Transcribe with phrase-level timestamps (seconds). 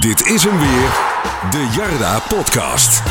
[0.00, 0.90] Dit is hem weer,
[1.50, 3.02] de Jarda Podcast.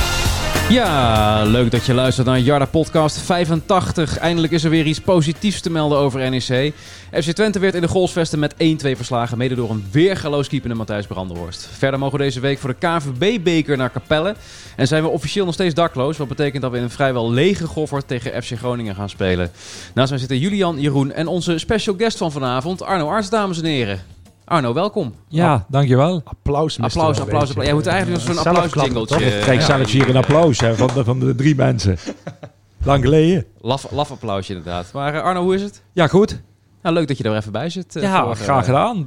[0.70, 4.18] Ja, leuk dat je luistert naar Jarda Podcast 85.
[4.18, 6.74] Eindelijk is er weer iets positiefs te melden over NEC.
[7.12, 11.06] FC Twente werd in de Golsvesten met 1-2 verslagen, mede door een weergaloos keepende Matthijs
[11.06, 11.70] Brandenhorst.
[11.72, 14.36] Verder mogen we deze week voor de KVB-beker naar Capelle.
[14.76, 17.68] En zijn we officieel nog steeds dakloos, wat betekent dat we in een vrijwel lege
[17.68, 19.52] Goffert tegen FC Groningen gaan spelen.
[19.94, 23.66] Naast mij zitten Julian, Jeroen en onze special guest van vanavond, Arno Arts, dames en
[23.66, 24.21] heren.
[24.52, 25.14] Arno, welkom.
[25.28, 26.22] Ja, dankjewel.
[26.24, 26.84] Applaus, Mr.
[26.86, 27.66] Applaus, applaus, applaus.
[27.66, 29.30] Jij moet eigenlijk zo'n Zelf applaus klappen, jingletje.
[29.32, 29.40] toch?
[29.44, 31.98] Krijg zelfs hier een applaus hè, van, de, van de drie mensen.
[32.84, 33.46] Lang geleden.
[33.62, 34.92] Laf, laf applausje inderdaad.
[34.94, 35.84] Maar eh, Arno, hoe is het?
[35.94, 36.42] Ja, goed.
[36.82, 37.96] Nou, leuk dat je er even bij zit.
[37.96, 39.06] eh, Ja, voor, eh, graag gedaan.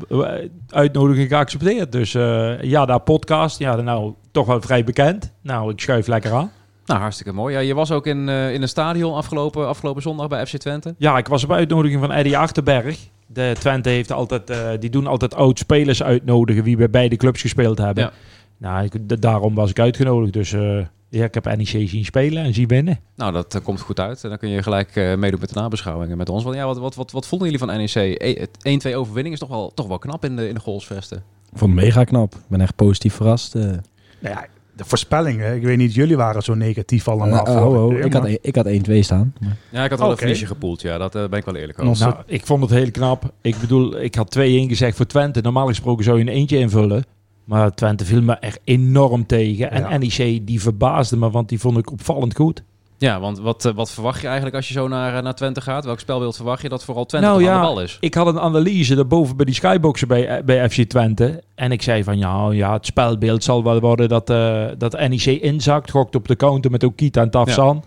[0.68, 1.92] Uitnodiging geaccepteerd.
[1.92, 3.58] Dus eh, ja, daar podcast.
[3.58, 5.32] Ja, nou toch wel vrij bekend.
[5.42, 6.50] Nou, ik schuif lekker aan.
[6.86, 7.54] Nou, hartstikke mooi.
[7.54, 10.94] Ja, je was ook in, eh, in een stadion afgelopen, afgelopen zondag bij FC Twente.
[10.98, 12.98] Ja, ik was op uitnodiging van Eddie Achterberg.
[13.26, 17.78] De Twente heeft altijd, eh, die doen altijd oud-spelers uitnodigen wie bij beide clubs gespeeld
[17.78, 18.04] hebben.
[18.04, 18.12] Ja.
[18.56, 20.32] Nou, ik, daarom was ik uitgenodigd.
[20.32, 23.00] Dus eh, ja, ik heb NEC zien spelen en zien winnen.
[23.16, 24.22] Nou, dat komt goed uit.
[24.24, 26.44] En dan kun je gelijk eh, meedoen met de nabeschouwingen met ons.
[26.44, 27.94] Want ja, wat, wat, wat, wat vonden jullie van NEC?
[27.94, 31.16] E- het 1-2 overwinning is toch wel, toch wel knap in de, in de goalsvesten.
[31.52, 32.34] Ik vond het mega knap.
[32.34, 33.54] Ik ben echt positief verrast.
[33.54, 33.62] eh.
[33.62, 33.80] Nou
[34.20, 34.46] ja,
[34.76, 37.46] de voorspellingen, ik weet niet, jullie waren zo negatief allemaal.
[37.46, 39.34] Eh, oh, oh, ik had, e- ik had 1-2 staan.
[39.40, 40.80] Maar- Ja, ik had wel een verliesje gepoeld.
[40.82, 42.06] Ja, dat eh, ben ik wel eerlijk over.
[42.06, 43.32] Nou, ik vond het heel knap.
[43.40, 45.40] Ik bedoel, ik had 2-1 gezegd voor Twente.
[45.40, 47.04] Normaal gesproken zou je een eentje invullen.
[47.44, 49.70] Maar Twente viel me echt enorm tegen.
[49.70, 49.98] En Ja.
[49.98, 52.62] NEC, die verbaasde me, want die vond ik opvallend goed.
[52.98, 55.60] Ja, want wat, eh, wat verwacht je eigenlijk als je zo naar, eh, naar Twente
[55.60, 55.84] gaat?
[55.84, 57.96] Welk spelbeeld verwacht je dat vooral Twente Nou aan de bal is?
[58.00, 61.42] Ik had een analyse daarboven bij die skyboxen bij, eh, bij FC Twente.
[61.54, 65.24] En ik zei van, ja, ja het spelbeeld zal wel worden dat, eh, dat NEC
[65.24, 65.90] inzakt.
[65.90, 67.84] Gokt op de counter met Okita en Tafsan.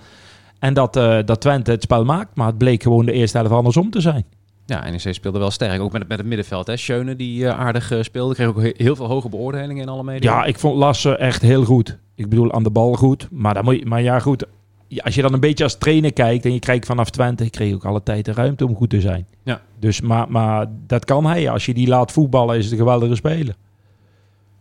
[0.59, 0.93] En dat,
[1.25, 2.35] dat Twente het spel maakt.
[2.35, 4.25] Maar het bleek gewoon de eerste helft andersom te zijn.
[4.65, 5.81] Ja, NEC speelde wel sterk.
[5.81, 6.67] Ook met het, met het middenveld.
[6.67, 6.77] Hè.
[6.77, 8.33] Schöne die aardig speelde.
[8.33, 10.31] Kreeg ook he- heel veel hoge beoordelingen in alle media.
[10.39, 11.97] Ja, ik vond Lasse echt heel goed.
[12.15, 13.27] Ik bedoel, aan de bal goed.
[13.31, 14.45] Maar, dan moet je, maar ja, goed.
[14.87, 17.51] Ja, Als je dan een beetje als trainer kijkt en je kijkt vanaf Twente, ik
[17.51, 19.25] kreeg ook alle tijd de ruimte om goed te zijn.
[19.43, 19.61] Ja.
[19.79, 21.49] Dus, maar, maar dat kan hij.
[21.49, 23.55] Als je die laat voetballen, is het een geweldige speler.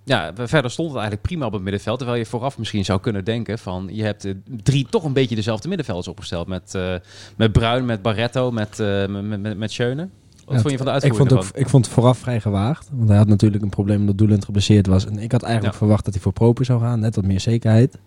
[0.05, 1.99] Ja, verder stond het eigenlijk prima op het middenveld.
[1.99, 3.89] Terwijl je vooraf misschien zou kunnen denken van...
[3.93, 6.47] je hebt eh, drie toch een beetje dezelfde middenvelders opgesteld.
[6.47, 6.95] Met, eh,
[7.37, 10.09] met Bruin, met Barretto, met, eh met, met, met Schöne.
[10.45, 11.61] Wat Ja, vond je van de ik uitvoering vond, ook, ervan?
[11.63, 12.89] ik vond het vooraf vrij gewaagd.
[12.93, 15.07] Want hij had natuurlijk een probleem omdat Doelend geblesseerd was.
[15.07, 15.79] En ik had eigenlijk Ja.
[15.79, 17.01] verwacht dat hij voor Proper zou gaan.
[17.01, 17.99] Net wat meer zekerheid.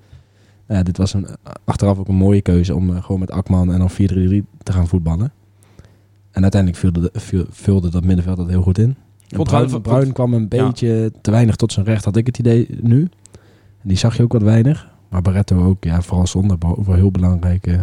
[0.69, 1.27] Ja, dit was een,
[1.65, 3.95] achteraf ook een mooie keuze om eh, gewoon met Akman en dan 4-3-3
[4.63, 5.31] te gaan voetballen.
[6.31, 8.95] En uiteindelijk vulde, de- vul- vulde dat middenveld dat heel goed in.
[9.27, 10.65] Bruin, Bruin kwam een Ja.
[10.67, 13.01] beetje te weinig tot zijn recht, had ik het idee nu.
[13.81, 14.89] En die zag je ook wat weinig.
[15.09, 17.67] Maar Barretto ook, ja, vooral zonder, wel heel belangrijk.
[17.67, 17.79] eh,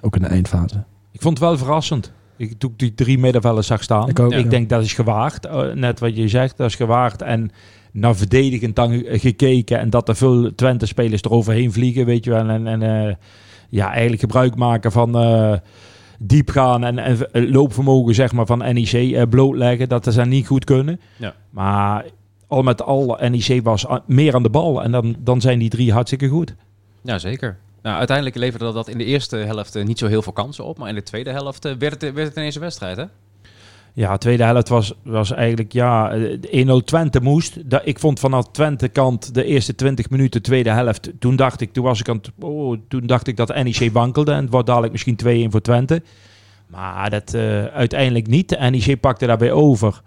[0.00, 0.84] ook in de eindfase.
[1.12, 2.12] Ik vond het wel verrassend.
[2.36, 4.08] Ik, ik die drie middenvelders zag staan.
[4.08, 4.48] Ik ook, ik ja.
[4.50, 5.46] denk dat is gewaagd.
[5.46, 7.22] Eh, net wat je zegt, dat is gewaagd.
[7.22, 7.50] En
[7.92, 9.78] naar verdedigend dan gekeken.
[9.78, 12.48] En dat er veel Twente-spelers eroverheen vliegen, weet je wel.
[12.48, 13.14] En, en eh,
[13.68, 15.52] ja, eigenlijk gebruik maken van eh,
[16.18, 19.88] diep gaan en, en loopvermogen zeg maar, van NEC eh, blootleggen.
[19.88, 21.00] Dat ze niet goed kunnen.
[21.16, 21.34] Ja.
[21.50, 22.04] Maar
[22.46, 24.82] al met al, NEC was meer aan de bal.
[24.82, 26.54] En dan, dan zijn die drie hartstikke goed.
[27.02, 27.58] Ja, zeker.
[27.82, 30.78] Nou, uiteindelijk leverde dat, in de eerste helft niet zo heel veel kansen op.
[30.78, 33.04] Maar in de tweede helft werd, het, werd het ineens een wedstrijd, hè?
[33.98, 37.70] Ja, de tweede helft was, was eigenlijk, ja, eh, de 1-0 Twente moest.
[37.70, 41.72] Dat, ik vond vanaf Twente kant de eerste 20 minuten, tweede helft, toen dacht ik,
[41.72, 44.92] toen was ik aan oh, toen dacht ik dat NEC wankelde en het wordt dadelijk
[44.92, 46.02] misschien 2-1 voor Twente.
[46.66, 48.48] Maar dat eh, uiteindelijk niet.
[48.48, 50.02] De NEC pakte daarbij over.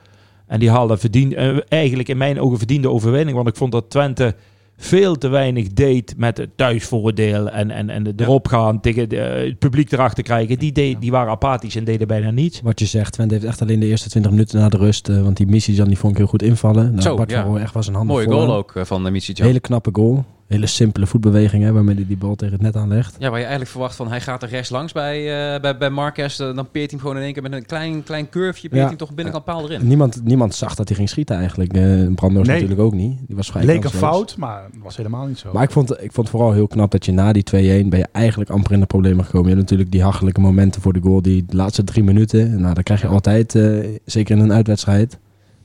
[0.47, 3.35] En die hadden verdiend, eh, eigenlijk in mijn ogen verdiende overwinning.
[3.35, 4.35] Want ik vond dat Twente
[4.83, 9.47] veel te weinig deed met het thuisvoordeel en, en, en erop gaan tegen de, eh,
[9.47, 10.59] het publiek erachter krijgen.
[10.59, 12.61] Die, deed, die waren apathisch en deden bijna niets.
[12.61, 15.09] Wat je zegt, Twente heeft echt alleen de eerste 20 minuten na de rust.
[15.09, 16.89] eh, want die missie dan die vond ik heel goed invallen.
[16.89, 17.41] Nou, Zo, Bart ja.
[17.41, 19.89] van Rooij echt was een handen Mooie goal ook eh, van uh, Michi Hele knappe
[19.93, 20.25] goal.
[20.51, 23.15] Hele simpele voetbeweging hè, waarmee hij die bal tegen het net aanlegt.
[23.19, 25.19] Ja, waar je eigenlijk verwacht van hij gaat er rechts langs bij,
[25.55, 26.39] uh, bij, bij Marquez.
[26.39, 28.61] Uh, dan peert hij hem gewoon in één keer met een klein, klein curveje.
[28.61, 28.77] Peert Ja.
[28.79, 29.87] hij hem toch binnenkant paal erin.
[29.87, 31.75] Niemand, niemand zag dat hij ging schieten eigenlijk.
[31.75, 32.43] Uh, Nee.
[32.43, 33.17] natuurlijk ook niet.
[33.27, 34.01] Die was vrij Leek een kansloos.
[34.11, 35.49] fout, maar het was helemaal niet zo.
[35.53, 38.07] Maar ik vond, ik vond vooral heel knap dat je na die 2-1 ben je
[38.11, 39.49] eigenlijk amper in de problemen gekomen.
[39.49, 42.61] Je hebt natuurlijk die hachelijke momenten voor de goal, die laatste drie minuten.
[42.61, 45.17] Nou, dat krijg je altijd, eh, zeker in een uitwedstrijd.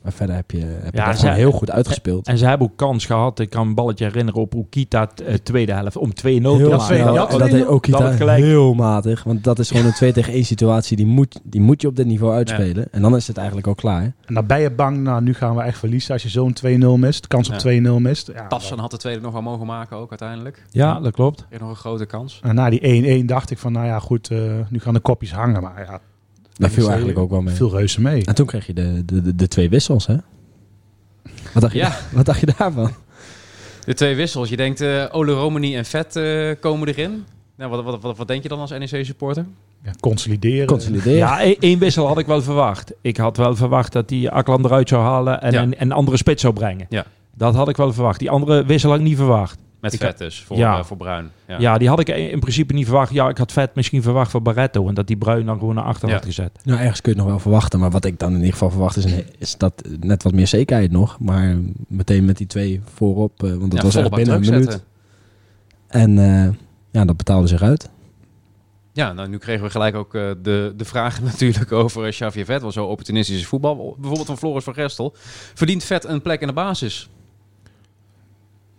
[0.07, 2.27] Maar verder heb je, heb je Ja, dat zij- heel goed uitgespeeld.
[2.27, 3.39] En ze hebben ook kans gehad.
[3.39, 6.75] Ik kan een balletje herinneren op Ukita t- eh, tweede helft om 2-0 Heel te
[6.75, 7.15] Ja, snel.
[7.15, 9.25] ja, en dat deed ook dat Kita het gelijk- heel matig.
[9.25, 10.97] Want dat is gewoon een 2 tegen 1 situatie.
[10.97, 12.87] Die moet, die moet je op dit niveau uitspelen.
[12.93, 14.03] En dan is het eigenlijk al klaar.
[14.25, 16.97] En dan ben je bang, nou nu gaan we echt verliezen als je zo'n 2-0
[16.97, 17.27] mist.
[17.27, 17.61] Kans op Ja.
[17.61, 18.31] 2-0 mist.
[18.35, 20.65] Ja, Tassan had de tweede nog wel mogen maken ook uiteindelijk.
[20.71, 21.47] Ja, dat klopt.
[21.61, 22.41] Nog een grote kans.
[22.43, 22.81] En na die
[23.23, 24.39] 1-1 dacht ik van, nou ja goed, eh,
[24.69, 25.63] nu gaan de kopjes hangen.
[25.63, 26.01] Maar ja,
[26.57, 27.55] Dat viel eigenlijk ook wel mee.
[27.55, 28.25] Veel reuze mee.
[28.25, 30.17] En toen kreeg je de, de, de, de twee wissels, hè?
[31.53, 31.97] Wat dacht je, Ja.
[32.13, 32.91] wat dacht je daarvan?
[33.85, 34.49] De twee wissels.
[34.49, 37.25] Je denkt eh Ole Romani en Vet eh, komen erin.
[37.57, 39.47] Nou, wat, wat, wat, wat denk je dan als NEC-supporter?
[39.85, 40.67] Ja, consolideren.
[40.67, 41.19] Consolideren.
[41.19, 42.93] Ja, één- één wissel had ik wel verwacht.
[43.01, 45.63] Ik had wel verwacht dat hij Akland eruit zou halen en Ja.
[45.63, 46.87] een, een andere spits zou brengen.
[46.89, 47.05] Ja.
[47.35, 48.19] Dat had ik wel verwacht.
[48.19, 49.59] Die andere wissel had ik niet verwacht.
[49.81, 50.79] Met Ik- Vet dus, voor, Ja.
[50.79, 51.31] eh, voor Bruin.
[51.49, 51.59] Ja.
[51.59, 51.79] Ja.
[51.79, 53.13] die had ik in principe niet verwacht.
[53.13, 54.89] Ja, ik had vet misschien verwacht voor Barretto.
[54.89, 56.15] En dat die Bruin dan gewoon naar achter Ja.
[56.15, 56.59] had gezet.
[56.65, 57.81] Nou, ergens kun je het nog wel verwachten.
[57.81, 60.47] Maar wat ik dan in ieder geval verwacht is, een, is dat net wat meer
[60.47, 61.21] zekerheid nog.
[61.21, 61.57] Maar
[61.89, 63.43] meteen met die twee voorop.
[63.43, 64.63] eh, want dat Ja, was echt bak binnen een minuut.
[64.63, 64.83] zetten.
[65.89, 66.49] En eh,
[66.91, 67.91] ja, dat betaalde zich uit.
[68.93, 72.61] Ja, nou nu kregen we gelijk ook eh, de, de vraag natuurlijk over Xavier Vet.
[72.61, 73.95] Wel zo opportunistisch is voetbal.
[73.99, 75.15] Bijvoorbeeld van Floris van Gestel.
[75.55, 77.09] Verdient Vet een plek in de basis?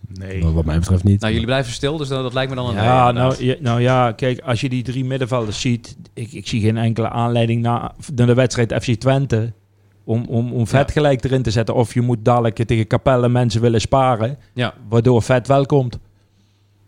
[0.08, 0.46] Nee.
[0.46, 1.20] Wat mij betreft niet.
[1.20, 3.56] Nou, jullie blijven stil, dus dat, dat lijkt me dan een Ja, nee, nou, ja,
[3.60, 5.98] nou ja, kijk, als je die drie middenvelders ziet.
[6.14, 9.54] Ik, ik zie geen enkele aanleiding na, naar de wedstrijd FC Twente.
[10.04, 10.94] Om, om, om vet Ja.
[10.94, 11.76] gelijk erin te zetten.
[11.76, 14.38] Of je moet dadelijk tegen Capelle mensen willen sparen.
[14.54, 14.74] Ja.
[14.90, 16.00] Waardoor vet wel komt.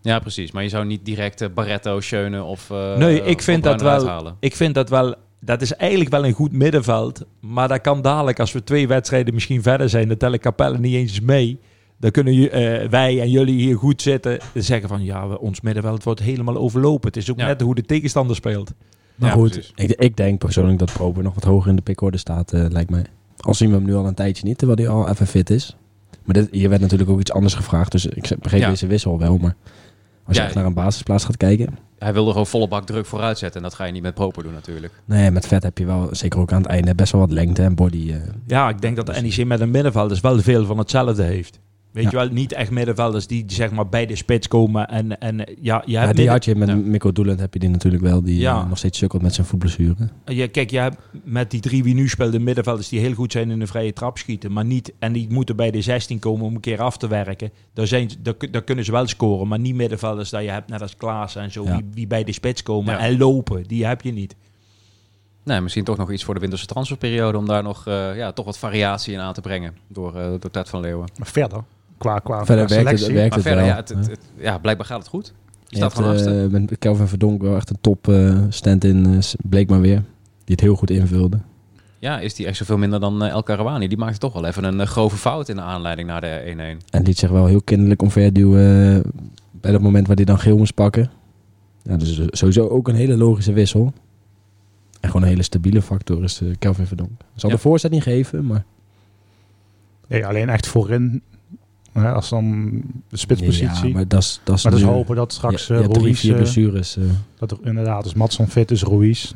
[0.01, 0.51] ja, precies.
[0.51, 4.35] Maar je zou niet direct eh, Barretto, Schöne of eh, Nee, ik vind dat wel-.
[4.39, 5.15] Ik vind dat wel.
[5.41, 7.25] Dat is eigenlijk wel een goed middenveld.
[7.39, 10.93] Maar dat kan dadelijk, als we twee wedstrijden misschien verder zijn, dan tellen Capelle niet
[10.95, 11.59] eens mee.
[11.99, 15.61] Dan kunnen eh, wij en jullie hier goed zitten en zeggen van ja, we- ons
[15.61, 17.07] middenveld wordt helemaal overlopen.
[17.07, 17.45] Het is ook Ja.
[17.45, 18.73] net hoe de tegenstander speelt.
[19.15, 22.17] Maar Ja, goed, ik, ik denk persoonlijk dat Proper nog wat hoger in de pickorde
[22.17, 23.05] staat, eh, lijkt mij.
[23.37, 25.75] Al zien we hem nu al een tijdje niet, terwijl hij al even fit is.
[26.23, 28.69] Maar dit, hier werd natuurlijk ook iets anders gevraagd, dus ik begreep Ja.
[28.69, 29.37] deze wissel wel.
[29.37, 29.55] Maar
[30.25, 31.77] als je echt naar een basisplaats gaat kijken...
[31.99, 33.61] Hij wilde gewoon volle bak druk vooruit zetten.
[33.61, 34.93] En dat ga je niet met Proper doen natuurlijk.
[35.05, 37.61] Nee, met vet heb je wel, zeker ook aan het einde, best wel wat lengte
[37.63, 38.11] en body.
[38.11, 38.15] eh.
[38.47, 41.59] Ja, ik denk dat de NEC met een middenvelders wel veel van hetzelfde heeft.
[41.91, 42.09] Weet Ja.
[42.09, 44.87] je wel, niet echt middenvelders die zeg maar bij de spits komen.
[44.87, 46.75] En, en ja, je Ja, hebt die midden- had je met Ja.
[46.75, 48.61] Mikko Doelend heb je die natuurlijk wel, die Ja.
[48.61, 50.09] eh, nog steeds sukkelt met zijn voetblessure.
[50.25, 53.51] Je, kijk, je hebt met die drie wie nu speelden middenvelders die heel goed zijn
[53.51, 54.51] in een vrije trap schieten.
[54.51, 57.51] Maar niet, en die moeten bij de 16 komen om een keer af te werken.
[57.73, 59.47] Daar, zijn, daar, kun- daar kunnen ze wel scoren.
[59.47, 61.75] Maar niet middenvelders dat je hebt, net als Klaas en zo, Ja.
[61.75, 62.99] die, die bij de spits komen Ja.
[62.99, 63.63] en lopen.
[63.67, 64.35] Die heb je niet.
[65.43, 67.37] Nee, misschien toch nog iets voor de winterse transferperiode.
[67.37, 69.75] Om daar nog eh, ja, toch wat variatie in aan te brengen.
[69.87, 71.09] Door, eh door Ted van Leeuwen.
[71.17, 71.63] Maar verder,
[71.99, 73.13] qua, qua, Verder qua werkt het, selectie.
[73.13, 73.73] werkt Maar het verder, wel.
[73.73, 75.33] ja, het, het- het- ja, blijkbaar gaat het goed.
[75.67, 79.19] Je staat gewoon eh, met Kelvin Verdonk wel echt een top eh, stand-in, eh,
[79.49, 80.03] bleek maar weer.
[80.43, 81.39] Die het heel goed invulde.
[81.99, 83.87] Ja, is die echt zoveel minder dan eh El Karawani.
[83.87, 86.41] Die maakte toch wel even een grove fout in de aanleiding naar de
[86.81, 86.85] 1-1.
[86.89, 89.01] En liet zich wel heel kinderlijk omverduwen
[89.51, 91.09] bij dat moment waar hij dan geel moest pakken.
[91.83, 93.93] Ja, dus sowieso ook een hele logische wissel.
[94.99, 97.11] En gewoon een hele stabiele factor is Kelvin Verdonk.
[97.35, 97.55] Zal Ja.
[97.55, 98.63] de voorzet niet geven, maar...
[100.07, 101.21] Nee, alleen echt voorin.
[101.99, 102.71] Hè, als dan
[103.09, 103.87] de spitspositie.
[103.87, 104.41] Ja, maar dat is...
[104.43, 106.37] Dat is maar dus hopen dat straks je, eh je hebt drie, Ruiz, vier eh,
[106.37, 106.97] blessures.
[106.97, 107.03] eh.
[107.37, 109.31] dat er inderdaad, als Matson fit is, Ruiz,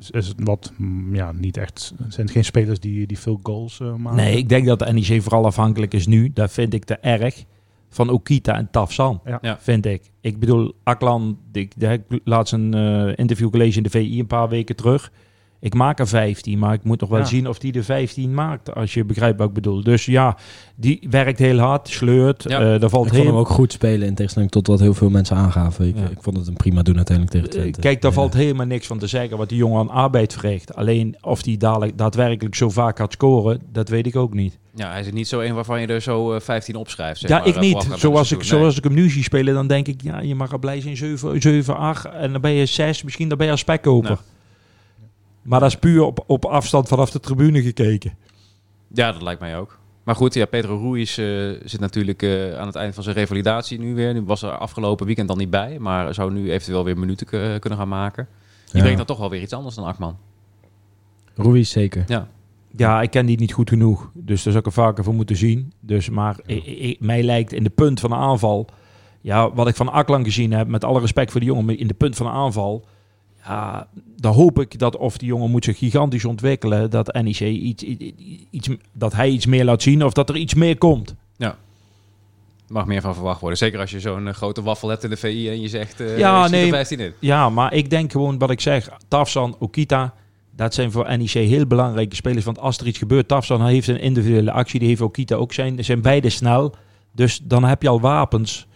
[0.00, 3.40] is, is het wat, mm, ja, niet echt, het zijn geen spelers die, die veel
[3.42, 4.16] goals eh, maken.
[4.16, 6.30] Nee, ik denk dat de NEC vooral afhankelijk is nu.
[6.34, 7.44] Dat vind ik te erg.
[7.90, 9.20] Van Okita en Tafsan.
[9.24, 9.38] Ja.
[9.40, 9.58] Ja.
[9.60, 10.10] Vind ik.
[10.20, 14.18] Ik bedoel, Aklan, ik, daar heb ik laatst een eh, interview gelezen in de VI
[14.18, 15.12] een paar weken terug.
[15.60, 17.24] Ik maak er 15, maar ik moet nog wel Ja.
[17.24, 18.74] zien of die de 15 maakt.
[18.74, 19.82] Als je begrijpt wat ik bedoel.
[19.82, 20.36] Dus ja,
[20.76, 22.42] die werkt heel hard, sleurt.
[22.48, 22.60] Ja.
[22.74, 25.10] eh daar valt Ik vond hem ook goed spelen in tegenstelling tot wat heel veel
[25.10, 25.86] mensen aangaven.
[25.88, 26.08] Ik, Ja.
[26.08, 27.80] ik vond het een prima doen uiteindelijk tegen Eh, Twente.
[27.80, 28.16] Kijk, daar Ja.
[28.16, 30.74] valt helemaal niks van te zeggen wat die jongen aan arbeid verricht.
[30.74, 34.58] Alleen of die dadelijk daadwerkelijk zo vaak gaat scoren, dat weet ik ook niet.
[34.74, 37.20] Ja, hij is niet zo een waarvan je er zo eh, 15 opschrijft.
[37.20, 37.88] Zeg ja, maar, ik eh, niet.
[37.96, 40.52] Zoals het ik, zoals ik hem nu zie spelen, dan denk ik, ja, je mag
[40.52, 43.52] er blij zijn 7, 7 8 en dan ben je 6, misschien dan ben je
[43.52, 44.10] als spekkoper.
[44.10, 44.18] Nee.
[45.48, 48.14] Maar dat is puur op, op afstand vanaf de tribune gekeken.
[48.92, 49.78] Ja, dat lijkt mij ook.
[50.04, 51.26] Maar goed, ja, Pedro Ruiz eh,
[51.64, 54.12] zit natuurlijk eh, aan het eind van zijn revalidatie nu weer.
[54.14, 57.60] Nu was er afgelopen weekend dan niet bij, maar zou nu eventueel weer minuten k-
[57.60, 58.28] kunnen gaan maken.
[58.64, 58.80] Die Ja.
[58.80, 60.16] brengt dan toch wel weer iets anders dan Akman.
[61.34, 62.04] Ruiz zeker.
[62.06, 62.28] Ja,
[62.76, 64.10] Ja, ik ken die niet goed genoeg.
[64.14, 65.72] Dus daar zou ik er vaker voor moeten zien.
[65.80, 66.36] Dus, maar
[66.98, 68.66] mij lijkt in de punt van de aanval...
[69.20, 71.64] Ja, wat ik van Aklan gezien heb, met alle respect voor die jongen...
[71.64, 72.84] maar in de punt van de aanval...
[73.44, 73.88] Ja,
[74.20, 76.90] dan hoop ik dat of die jongen moet zich gigantisch ontwikkelen...
[76.90, 78.12] dat NEC iets, iets,
[78.50, 81.14] iets, dat hij iets meer laat zien of dat er iets meer komt.
[82.68, 83.58] mag meer van verwacht worden.
[83.58, 86.18] Zeker als je zo'n eh, grote waffel hebt in de VI en je zegt, eh
[86.18, 86.50] Ja, ja, nee.
[86.50, 86.62] nee.
[86.62, 87.12] er 15 in.
[87.18, 88.88] Ja, maar ik denk gewoon wat ik zeg.
[89.08, 90.14] Tafsan, Okita,
[90.56, 92.44] dat zijn voor NEC heel belangrijke spelers.
[92.44, 94.78] Want als er iets gebeurt, Tafsan heeft een individuele actie.
[94.78, 95.84] Die heeft Okita ook zijn.
[95.84, 96.74] zijn beide snel.
[97.12, 98.66] Dus dan heb je al wapens.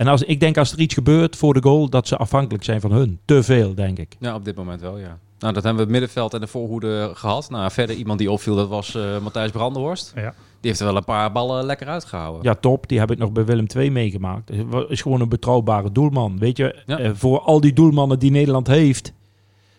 [0.00, 2.80] En als, ik denk als er iets gebeurt voor de goal, dat ze afhankelijk zijn
[2.80, 3.18] van hun.
[3.24, 4.16] Te veel, denk ik.
[4.20, 5.18] Ja, op dit moment wel, ja.
[5.38, 7.50] Nou, dat hebben we het middenveld en de voorhoede gehad.
[7.50, 10.12] Nou, verder iemand die opviel, dat was eh Matthijs Brandenhorst.
[10.14, 10.34] Ja.
[10.60, 12.42] Die heeft er wel een paar ballen lekker uitgehouden.
[12.42, 12.88] Ja, top.
[12.88, 14.50] Die heb ik nog bij Willem II meegemaakt.
[14.88, 16.38] Is gewoon een betrouwbare doelman.
[16.38, 16.98] Weet je, Ja.
[16.98, 19.12] eh, voor al die doelmannen die Nederland heeft,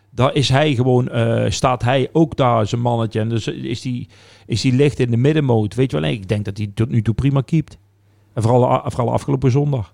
[0.10, 3.20] daar is hij gewoon, eh, staat hij ook daar zijn mannetje.
[3.20, 4.08] En dus is die,
[4.46, 5.76] is die licht in de middenmoot.
[5.76, 7.78] Weet je wel, ik denk dat hij tot nu toe prima keept.
[8.34, 9.94] En vooral, vooral afgelopen zondag.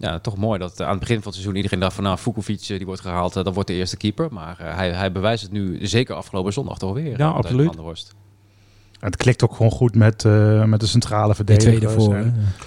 [0.00, 2.60] Ja, toch mooi dat aan het begin van het seizoen iedereen dacht van nou, Vukovic
[2.60, 4.28] eh, die wordt gehaald, eh, dat wordt de eerste keeper.
[4.30, 7.18] Maar eh, hij, hij bewijst het nu zeker afgelopen zondag toch weer.
[7.18, 7.78] Ja, absoluut.
[9.00, 11.94] Het klikt ook gewoon goed met, eh, met de centrale verdedigers.
[11.94, 12.24] voor.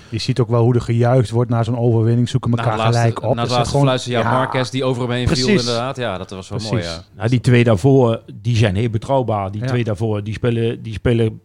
[0.10, 2.30] Je ziet ook wel hoe er gejuicht wordt na zo'n overwinning.
[2.30, 3.36] Zoeken Na elkaar laatste- gelijk op.
[3.36, 5.98] Na Het gewoon- fluitsen, ja, Marquez die over hem heen viel inderdaad.
[5.98, 6.76] Ja, dat was wel Precies.
[6.78, 6.84] mooi.
[6.96, 7.04] Ja.
[7.16, 9.52] Nou, die twee daarvoor, die zijn heel betrouwbaar.
[9.52, 9.68] Die Ja.
[9.68, 11.42] twee daarvoor, die spelen, die spelen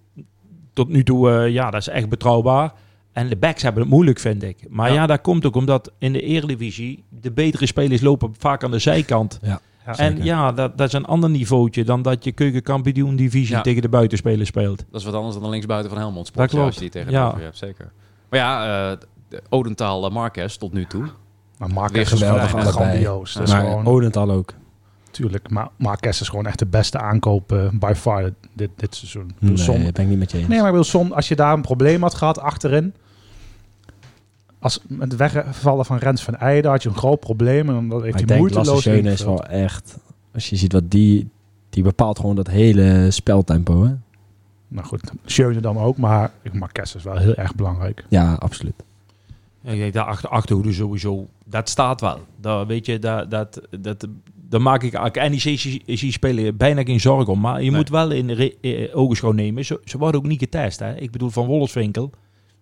[0.73, 2.73] tot nu toe, eh, ja, dat is echt betrouwbaar.
[3.19, 4.57] En de backs hebben het moeilijk, vind ik.
[4.69, 4.95] Maar Ja.
[4.95, 8.79] ja, dat komt ook omdat in de Eredivisie de betere spelers lopen vaak aan de
[8.79, 9.39] zijkant.
[9.43, 13.55] Ja, Ja, en ja, dat, dat is een ander niveautje dan dat je keukenkampioen divisie
[13.57, 13.61] Ja.
[13.63, 14.85] tegen de buitenspelers speelt.
[14.91, 16.51] Dat is wat anders dan de linksbuiten van Helmond Sport.
[16.51, 16.75] Dat klopt.
[16.75, 17.39] ja, Als je die tegenover Ja.
[17.39, 17.91] je hebt, zeker.
[18.31, 18.91] Maar ja,
[19.31, 21.01] eh, Odenthal eh, Marquez tot nu toe.
[21.59, 22.73] Maar Weer Marquez is geweldig allebei.
[22.73, 23.33] grandioos.
[23.33, 24.55] Dat is Maar gewoon, Odental ook.
[25.11, 29.33] tuurlijk, maar Marquez is gewoon echt de beste aankoop eh, by far dit, dit seizoen.
[29.41, 30.49] Ik Nee, dat ben ik niet met je eens.
[30.49, 32.95] Nee, maar ik bedoel, Son, als je daar een probleem had gehad achterin.
[34.61, 37.69] Als met het wegvallen van Rens van Eijden had je een groot probleem.
[37.69, 39.99] En dan heeft Maar ik hij moeiteloos Schöne is wel echt...
[40.35, 41.29] Als je ziet wat die...
[41.71, 43.93] Die bepaalt gewoon dat hele speltempo, hè?
[44.69, 45.97] Nou goed, Schöne dan ook.
[45.97, 48.05] Maar Marquez is wel heel erg belangrijk.
[48.09, 48.75] Ja, absoluut.
[49.61, 52.19] Ja, ik denk, de achter, achterhoede sowieso, dat staat wel.
[52.41, 54.07] Dat, weet je, dat, dat, dat,
[54.49, 57.41] daar maak ik eigenlijk NEC zie- zie spelen bijna geen zorgen om.
[57.41, 57.79] Maar je Nee.
[57.79, 59.65] moet wel in eh, ogenschouw nemen.
[59.65, 60.79] Ze, ze worden ook niet getest.
[60.79, 60.95] Hè.
[60.97, 62.11] Ik bedoel, van Wolfswinkel,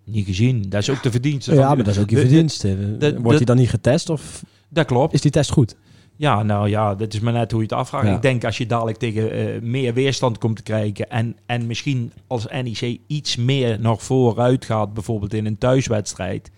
[0.06, 0.62] niet gezien.
[0.68, 1.54] Dat is ook de verdienste.
[1.54, 2.96] Ja, van- maar dat is ook je verdienste.
[3.20, 5.14] Wordt hij dan niet getest of Dat klopt.
[5.14, 5.76] is die test goed?
[6.18, 8.06] Ja, nou ja, dat is maar net hoe je het afvraagt.
[8.06, 8.14] Ja.
[8.14, 12.12] Ik denk als je dadelijk tegen eh, meer weerstand komt te krijgen en, en misschien
[12.26, 16.50] als NEC iets meer nog vooruit gaat, bijvoorbeeld in een thuiswedstrijd,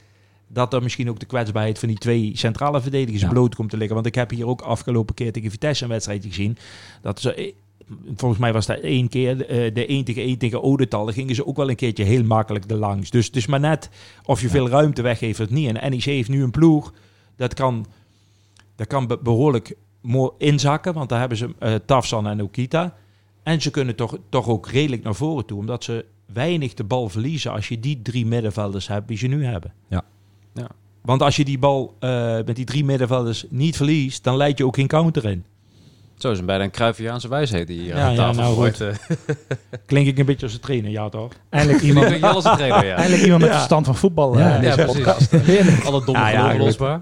[0.49, 3.29] dat er misschien ook de kwetsbaarheid van die twee centrale verdedigers Ja.
[3.29, 3.95] bloot komt te liggen.
[3.95, 6.57] Want ik heb hier ook afgelopen keer tegen Vitesse een wedstrijdje gezien.
[7.03, 7.55] Dat ze,
[8.17, 11.47] volgens mij was dat één keer, eh, de 1 tegen 1 tegen daar gingen ze
[11.47, 13.11] ook wel een keertje heel makkelijk erlangs.
[13.11, 13.91] Dus het is maar net
[14.25, 15.77] of je veel ruimte weggeeft of niet.
[15.77, 16.93] En NEC heeft nu een ploeg,
[17.37, 17.87] dat kan,
[18.77, 22.97] dat kan be- behoorlijk mooi inzakken, want daar hebben ze eh Tafsan en Okita.
[23.43, 27.09] En ze kunnen toch, toch ook redelijk naar voren toe, omdat ze weinig de bal
[27.09, 29.73] verliezen als je die drie middenvelders hebt die ze nu hebben.
[29.89, 30.05] Ja.
[30.55, 30.69] Ja.
[31.03, 34.67] Want als je die bal eh, met die drie middenvelders niet verliest, dan leid je
[34.67, 35.45] ook geen counter in.
[36.19, 38.77] Zo is een bijna een Cruyffiaanse wijsheid die hier Ja, aan ja, tafel nou gooit.
[38.77, 38.87] goed.
[38.87, 39.37] eh.
[39.87, 41.33] Klink ik een beetje als een trainer, ja toch?
[41.51, 42.95] Eindelijk Iemand je als een trainer, ja.
[42.95, 43.57] eindelijk iemand met Ja.
[43.57, 44.39] verstand van voetbal.
[44.39, 45.33] Ja, eh, Ja, podcast.
[45.87, 47.01] Alle domme Ja, ja, losbaar.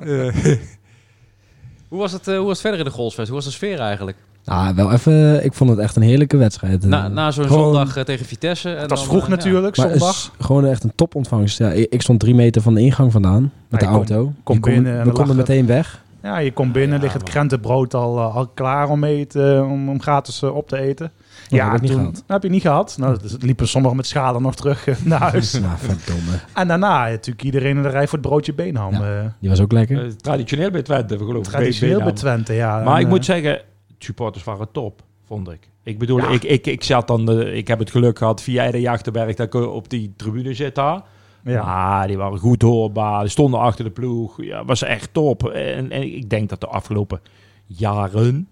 [1.88, 3.26] Hoe was, het, eh, hoe was het verder in de Goldsfest?
[3.28, 4.16] Hoe was de sfeer eigenlijk?
[4.44, 5.44] Nou, wel even...
[5.44, 6.84] Ik vond het echt een heerlijke wedstrijd.
[6.84, 8.70] Na, na zo'n Gewoon- zondag tegen Vitesse.
[8.74, 10.10] En Het was dan, vroeg natuurlijk, Maar zondag.
[10.10, 11.58] is gewoon echt een topontvangst.
[11.58, 14.32] Ja, ik, ik stond drie meter van de ingang vandaan met Ja, de auto.
[14.42, 16.02] komt Je kon- binnen en we er konden meteen weg.
[16.26, 19.64] Ja, je komt binnen, Ja, ligt het maar- krentenbrood al, eh, al klaar om, eten,
[19.66, 21.12] om, om gratis eh, op te eten.
[21.48, 22.14] dat heb ik niet toen gehad.
[22.14, 22.96] dat heb je niet gehad.
[22.98, 25.52] Nou, dus liepen sommigen met schalen nog terug eh, naar huis.
[25.52, 26.38] Nou, verdomme.
[26.54, 28.92] en daarna eh, natuurlijk iedereen in de rij voor het broodje beenham.
[28.92, 29.18] Ja.
[29.18, 30.04] eh, Die was ook lekker.
[30.04, 31.52] Eh, traditioneel bij Twente, geloof ik.
[31.52, 32.12] traditioneel bij.
[32.12, 32.82] Twente, ja.
[32.82, 33.60] Maar En, ik eh, moet zeggen,
[33.98, 35.68] supporters waren top, vond ik.
[35.82, 36.28] Ik bedoel, Ja.
[36.28, 39.46] ik, ik, ik zat dan, de, ik heb het geluk gehad via de Jachterberg dat
[39.46, 41.02] ik op die tribune zit daar.
[41.52, 41.64] Ja.
[41.64, 44.42] Maar die waren goed hoorbaar, die stonden achter de ploeg.
[44.42, 45.48] Ja, was echt top.
[45.48, 47.20] En, en ik denk dat de afgelopen
[47.66, 48.48] jaren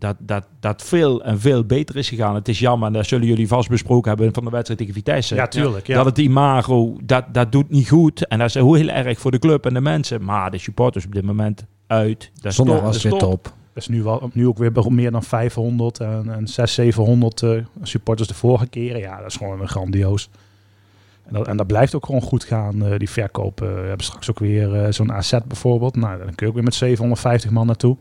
[0.00, 2.34] dat, dat, dat veel en veel beter is gegaan.
[2.34, 5.34] Het is jammer, en dat zullen jullie vast besproken hebben van de wedstrijd tegen Vitesse.
[5.34, 5.86] ja, tuurlijk.
[5.86, 5.96] Ja.
[5.96, 8.26] Dat het imago, dat, dat doet niet goed.
[8.26, 10.24] En dat is heel erg voor de club en de mensen.
[10.24, 12.30] Maar de supporters op dit moment uit.
[12.34, 13.30] Dat is Zondag top, was dat weer top.
[13.30, 13.46] top.
[13.46, 17.50] Er is nu, wel, nu ook weer meer dan 500 en, en 600, 700 eh,
[17.82, 19.00] supporters de vorige keren.
[19.00, 20.30] Ja, dat is gewoon een grandioos.
[21.30, 23.62] En dat, en dat blijft ook gewoon goed gaan, eh, die verkoop.
[23.62, 25.96] Eh, we hebben straks ook weer eh, zo'n AZ bijvoorbeeld.
[25.96, 27.96] Nou, dan kun je ook weer met 750 man naartoe.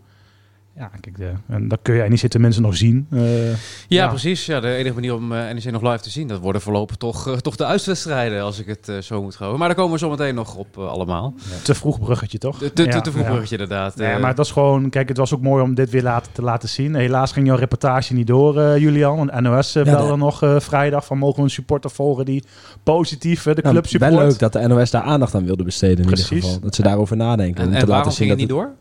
[0.75, 3.07] Ja, kijk, de, en dat kun je niet zitten mensen nog zien.
[3.11, 3.55] Eh, Ja,
[3.87, 4.07] Ja.
[4.07, 4.45] precies.
[4.45, 7.27] Ja, de enige manier om eh, NEC nog live te zien, dat worden voorlopig toch,
[7.27, 9.59] eh, toch de uitwedstrijden, als ik het eh, zo moet houden.
[9.59, 11.33] Maar daar komen we zo meteen nog op allemaal.
[11.63, 12.57] te vroeg bruggetje, toch?
[12.57, 13.29] Te, te, Ja, te vroeg ja.
[13.29, 13.99] bruggetje inderdaad.
[13.99, 14.89] Eh, maar dat is gewoon...
[14.89, 16.95] Kijk, het was ook mooi om dit weer te laten zien.
[16.95, 19.17] Helaas ging jouw reportage niet door, eh, Julian.
[19.17, 22.25] Want NOS uh, Ja, belde de- nog eh, vrijdag van mogen we een supporter volgen
[22.25, 22.43] die
[22.83, 24.11] positief de Nou, club support.
[24.13, 26.29] wel leuk dat de NOS daar aandacht aan wilde besteden in Precies.
[26.29, 26.59] ieder geval.
[26.61, 27.63] Dat ze daarover nadenken.
[27.63, 28.75] en, en waarom laten zien ging het dat niet door?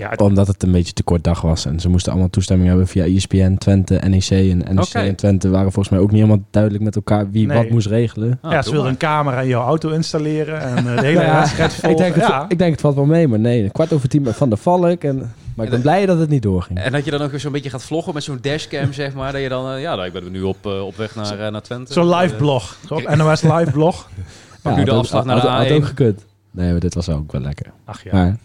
[0.00, 1.66] Ja, het- Omdat het een beetje te kort dag was.
[1.66, 4.30] En ze moesten allemaal toestemming hebben via ESPN, Twente, NEC.
[4.30, 7.56] En NEC en Twente waren volgens mij ook niet helemaal duidelijk met elkaar wie Nee.
[7.56, 8.38] wat moest regelen.
[8.42, 11.44] Ah, ja, ze wilden een camera in jouw auto installeren en eh, de hele ja,
[11.88, 12.44] ik, denk het, ja.
[12.48, 13.70] ik denk het valt wel mee, maar nee.
[13.70, 15.02] Kwart over tien van de Valk.
[15.04, 16.78] En, maar ik ben blij dat het niet doorging.
[16.78, 19.32] En dat je dan ook weer zo'n beetje gaat vloggen met zo'n dashcam, zeg maar.
[19.32, 21.62] Dat je dan, eh, ja, nou, ik ben nu op, eh, op weg naar, naar
[21.62, 21.92] Twente.
[21.92, 22.76] Zo'n live blog.
[22.88, 24.08] Zo'n NOS live blog.
[24.62, 25.72] Pak nu de had- afslag naar had- de had A1.
[25.72, 26.24] ook gekund.
[26.50, 27.66] Nee, maar dit was ook wel lekker.
[27.84, 28.12] Ach ja.
[28.12, 28.36] Maar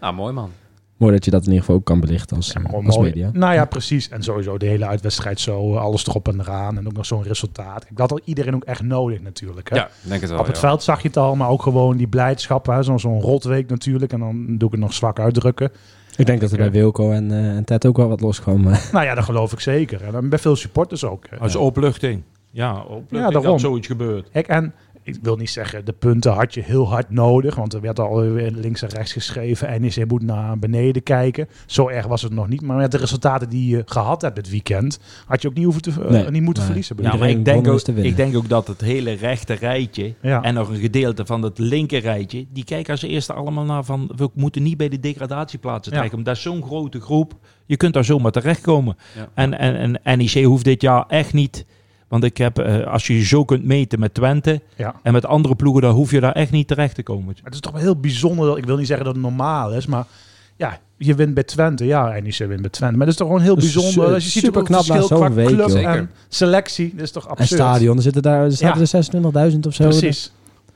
[0.00, 0.50] Nou, mooi man.
[0.98, 3.08] Mooi dat je dat in ieder geval ook kan belichten als, Ja, als mooi.
[3.08, 3.30] media.
[3.32, 4.08] Nou ja, precies.
[4.08, 6.76] En sowieso de hele uitwedstrijd zo, eh, alles erop en eraan.
[6.78, 7.86] En ook nog zo'n resultaat.
[7.90, 9.70] Ik had al iedereen ook echt nodig natuurlijk.
[9.70, 9.76] Hè?
[9.76, 10.38] Ja, ik denk het wel.
[10.38, 10.60] Op het ja.
[10.60, 12.76] veld zag je het al, maar ook gewoon die blijdschap.
[12.80, 14.12] Zo'n rotweek natuurlijk.
[14.12, 15.70] En dan doe ik het nog zwak uitdrukken.
[16.16, 18.66] Ik denk dat er bij Wilco en, eh, en Ted ook wel wat loskwam.
[18.68, 18.92] eh.
[18.92, 20.04] Nou ja, dat geloof ik zeker.
[20.04, 21.24] En dan bij veel supporters ook.
[21.30, 21.36] hè.
[21.38, 22.22] Als opluchting.
[22.50, 23.42] Ja, opluchting Ja, daarom.
[23.50, 24.30] dat zoiets gebeurt.
[24.30, 24.72] Kijk, en
[25.08, 27.54] ik wil niet zeggen, de punten had je heel hard nodig.
[27.54, 29.80] Want er werd al weer links en rechts geschreven.
[29.80, 31.48] NEC moet naar beneden kijken.
[31.66, 32.60] Zo erg was het nog niet.
[32.62, 34.98] Maar met de resultaten die je gehad hebt dit weekend...
[35.26, 36.64] had je ook niet, hoeven te, eh, Nee, niet moeten nee.
[36.64, 36.96] verliezen.
[36.96, 40.42] Ja, maar Iedereen ik denk, ook, ik denk ook dat het hele rechte rijtje Ja.
[40.42, 44.10] en nog een gedeelte van het linker rijtje, die kijken als eerste allemaal naar van
[44.16, 45.98] we moeten niet bij de degradatieplaatsen Ja.
[45.98, 46.14] trekken.
[46.24, 47.34] Want dat is zo'n grote groep.
[47.66, 48.96] Je kunt daar zomaar terechtkomen.
[49.16, 49.28] Ja.
[49.34, 51.64] En, en, en NEC hoeft dit jaar echt niet.
[52.08, 54.94] Want ik heb, eh, als je je zo kunt meten met Twente ja.
[55.02, 57.36] en met andere ploegen, dan hoef je daar echt niet terecht te komen.
[57.42, 58.46] Het is toch wel heel bijzonder.
[58.46, 60.04] dat- Ik wil niet zeggen dat het normaal is, maar
[60.56, 61.84] ja, je wint bij Twente.
[61.84, 62.96] Ja, NEC wint bij Twente.
[62.96, 63.92] Maar het is toch gewoon heel Dat bijzonder.
[63.92, 65.92] su- Als je ziet ook het superknap na verschil qua zo'n week, club joh.
[65.94, 66.92] En selectie.
[66.94, 67.48] Dat is toch En absurd.
[67.60, 68.80] stadion, er zitten daar er zaten Ja.
[68.80, 68.86] er
[69.52, 69.84] 26.000 of zo.
[69.84, 70.32] Precies.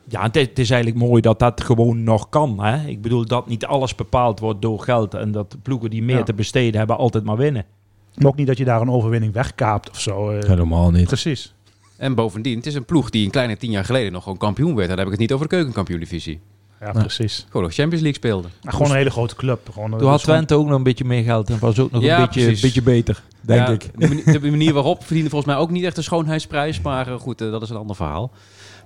[0.09, 2.62] Ja, het, het is eigenlijk mooi dat dat gewoon nog kan.
[2.65, 2.87] Hè?
[2.89, 6.17] Ik bedoel dat niet alles bepaald wordt door geld en dat de ploegen die meer
[6.17, 6.23] Ja.
[6.23, 7.65] te besteden hebben altijd maar winnen.
[8.14, 10.31] Maar ook niet dat je daar een overwinning wegkaapt of zo.
[10.31, 10.49] eh.
[10.49, 11.07] Helemaal niet.
[11.07, 11.54] Precies.
[11.97, 14.75] En bovendien, het is een ploeg die een kleine tien jaar geleden nog gewoon kampioen
[14.75, 14.88] werd.
[14.88, 16.40] Dan heb ik het niet over de keukenkampioen-divisie.
[16.81, 17.00] Ja, Ja.
[17.00, 17.45] precies.
[17.47, 18.49] Gewoon nog Champions League speelde.
[18.62, 19.69] Maar gewoon een hele grote club.
[19.73, 21.90] Gewoon, Toen dat had gewoon- Twente ook nog een beetje meer geld en was ook
[21.90, 22.61] nog Ja, een beetje, precies.
[22.62, 23.90] beetje beter, denk Ja, ik.
[23.97, 26.81] De manier, de manier waarop verdiende volgens mij ook niet echt een schoonheidsprijs.
[26.81, 28.31] Maar eh, goed, eh, dat is een ander verhaal.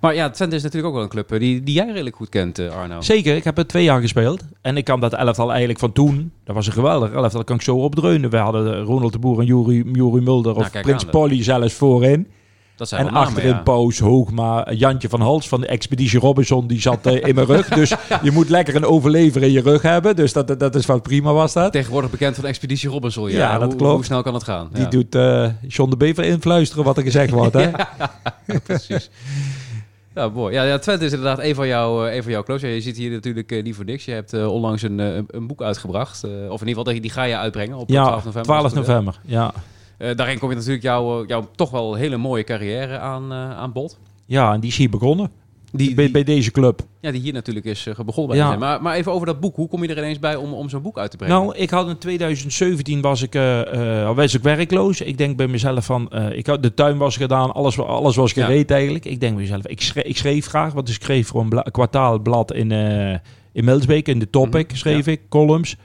[0.01, 2.29] Maar ja, Twente is natuurlijk ook wel een club eh, die, die jij redelijk goed
[2.29, 3.01] kent, eh, Arno.
[3.01, 4.43] Zeker, ik heb er twee jaar gespeeld.
[4.63, 6.33] En ik kan dat elftal eigenlijk van toen.
[6.45, 8.31] Dat was een geweldig elftal, kan ik zo opdreunen.
[8.31, 11.43] We hadden eh, Ronald de Boer en Juri, Juri Mulder Nou, of kijk Prins Polly
[11.43, 12.27] zelfs voorin.
[12.77, 13.61] Dat zijn En namen, achterin ja.
[13.63, 16.67] Paus, Hoogma, Jantje van Hals van de Expeditie Robinson.
[16.67, 17.69] Die zat in mijn rug.
[17.69, 20.17] Dus je moet lekker een overlever in je rug hebben.
[20.17, 21.73] Dus dat, dat is wat prima was dat.
[21.73, 23.31] Tegenwoordig bekend van Expeditie Robinson.
[23.31, 23.95] Ja, Ja, dat hoe, klopt.
[23.95, 24.69] Hoe snel kan het gaan?
[24.73, 25.13] Die doet
[25.69, 27.55] John de Bever influisteren wat er gezegd wordt.
[27.55, 27.71] Hè?
[28.67, 29.11] precies.
[30.17, 30.55] Ja, mooi.
[30.55, 32.63] Ja, ja, Twente is inderdaad een van jouw, eh, een van jouw clubs.
[32.63, 34.05] Ja, je zit hier natuurlijk eh, niet voor niks.
[34.05, 36.25] Je hebt eh, onlangs een, een, boek uitgebracht.
[36.25, 38.43] of in ieder geval, die- die ga je uitbrengen op Ja, 12 november.
[38.43, 38.95] 12 als het goed is.
[38.95, 39.21] november.
[39.25, 40.15] Ja.
[40.15, 43.99] Daarin kom je natuurlijk jouw, jouw toch wel hele mooie carrière aan, aan bod.
[44.27, 45.31] ja, en die is hier begonnen.
[45.77, 46.81] Die, Bij, bij deze club.
[47.01, 48.57] ja, die hier natuurlijk is eh, begonnen bij Ja.
[48.57, 49.57] Maar, maar even over dat boek.
[49.57, 51.37] Hoe kom je er ineens bij om, om zo'n boek uit te brengen?
[51.37, 55.01] Nou, ik had in 2017 was ik, al was ik werkloos.
[55.01, 58.45] Ik denk bij mezelf van, ik had, de tuin was gedaan, alles, alles was Ja.
[58.45, 59.05] gereed eigenlijk.
[59.05, 61.63] Ik denk bij mezelf, ik schreef, ik schreef graag, want ik schreef voor een bla-
[61.71, 63.15] kwartaalblad in, eh
[63.53, 65.77] in Milsbeek, in de Topic Mhm, schreef ik, columns.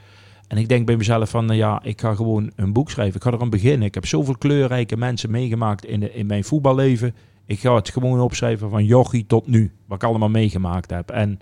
[0.48, 3.16] En ik denk bij mezelf van, nou ja, ik ga gewoon een boek schrijven.
[3.16, 3.86] Ik ga er aan beginnen.
[3.86, 7.14] Ik heb zoveel kleurrijke mensen meegemaakt in, de, in mijn voetballeven.
[7.46, 11.10] Ik ga het gewoon opschrijven van jochie tot nu, wat ik allemaal meegemaakt heb.
[11.10, 11.40] En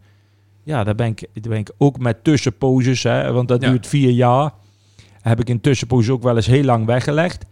[0.63, 3.69] ja, daar ben ik, daar ben ik ook met tussenposes, hè, want dat Ja.
[3.71, 4.53] duurt vier jaar.
[5.21, 7.45] Heb ik in tussenposes ook wel eens heel lang weggelegd.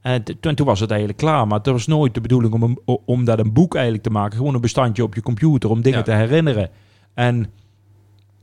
[0.00, 1.46] En toen, toen was het eigenlijk klaar.
[1.46, 4.36] Maar het was nooit de bedoeling om, een, om dat een boek eigenlijk te maken.
[4.38, 6.04] Gewoon een bestandje op je computer om dingen Ja.
[6.04, 6.70] te herinneren.
[7.14, 7.46] En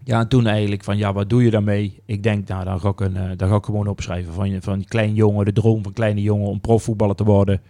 [0.04, 2.02] ja, en toen eigenlijk van, ja, wat doe je daarmee?
[2.06, 4.84] Ik denk, nou, dan ga ik, een, eh, dan ga ik gewoon opschrijven van, van
[4.86, 7.62] klein jongen, de droom van kleine jongen om profvoetballer te worden.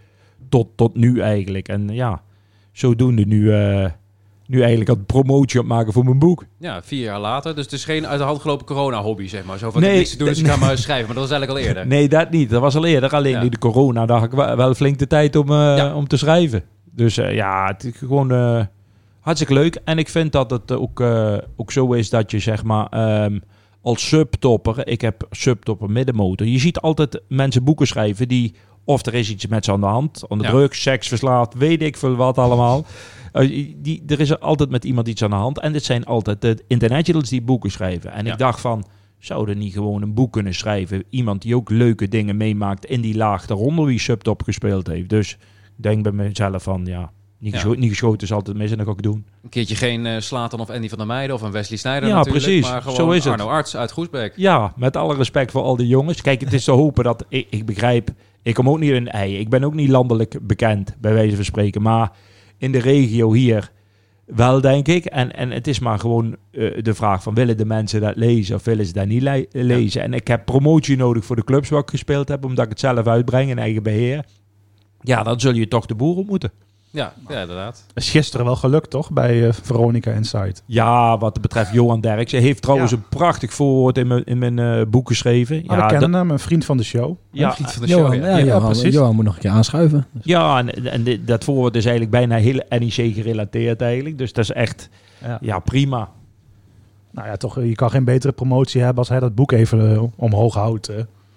[0.48, 1.68] Tot, tot nu eigenlijk.
[1.68, 2.22] En ja,
[2.72, 3.90] zodoende nu, eh,
[4.46, 6.44] nu eigenlijk het promotie aan het maken voor mijn boek.
[6.58, 7.54] Ja, vier jaar later.
[7.54, 9.58] Dus het is geen uit de hand gelopen corona-hobby, zeg maar.
[9.58, 11.06] Zo van, Nee, niks te doen, dus ik ga maar schrijven.
[11.06, 11.86] Maar dat was eigenlijk al eerder.
[11.86, 12.50] Nee, dat niet.
[12.50, 13.10] Dat was al eerder.
[13.10, 13.42] Alleen Ja.
[13.42, 15.94] nu de corona, daar had ik wel, flink de tijd om, eh, Ja.
[15.94, 16.62] om te schrijven.
[16.92, 18.30] Dus eh, ja, het is gewoon
[19.20, 19.80] hartstikke leuk.
[19.84, 21.00] En ik vind dat het ook,
[21.56, 23.38] ook zo is dat je zeg maar ehm,
[23.82, 26.46] als subtopper, ik heb subtopper middenmotor.
[26.46, 28.54] Je ziet altijd mensen boeken schrijven die,
[28.84, 30.50] of er is iets met ze aan de hand, aan de Ja.
[30.50, 32.84] drugs, seks verslaafd, weet ik veel wat allemaal.
[33.34, 35.58] Eh, die, er is er altijd met iemand iets aan de hand.
[35.60, 38.12] En dit zijn altijd de internationals die boeken schrijven.
[38.12, 38.84] En ik dacht van,
[39.18, 41.04] zou er niet gewoon een boek kunnen schrijven?
[41.10, 45.08] Iemand die ook leuke dingen meemaakt in die laag daaronder wie subtop gespeeld heeft.
[45.08, 45.32] Dus
[45.76, 47.58] ik denk bij mezelf van, ja, niet, Ja.
[47.58, 49.26] gescho- niet geschoten is altijd mis en dat ga ik doen.
[49.42, 52.14] Een keertje geen eh Slatan of Andy van der Meijden of een Wesley Sneijder Ja,
[52.16, 52.44] natuurlijk.
[52.44, 52.70] precies.
[52.70, 53.32] Maar gewoon Zo is het.
[53.32, 54.32] Arno Arts uit Groesbeek.
[54.36, 56.20] Ja, met alle respect voor al die jongens.
[56.22, 57.24] Kijk, het is te hopen dat...
[57.28, 58.10] Ik, ik begrijp,
[58.44, 59.38] ik kom ook niet in een ei.
[59.38, 61.82] Ik ben ook niet landelijk bekend, bij wijze van spreken.
[61.82, 62.12] Maar
[62.58, 63.70] in de regio hier
[64.26, 65.04] wel, denk ik.
[65.04, 67.34] En, en het is maar gewoon eh, de vraag van...
[67.34, 70.02] willen de mensen dat lezen of willen ze dat niet le- lezen?
[70.02, 72.44] En ik heb promotie nodig voor de clubs waar ik gespeeld heb...
[72.44, 74.24] omdat ik het zelf uitbreng in eigen beheer.
[75.00, 76.50] Ja, dan zul je toch de boer ontmoeten.
[76.94, 77.84] Ja, ja inderdaad.
[77.94, 79.10] is gisteren wel gelukt, toch?
[79.10, 80.62] Bij eh, Veronica Insight.
[80.66, 82.38] Ja, wat betreft Johan Derksen.
[82.38, 82.96] Hij heeft trouwens Ja.
[82.96, 85.56] een prachtig voorwoord in mijn, in mijn eh, boek geschreven.
[85.56, 87.16] Ja, we ja, kennen dat- hem, een vriend van de show.
[87.30, 88.36] ja, Vriend van de Johan, show, ja, ja.
[88.36, 88.94] Ja, Johan, precies.
[88.94, 90.06] Johan moet nog een keer aanschuiven.
[90.12, 94.18] Dus Ja, en, en dit- dat voorwoord is eigenlijk bijna heel NEC gerelateerd eigenlijk.
[94.18, 94.88] Dus dat is echt
[95.24, 95.38] Ja.
[95.40, 96.08] ja, prima.
[97.10, 100.02] Nou ja, toch, je kan geen betere promotie hebben als hij dat boek even eh,
[100.16, 100.90] omhoog houdt.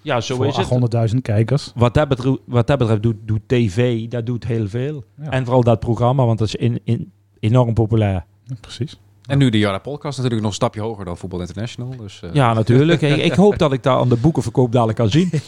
[0.07, 0.67] Ja, zo is het.
[1.13, 1.71] 800.000 kijkers.
[1.75, 5.03] Wat dat betreft, wat dat betreft doet, doet tv, dat doet heel veel.
[5.21, 5.29] Ja.
[5.29, 8.25] En vooral dat programma, want dat is in, in, enorm populair.
[8.43, 8.99] Ja, precies.
[9.27, 11.95] En nu de Jarda podcast natuurlijk nog een stapje hoger dan Voetbal International.
[11.97, 13.01] Dus, eh, Ja, natuurlijk.
[13.01, 15.29] ik, ik hoop dat ik daar aan de boekenverkoop dadelijk kan zien.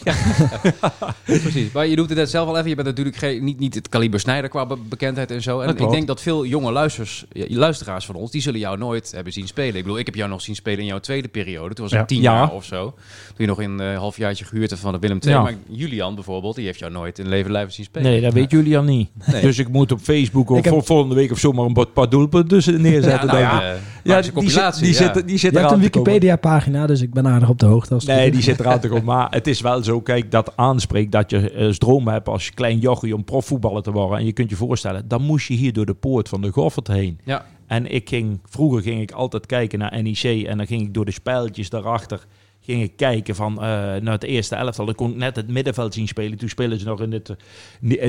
[1.26, 1.72] Precies.
[1.72, 2.70] Maar je doet het net zelf al even.
[2.70, 5.60] Je bent natuurlijk geen, niet, niet het kaliber Snijder qua be- bekendheid en zo.
[5.60, 9.12] En ik denk dat veel jonge luisters, ja, luisteraars van ons, die zullen jou nooit
[9.12, 9.76] hebben zien spelen.
[9.76, 11.74] Ik bedoel, ik heb jou nog zien spelen in jouw tweede periode.
[11.74, 12.06] Toen was ik Ja.
[12.06, 12.34] tien Ja.
[12.34, 12.84] jaar of zo.
[13.28, 15.34] Toen je nog een eh, halfjaartje gehuurd hebt van de Willem II.
[15.34, 15.42] Ja.
[15.42, 18.12] Maar Julian bijvoorbeeld, die heeft jou nooit in leven lijven zien spelen.
[18.12, 19.10] Nee, dat weet jullie al niet.
[19.26, 19.42] Nee.
[19.42, 22.50] Dus ik moet op Facebook of heb- volgende week of zo maar een paar- doelpunten
[22.50, 23.28] tussen neerzetten.
[23.28, 23.68] nou denk ik.
[24.03, 25.13] Ja, Ja, die, zit, die, ja.
[25.13, 25.79] zit, die zit Je hebt eraan een.
[25.79, 27.93] Wikipedia-pagina, dus ik ben aardig op de hoogte.
[27.93, 29.05] Als Nee, die zit eraan te komen.
[29.05, 32.79] Maar het is wel zo, kijk, dat aanspreekt dat je eh, droom hebt als klein
[32.79, 34.17] jochie om profvoetballer te worden.
[34.17, 36.88] En je kunt je voorstellen, dan moest je hier door de poort van de Goffert
[36.88, 37.19] heen.
[37.23, 37.45] Ja.
[37.67, 41.05] En ik ging, vroeger ging ik altijd kijken naar NEC en dan ging ik door
[41.05, 42.25] de spijltjes daarachter
[42.69, 44.86] ging ik kijken van eh, naar het eerste elftal.
[44.86, 46.38] Dan kon ik net het middenveld zien spelen.
[46.38, 47.36] Toen spelen ze nog in het,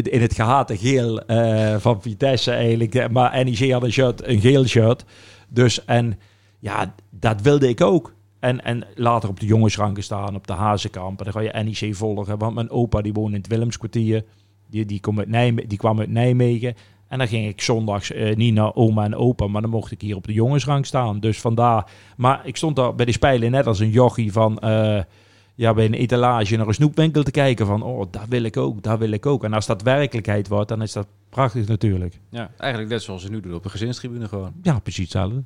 [0.08, 3.10] in het gehate geel eh, van Vitesse eigenlijk.
[3.10, 5.04] Maar NEC had een shirt, een geel shirt.
[5.50, 6.18] Dus en
[6.58, 8.14] ja, dat wilde ik ook.
[8.38, 11.18] En, en later op de jongensranken staan, op de Hazenkamp.
[11.18, 12.38] En dan ga je NEC volgen.
[12.38, 14.24] Want mijn opa die woonde in het Willemskwartier.
[14.70, 16.74] Die, die, kwam uit Nijme die kwam uit Nijmegen.
[17.08, 20.00] En dan ging ik zondags eh, niet naar oma en opa, maar dan mocht ik
[20.00, 21.20] hier op de jongensrang staan.
[21.20, 21.90] Dus vandaar.
[22.16, 24.58] Maar ik stond daar bij de spijlen net als een jochie van.
[24.58, 25.00] eh,
[25.60, 28.82] ja, bij een etalage naar een snoepwinkel te kijken van, oh, daar wil ik ook,
[28.82, 29.44] daar wil ik ook.
[29.44, 32.20] En als dat werkelijkheid wordt, dan is dat prachtig natuurlijk.
[32.30, 34.52] Ja, eigenlijk net zoals ze nu doen op de gezinstribune gewoon.
[34.62, 35.42] Ja, precies hetzelfde.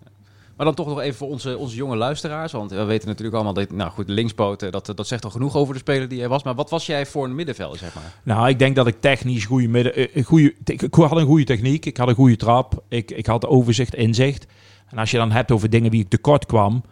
[0.57, 2.53] Maar dan toch nog even voor onze, onze jonge luisteraars.
[2.53, 5.75] Want we weten natuurlijk allemaal dat, nou goed, eh, dat, dat zegt al genoeg over
[5.75, 6.43] de speler die hij was.
[6.43, 8.15] Maar wat was jij voor een middenvelder, zeg maar?
[8.23, 11.45] Nou, ik denk dat ik technisch goede midden, eh, een goede, ik had een goede
[11.45, 14.47] techniek, ik had een goede trap, ik, ik had overzicht, inzicht.
[14.87, 16.85] En als je dan hebt over dingen wie ik tekort kwam,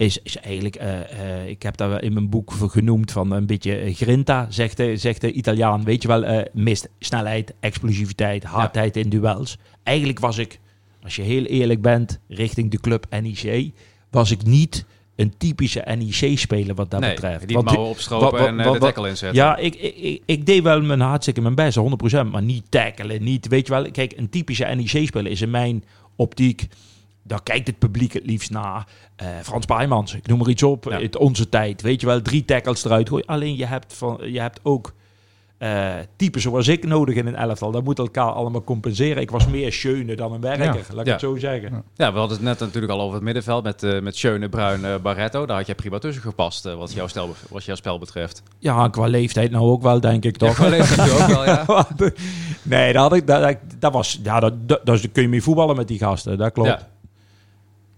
[0.00, 3.46] is, is eigenlijk, eh, eh, ik heb daar in mijn boek voor genoemd van een
[3.46, 5.84] beetje eh, grinta, zegt de, zegt de Italiaan.
[5.84, 9.58] Weet je wel, mist snelheid, explosiviteit, hardheid in duels.
[9.82, 10.58] Eigenlijk was ik,
[11.02, 13.70] als je heel eerlijk bent, richting de club NEC,
[14.10, 14.84] was ik niet
[15.16, 17.46] een typische NEC-speler wat dat nee, betreft.
[17.48, 19.38] die Want opstropen wat- wat- en de tackle inzetten.
[19.42, 22.30] ja, ik, ik, ik, ik deed wel mijn hartstikke mijn best, 100%.
[22.30, 23.48] Maar niet tackelen, niet...
[23.48, 25.84] Weet je wel, kijk, een typische NEC-speler is in mijn
[26.16, 26.66] optiek...
[27.22, 28.86] Daar kijkt het publiek het liefst naar.
[29.16, 30.84] Eh, Frans Baijmans, ik noem maar iets op.
[30.84, 31.00] Ja.
[31.00, 32.22] Het onze tijd, weet je wel.
[32.22, 33.26] Drie tackles eruit gooien.
[33.26, 34.92] Alleen je hebt, van, je hebt ook
[35.58, 37.70] eh typen zoals ik nodig in een elftal.
[37.70, 39.22] Dat moet elkaar allemaal compenseren.
[39.22, 40.72] Ik was meer schöne dan een werker, Ja.
[40.72, 41.12] laat ik Ja.
[41.12, 41.70] het zo zeggen.
[41.70, 41.82] Ja.
[41.94, 44.84] Ja, we hadden het net natuurlijk al over het middenveld met, eh met Schöne, Bruin,
[44.84, 45.46] eh, Barretto.
[45.46, 48.42] Daar had jij prima tussen gepast wat, jouw stel, wat jouw spel betreft.
[48.58, 50.58] Ja, qua leeftijd nou ook wel, denk ik toch.
[50.58, 51.64] Ja, leeft dat ook wel, ja.
[52.62, 54.20] nee, dat, had ik, dat, dat was...
[54.22, 56.86] Ja, dat, dat, daar kun je mee voetballen met die gasten, dat klopt.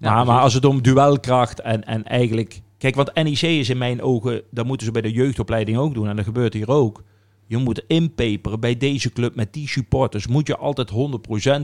[0.02, 0.16] Ja.
[0.16, 2.60] Ja, maar, als het om duelkracht en, en eigenlijk...
[2.78, 4.42] Kijk, want NEC is in mijn ogen...
[4.50, 6.08] Dat moeten ze bij de jeugdopleiding ook doen.
[6.08, 7.02] En dat gebeurt hier ook.
[7.46, 10.26] Je moet inpeperen bij deze club met die supporters.
[10.26, 10.94] Moet je altijd 100%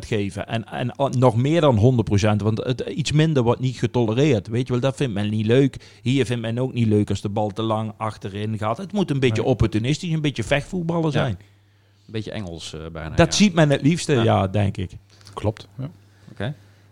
[0.07, 0.46] geven.
[0.46, 2.37] En, en nog meer dan 100%.
[2.37, 4.48] Want het, iets minder wordt niet getolereerd.
[4.48, 5.77] Weet je wel, dat vindt men niet leuk.
[6.03, 8.77] Hier vindt men ook niet leuk als de bal te lang achterin gaat.
[8.79, 9.51] Het moet een beetje Nee.
[9.51, 11.33] opportunistisch, een beetje vechtvoetballen zijn.
[11.33, 13.14] Een beetje Engels eh, bijna.
[13.16, 13.44] Dat ja.
[13.44, 14.22] ziet men het liefste, Ja.
[14.22, 14.90] ja, denk ik.
[15.35, 15.68] Klopt.
[15.79, 15.90] Ja.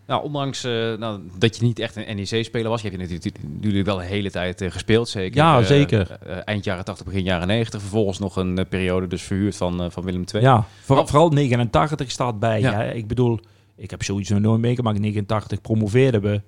[0.07, 3.85] Nou, ondanks eh, nou, dat je niet echt een NEC-speler was, je hebt je natuurlijk,
[3.85, 5.35] wel de hele tijd eh, gespeeld, zeker.
[5.37, 6.11] Ja, Eh, zeker.
[6.45, 7.81] eind jaren 80, begin jaren 90.
[7.81, 10.43] Vervolgens nog een periode dus verhuurd van, van Willem II.
[10.43, 11.09] Ja, vooral, Oh.
[11.09, 12.59] vooral 89 staat bij.
[12.59, 12.73] Ja.
[12.73, 12.93] Hè?
[12.93, 13.39] Ik bedoel,
[13.75, 14.99] ik heb zoiets nog nooit meegemaakt.
[14.99, 16.41] 89 promoveerden we.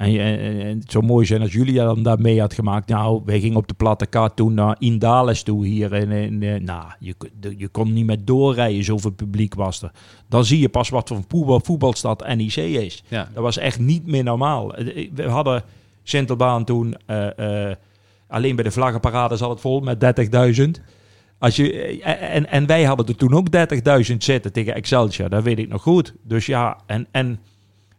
[0.00, 2.88] En, en, en het zou mooi zijn als Julia dan daar mee had gemaakt.
[2.88, 5.92] Nou, wij gingen op de platte kaart toen naar Indales toe hier.
[5.92, 7.14] En, en, eh, nou, je,
[7.56, 9.90] je kon niet meer doorrijden, zoveel publiek was er.
[10.28, 13.02] Dan zie je pas wat voor voetbal, voetbalstad NEC is.
[13.08, 13.28] Ja.
[13.34, 14.74] Dat was echt niet meer normaal.
[14.74, 15.62] Eh, We hadden
[16.02, 17.76] Sintelbaan toen, eh, eh,
[18.28, 20.80] alleen bij de vlaggenparade zat het vol met 30.000.
[21.38, 25.42] Als je, eh, en, en wij hadden er toen ook 30.000 zitten tegen Excelsior, dat
[25.42, 26.14] weet ik nog goed.
[26.22, 27.40] Dus ja, en, en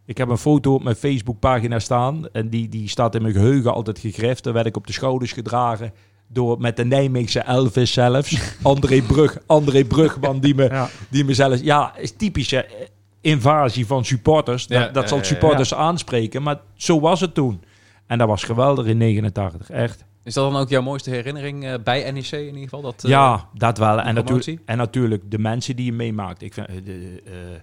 [0.04, 2.28] ik heb een foto op mijn Facebookpagina staan.
[2.28, 4.44] En die, die staat in mijn geheugen altijd gegrift.
[4.44, 5.92] Daar werd ik op de schouders gedragen
[6.28, 8.36] door met de Nijmeegse Elvis zelfs.
[8.62, 10.88] André Brug, André Brugman die me, Ja.
[11.10, 11.60] die me zelfs...
[11.60, 12.66] Ja, is typische
[13.20, 14.64] invasie van supporters.
[14.68, 15.28] Ja, dat dat ja, zal ja, ja.
[15.28, 16.42] supporters aanspreken.
[16.42, 17.62] Maar zo was het toen.
[18.06, 20.04] En dat was geweldig in 89, echt.
[20.24, 22.80] Is dat dan ook jouw mooiste herinnering eh, bij NEC in ieder geval?
[22.80, 24.00] Dat, eh, ja, dat wel.
[24.00, 26.42] En, natuurlijk en natuurlijk de mensen die je meemaakt.
[26.42, 27.60] Ik vind, eh, eh,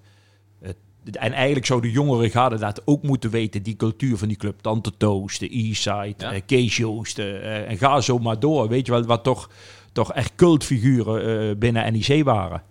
[1.15, 3.63] en eigenlijk zouden jongere gaden dat ook moeten weten.
[3.63, 4.61] Die cultuur van die club.
[4.61, 6.31] Tante Toos, de Eastside, Ja.
[6.31, 6.79] eh, Kees
[7.15, 8.67] eh, en ga zo maar door.
[8.67, 9.49] Weet je wel, wat toch,
[9.91, 12.61] toch echt cultfiguren eh, binnen NEC waren.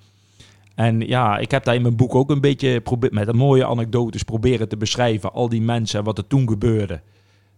[0.74, 4.22] En ja, ik heb daar in mijn boek ook een beetje met een mooie anekdotes
[4.22, 5.32] proberen te beschrijven.
[5.32, 7.00] Al die mensen en wat er toen gebeurde.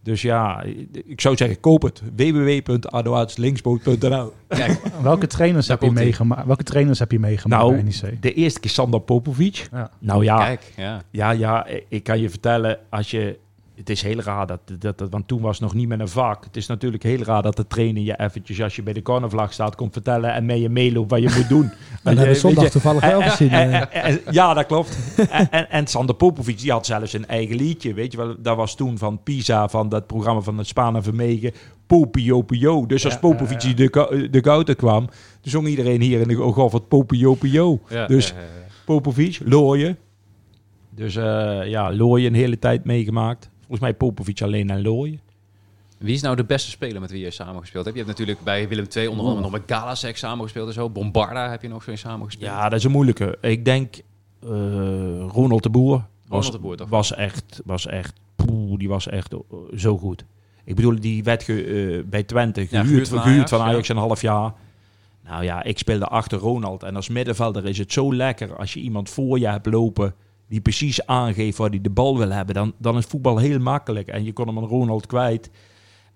[0.03, 0.63] Dus ja,
[1.05, 2.03] ik zou zeggen, koop het.
[2.17, 6.47] www.adoaatslinkspoot.nl Kijk, Welke trainers, heb je meegemaakt?
[6.47, 8.23] Welke trainers heb je meegemaakt Nou, bij NEC?
[8.23, 9.69] De eerste keer Sander Popovic.
[9.73, 9.91] Ja.
[9.99, 11.03] Nou ja, kijk, ja.
[11.11, 13.39] ja, ja, ik kan je vertellen, als je...
[13.81, 16.09] Het is heel raar, dat, dat, dat, want toen was het nog niet met een
[16.09, 16.45] vak.
[16.45, 19.53] Het is natuurlijk heel raar dat de trainer je eventjes, als je bij de cornervlag
[19.53, 21.63] staat, komt vertellen en mee je meeloopt wat je moet doen.
[21.71, 23.51] Dat hebben we je- zondag toevallig wel en- gezien.
[23.51, 23.81] en- eh.
[23.81, 23.91] en-
[24.27, 24.99] en- ja, dat klopt.
[25.31, 27.95] en, en, en Sander Popovic, die had zelfs een eigen liedje.
[27.95, 31.03] Weet je wel, dat was toen van Pisa, van dat programma van het Spaan en
[31.03, 31.53] Vermegen.
[31.87, 32.87] Popio Pio.
[32.87, 33.75] Dus als Ja, Popovic ja, ja.
[33.75, 37.81] de, de Gouden kwam, toen zong iedereen hier in de Goffert Popio Pio.
[38.07, 38.35] Dus-.
[38.85, 39.99] Popovic, Looien.
[40.95, 43.51] Dus eh, ja, Looien een hele tijd meegemaakt.
[43.71, 45.21] Volgens mij Popovic alleen en Looien.
[45.99, 47.97] Wie is nou de beste speler met wie je samengespeeld hebt?
[47.97, 50.91] Je hebt natuurlijk bij Willem II onder andere nog met Galasek samengespeeld en zo.
[50.91, 52.51] Bombarda heb je nog zo in samengespeeld.
[52.51, 53.39] Ja, dat is een moeilijke.
[53.41, 53.97] Ik denk
[54.43, 54.49] eh,
[55.29, 56.07] Ronald de Boer.
[56.27, 56.89] Was, de Boer, toch?
[56.89, 59.39] was echt, was echt, poeh, die was echt eh,
[59.77, 60.25] zo goed.
[60.65, 61.65] Ik bedoel, die werd ge-
[61.99, 63.95] eh, bij Twente gehuurd, gehuurd van gehuurd Ajax, van Ajax ja.
[63.95, 64.53] een half jaar.
[65.25, 66.83] Nou ja, ik speelde achter Ronald.
[66.83, 70.15] En als middenvelder is het zo lekker als je iemand voor je hebt lopen
[70.51, 72.55] die precies aangeeft waar hij de bal wil hebben.
[72.55, 74.09] Dan, dan is voetbal heel makkelijk.
[74.09, 75.51] En je kon hem aan Ronald kwijt.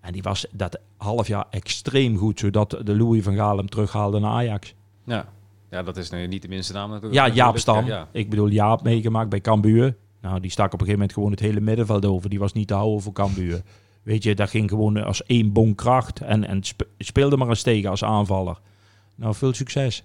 [0.01, 4.19] En die was dat half jaar extreem goed, zodat de Louis van Gaal hem terughaalde
[4.19, 4.75] naar Ajax.
[5.05, 5.29] Ja.
[5.71, 7.27] ja, dat is niet de minste naam natuurlijk.
[7.27, 7.87] Ja, Jaap Stam.
[7.87, 9.97] Ja, Ik bedoel, Jaap meegemaakt bij Cambuur.
[10.21, 12.31] Nou, die stak op een gegeven moment gewoon het hele middenveld over.
[12.31, 13.63] Die was niet te houden voor Cambuur.
[14.03, 16.21] Weet je, dat ging gewoon als één bon kracht.
[16.21, 18.61] En, en spe- speelde maar eens tegen als aanvaller.
[19.15, 20.05] Nou, veel succes.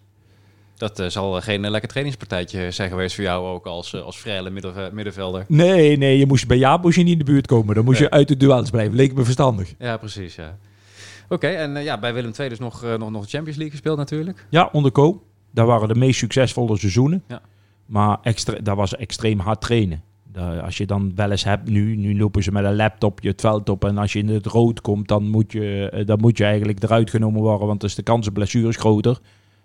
[0.80, 4.20] Dat eh, zal eh, geen eh, lekker trainingspartijtje zijn geweest voor jou ook als, als
[4.20, 5.46] vrije middenve- middenvelder.
[5.48, 7.76] Nee, nee, je moest bij Jaap moest je niet in de buurt komen.
[7.76, 8.96] Dan moest je uit de duels blijven.
[8.96, 9.74] Leek me verstandig.
[9.80, 10.36] Ja, precies.
[10.36, 10.58] Ja.
[11.30, 14.46] Oké, en ja, bij Willem II dus nog, nog, nog de Champions League gespeeld natuurlijk.
[14.50, 15.24] Ja, onder Co.
[15.52, 17.24] Dat waren de meest succesvolle seizoenen.
[17.28, 17.42] Ja.
[17.86, 20.04] Maar extre dat was extreem hard trainen.
[20.64, 23.42] Als je dan wel eens hebt nu, nu lopen ze met een laptop je het
[23.42, 23.86] veld op.
[23.86, 27.10] En als je in het rood komt, dan moet je, dan moet je eigenlijk eruit
[27.10, 27.68] genomen worden.
[27.68, 29.20] Want dus de kans op blessures groter.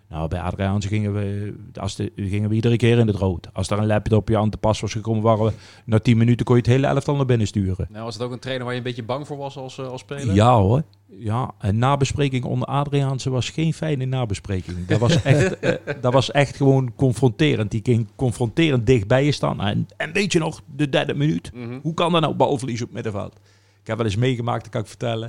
[0.09, 3.49] Nou, bij Adriaanse gingen we, als de, gingen we iedere keer in het rood.
[3.53, 5.53] Als er een laptopje aan te pas was gekomen, waren we
[5.85, 7.87] na 10 minuten kon je het hele elftal naar binnen sturen.
[7.91, 9.87] Nou, was het ook een trainer waar je een beetje bang voor was als, eh,
[9.87, 10.35] als speler?
[10.35, 10.83] Ja hoor.
[11.19, 14.87] Ja, een nabespreking onder Adriaanse was geen fijne nabespreking.
[14.87, 17.71] Dat was echt, eh, dat was echt gewoon confronterend.
[17.71, 19.61] Die ging confronterend dicht bij je staan.
[19.61, 21.51] En, en weet je nog, de derde minuut.
[21.55, 21.79] Mhm.
[21.83, 23.33] Hoe kan dat nou balverlies op het middenveld?
[23.81, 25.29] Ik heb wel eens meegemaakt, dat kan ik vertellen.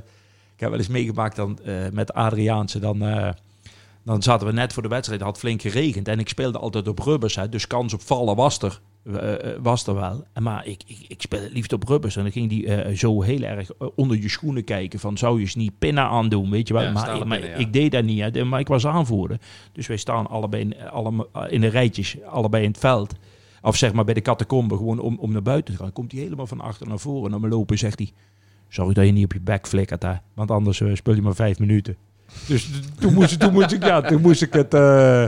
[0.54, 2.78] Ik heb wel eens meegemaakt dan, eh, met Adriaanse.
[2.78, 3.02] Dan,
[4.06, 6.08] dan zaten we net voor de wedstrijd, had flink geregend.
[6.08, 9.58] En ik speelde altijd op rubbers, hè, dus kans op vallen was er, eh, eh,
[9.62, 10.24] was er wel.
[10.32, 12.16] En maar ik, ik, ik speelde het liefst op rubbers.
[12.16, 14.98] En dan ging die eh, zo heel erg onder je schoenen kijken.
[14.98, 16.82] Van zou je eens niet pinnen aandoen, weet je wel.
[16.82, 17.66] Ja, maar ik, maar pinnen, ja.
[17.66, 19.40] ik deed dat niet, hè, maar ik was aanvoerder.
[19.72, 23.14] Dus wij staan allebei in, allemaal, in de rijtjes, allebei in het veld.
[23.62, 25.92] Of zeg maar bij de catacombe, gewoon om, om naar buiten te gaan.
[25.92, 27.32] Komt hij helemaal van achter naar voren.
[27.32, 28.12] En dan lopen zegt hij...
[28.68, 30.12] Zorg dat je niet op je bek flikkert, hè.
[30.34, 31.96] Want anders eh, speel je maar vijf minuten.
[32.46, 32.70] Dus
[33.00, 34.74] toen moest, toen moest ik, ja, toen moest ik het...
[34.74, 35.24] eh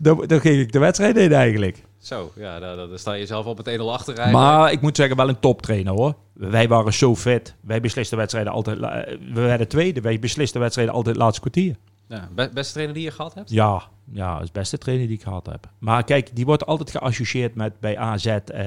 [0.00, 1.82] dan, dan ging ik de wedstrijd in eigenlijk.
[1.98, 4.32] Zo, ja, daar, daar sta je zelf op het 1-0 achterijden.
[4.32, 6.14] Maar ik moet zeggen, wel een toptrainer, hoor.
[6.32, 7.54] Wij waren zo vet.
[7.60, 8.78] Wij beslisten wedstrijden altijd...
[8.78, 10.00] la- We werden tweede.
[10.00, 11.76] Wij beslisten wedstrijden altijd het laatste kwartier.
[12.08, 13.50] Ja, be- beste trainer die je gehad hebt?
[13.50, 15.66] Ja, ja, dat is de beste trainer die ik gehad heb.
[15.78, 18.66] Maar kijk, die wordt altijd geassocieerd met bij AZ eh,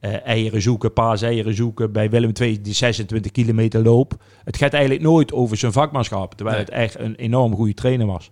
[0.00, 1.92] eh, eieren zoeken, paas eieren zoeken.
[1.92, 4.22] Bij Willem II die 26 kilometer loop.
[4.44, 6.34] Het gaat eigenlijk nooit over zijn vakmanschap.
[6.34, 6.64] Terwijl Nee.
[6.64, 8.30] het echt een enorm goede trainer was.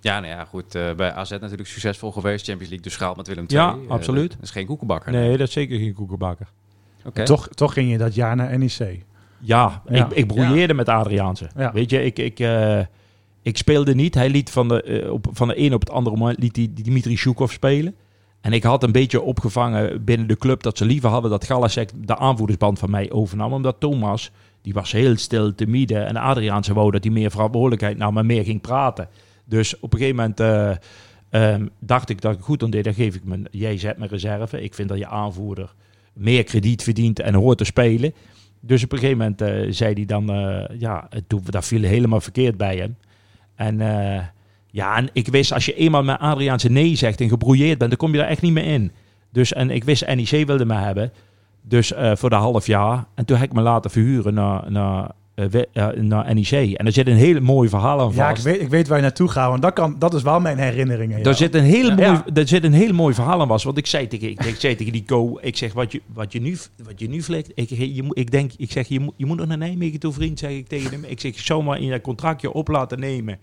[0.00, 0.74] Ja, nou ja, goed.
[0.74, 2.44] eh, bij AZ natuurlijk succesvol geweest.
[2.44, 3.60] Champions League dus gehaald met Willem II.
[3.60, 4.30] Ja, Eh, absoluut.
[4.30, 5.12] dat is geen koekenbakker.
[5.12, 6.46] Nee, dat is zeker geen koekenbakker.
[7.04, 7.24] Oké.
[7.24, 9.04] Toch, toch ging je dat jaar naar NEC.
[9.38, 10.06] Ja, Ja.
[10.06, 11.50] Ik, ik broeieerde met Adriaanse.
[11.56, 11.72] Ja.
[11.72, 12.80] Weet je, ik, ik, eh,
[13.42, 14.14] ik speelde niet.
[14.14, 17.16] Hij liet van de, op, van de een op het andere moment liet hij Dimitri
[17.16, 17.94] Shukov spelen.
[18.40, 21.90] En ik had een beetje opgevangen binnen de club dat ze liever hadden dat Galasek
[21.94, 23.52] de aanvoerdersband van mij overnam.
[23.52, 24.30] Omdat Thomas,
[24.62, 25.98] die was heel stil, timide.
[25.98, 29.08] En Adriaanse wou dat hij meer verantwoordelijkheid nam en meer ging praten.
[29.44, 30.70] Dus op een gegeven moment eh,
[31.28, 32.84] ehm, dacht ik dat ik goed aan deed.
[32.84, 34.62] Dan geef ik me, jij zet mijn reserve.
[34.62, 35.74] Ik vind dat je aanvoerder
[36.12, 38.14] meer krediet verdient en hoort te spelen.
[38.60, 42.20] Dus op een gegeven moment eh, zei hij dan, eh, ja, toen, dat viel helemaal
[42.20, 42.96] verkeerd bij hem.
[43.54, 43.80] En
[44.70, 47.98] ja, en ik wist, als je eenmaal met Adriaanse nee zegt en gebrouilleerd bent, dan
[47.98, 48.92] kom je daar echt niet meer in.
[49.32, 51.12] Dus, en ik wist, NEC wilde me hebben.
[51.62, 53.04] Dus eh, voor de half jaar.
[53.14, 56.50] En toen heb ik me laten verhuren naar, naar, eh, eh, naar NEC.
[56.76, 58.46] En er zit een heel mooi verhaal aan Ja, vast.
[58.46, 59.48] ik weet, ik weet waar je naartoe gaat.
[59.50, 61.18] Want dat, kan, dat is wel mijn herinneringen.
[61.18, 61.24] ja.
[61.24, 61.94] Daar zit, een heel Ja.
[61.94, 62.24] mooi, Ja.
[62.32, 63.64] daar zit een heel mooi verhaal aan was.
[63.64, 66.32] Want ik zei tegen, ik, ik zei tegen die co, ik zeg, wat je, wat
[66.32, 69.14] je nu, wat je nu flikt, ik, je, moet- ik denk, ik zeg, je, moet-
[69.16, 71.04] je moet nog naar Nijmegen toe, vriend, zeg ik tegen hem.
[71.04, 73.38] Ik zeg, ik zou maar in je contractje op laten nemen.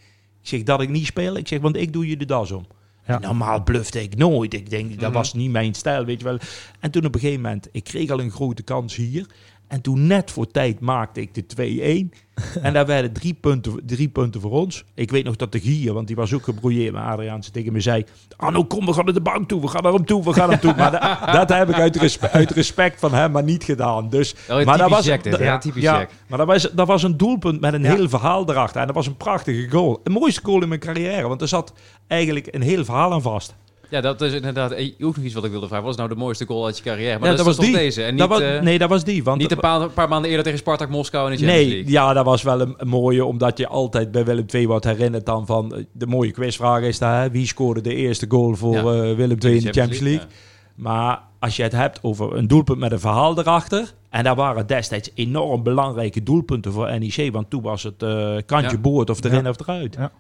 [0.47, 1.37] Ik zeg, dat ik niet speel.
[1.37, 2.67] Ik zeg, want ik doe je de das om.
[3.07, 3.19] Ja.
[3.19, 4.53] Normaal blufte ik nooit.
[4.53, 5.11] Ik denk, dat Mhm.
[5.11, 6.37] was niet mijn stijl, weet je wel.
[6.79, 9.25] En toen op een gegeven moment, ik kreeg al een grote kans hier.
[9.67, 12.17] En toen net voor tijd maakte ik de 2-1.
[12.61, 14.83] en daar werden drie punten, drie punten voor ons.
[14.95, 17.79] Ik weet nog dat de Gier, want die was ook gebrouilleerd met Adriaanse, tegen me
[17.79, 18.03] zei...
[18.37, 20.49] Arno, kom, we gaan naar de bank toe, we gaan naar hem toe, we gaan
[20.49, 20.75] naar hem toe.
[20.77, 24.09] Maar da- dat heb ik uit, respe- uit respect van hem maar niet gedaan.
[24.09, 26.09] Dus, Oh, maar dat was, Jack dit, da- ja, typisch ja, Jack.
[26.27, 27.95] maar dat was, dat was een doelpunt met een Ja.
[27.95, 28.81] heel verhaal erachter.
[28.81, 29.99] En dat was een prachtige goal.
[30.03, 31.73] Een mooiste goal in mijn carrière, want er zat
[32.07, 33.55] eigenlijk een heel verhaal aan vast.
[33.89, 35.83] Ja, dat is inderdaad eh, ook nog iets wat ik wilde vragen.
[35.85, 37.19] Wat is nou de mooiste goal uit je carrière?
[37.19, 37.73] Maar Ja, dat, was toch die.
[37.73, 38.03] deze?
[38.03, 39.23] En niet, dat was, eh, nee, dat was die.
[39.23, 41.91] Want niet een paar, paar maanden eerder tegen Spartak Moskou in de Champions Nee, League.
[41.91, 45.25] ja, dat was wel een, een mooie, omdat je altijd bij Willem II wat herinnert
[45.25, 47.31] dan van eh, de mooie quizvraag is daar, hè?
[47.31, 48.79] wie scoorde de eerste goal voor Ja.
[49.09, 50.19] eh, Willem II in de Champions League?
[50.21, 50.35] ja.
[50.75, 54.67] Maar als je het hebt over een doelpunt met een verhaal erachter, en daar waren
[54.67, 58.81] destijds enorm belangrijke doelpunten voor NEC, want toen was het eh kantje Ja.
[58.81, 59.49] boord of erin Ja.
[59.49, 59.95] of eruit.
[59.99, 60.11] Ja.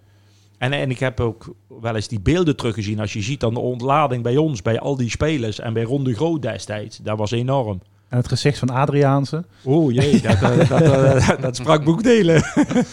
[0.57, 2.99] En, en ik heb ook wel eens die beelden teruggezien.
[2.99, 6.03] Als je ziet dan de ontlading bij ons, bij al die spelers en bij Ron
[6.03, 7.81] de Groot destijds, dat was enorm.
[8.09, 9.45] En het gezicht van Adriaanse.
[9.65, 12.43] Oeh jee, dat, eh, dat, eh, dat sprak boekdelen.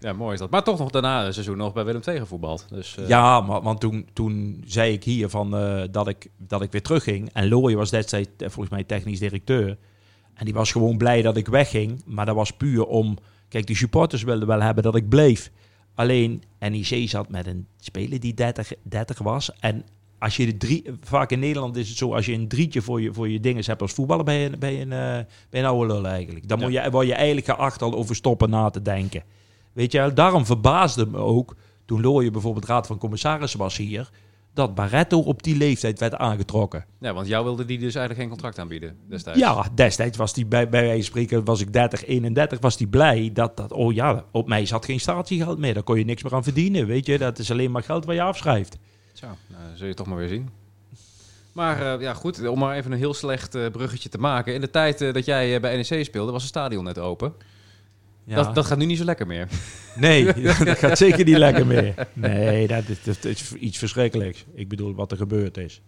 [0.00, 0.50] Ja, mooi is dat.
[0.50, 2.66] Maar toch nog daarna een seizoen nog bij Willem II gevoetbald.
[2.70, 6.62] Dus, eh, Ja, maar, want toen, toen zei ik hier van, eh, dat, ik, dat
[6.62, 7.30] ik weer terugging.
[7.32, 9.76] En Looy was destijds eh, volgens mij technisch directeur.
[10.34, 12.02] En die was gewoon blij dat ik wegging.
[12.06, 13.16] Maar dat was puur om...
[13.48, 15.50] Kijk, de supporters wilden wel hebben dat ik bleef.
[15.98, 19.50] Alleen NEC zat met een speler die 30, 30 was.
[19.60, 19.84] En
[20.18, 20.84] als je de drie...
[21.00, 23.64] Vaak in Nederland is het zo, als je een drietje voor je, voor je dingen
[23.66, 24.24] hebt als voetballer...
[24.24, 26.48] ben je, ben je, een, eh, ben je een oude lul eigenlijk.
[26.48, 26.64] Dan Ja.
[26.64, 29.22] moet je, word je eigenlijk geacht al over stoppen na te denken.
[29.72, 34.10] Weet je, daarom verbaasde me ook toen Looye bijvoorbeeld raad van commissarissen was hier,
[34.58, 36.84] dat Barretto op die leeftijd werd aangetrokken.
[37.00, 39.40] ja, want jou wilde die dus eigenlijk geen contract aanbieden destijds.
[39.40, 42.86] Ja, destijds was hij bij, bij wijze van spreken, was ik 30, 31, was hij
[42.86, 46.22] blij dat dat, oh ja, op mij zat geen statiegeld meer, daar kon je niks
[46.22, 48.78] meer aan verdienen, weet je, dat is alleen maar geld wat je afschrijft.
[49.12, 50.48] Zo, nou, zul je toch maar weer zien.
[51.52, 54.54] Maar eh, ja, goed, om maar even een heel slecht eh, bruggetje te maken.
[54.54, 57.34] In de tijd eh, dat jij bij NEC speelde, was het stadion net open.
[58.28, 58.34] Ja.
[58.34, 59.48] Dat, dat gaat nu niet zo lekker meer.
[59.96, 60.24] Nee,
[60.64, 61.94] dat gaat zeker niet lekker meer.
[62.12, 64.44] Nee, dat is, dat is iets verschrikkelijks.
[64.54, 65.80] Ik bedoel, wat er gebeurd is.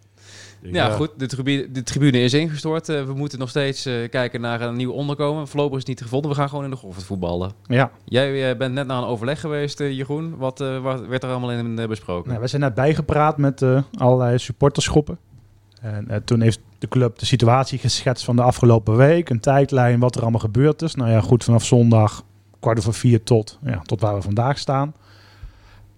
[0.62, 2.88] Dus Ja, goed, de tribune, de tribune is ingestort.
[2.88, 5.48] Eh, we moeten nog steeds eh, kijken naar een nieuw onderkomen.
[5.48, 6.31] Voorlopig is het niet gevonden.
[6.31, 7.53] We gaan gewoon in de golf voetballen.
[7.66, 10.37] Ja, Jij eh, bent net naar een overleg geweest, eh, Jeroen.
[10.37, 12.29] Wat, eh, wat werd er allemaal in eh, besproken?
[12.29, 15.18] nou, we zijn net bijgepraat met eh, allerlei supportersgroepen.
[15.81, 19.31] En eh, toen heeft de club de situatie geschetst van de afgelopen week.
[19.31, 20.94] Een tijdlijn, wat er allemaal gebeurd is.
[20.94, 22.22] Nou ja, goed, vanaf zondag
[22.60, 24.94] kwart over vier tot, ja, tot waar we vandaag staan.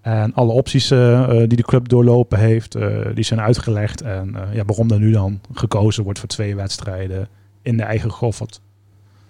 [0.01, 4.01] En alle opties eh, eh, die de club doorlopen heeft, eh, die zijn uitgelegd.
[4.01, 7.27] En ja, waarom er nu dan gekozen wordt voor twee wedstrijden
[7.61, 8.61] in de eigen Goffert.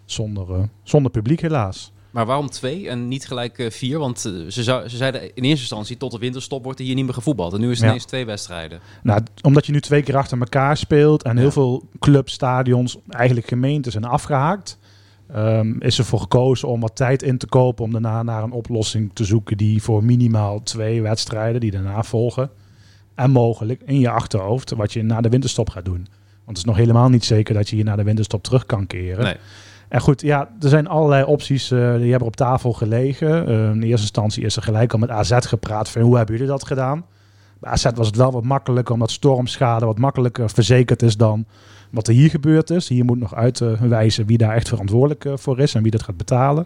[0.06, 1.92] Zonder, zonder publiek helaas.
[2.12, 4.00] Maar waarom twee en niet gelijk vier?
[4.00, 7.06] Want ze, zou, ze zeiden in eerste instantie tot de winterstop wordt er hier niet
[7.06, 7.54] meer gevoetbald.
[7.54, 7.88] En nu is het Ja.
[7.88, 8.80] ineens twee wedstrijden.
[9.04, 11.40] Nou, omdat je nu twee keer achter elkaar speelt en Ja.
[11.42, 14.78] heel veel clubs, stadions, eigenlijk gemeenten zijn afgehaakt,
[15.28, 18.52] ehm, is er voor gekozen om wat tijd in te kopen om daarna naar een
[18.52, 22.50] oplossing te zoeken die voor minimaal twee wedstrijden die daarna volgen
[23.16, 26.08] en mogelijk in je achterhoofd wat je na de winterstop gaat doen.
[26.46, 28.88] Want het is nog helemaal niet zeker dat je hier na de winterstop terug kan
[28.88, 29.24] keren.
[29.24, 29.36] Nee.
[29.94, 33.48] En goed, ja, er zijn allerlei opties eh, die hebben op tafel gelegen.
[33.48, 36.52] Eh, in eerste instantie is er gelijk al met AZ gepraat van hoe hebben jullie
[36.52, 37.06] dat gedaan?
[37.60, 41.46] Bij AZ was het wel wat makkelijker, omdat stormschade wat makkelijker verzekerd is dan
[41.94, 42.88] wat er hier gebeurd is.
[42.88, 46.18] Hier moet nog uitwijzen wie daar echt verantwoordelijk eh, voor is en wie dat gaat
[46.18, 46.66] betalen.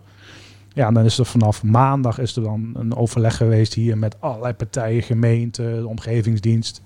[0.73, 4.21] Ja, en dan is er vanaf maandag is er dan een overleg geweest hier met
[4.21, 6.81] allerlei partijen, gemeente, de omgevingsdienst.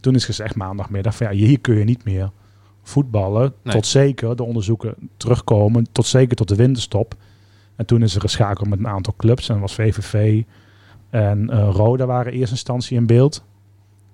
[0.00, 2.30] Toen is gezegd maandagmiddag van ja, hier kun je niet meer
[2.82, 3.52] voetballen.
[3.62, 3.74] Nee.
[3.74, 7.14] Tot zeker de onderzoeken terugkomen, tot zeker tot de winterstop.
[7.76, 9.48] En toen is er geschakeld met een aantal clubs.
[9.48, 10.42] En was VVV
[11.10, 13.44] en eh Roda waren in eerste instantie in beeld.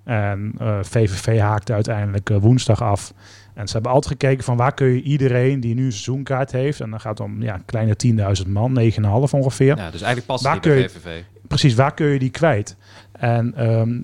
[0.03, 3.13] En eh, VVV haakte uiteindelijk eh, woensdag af.
[3.59, 6.79] En ze hebben altijd gekeken van waar kun je iedereen die nu een seizoenkaart heeft.
[6.79, 7.95] En dan gaat het om ja, kleine
[8.43, 8.99] 10.000 man, 9,5
[9.31, 9.77] ongeveer.
[9.77, 11.21] Ja, dus eigenlijk past Waar bij kun VVV.
[11.47, 12.75] Precies, waar kun je die kwijt?
[13.11, 14.01] En ehm,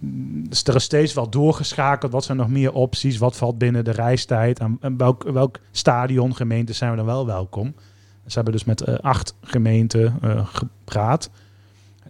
[0.49, 2.11] dus er is steeds wel doorgeschakeld.
[2.11, 3.17] Wat zijn nog meer opties?
[3.17, 4.59] Wat valt binnen de reistijd?
[4.59, 7.75] En, en welk, welk stadion, gemeente zijn we dan wel welkom?
[8.25, 11.29] Ze hebben dus met eh, acht gemeenten eh, gepraat.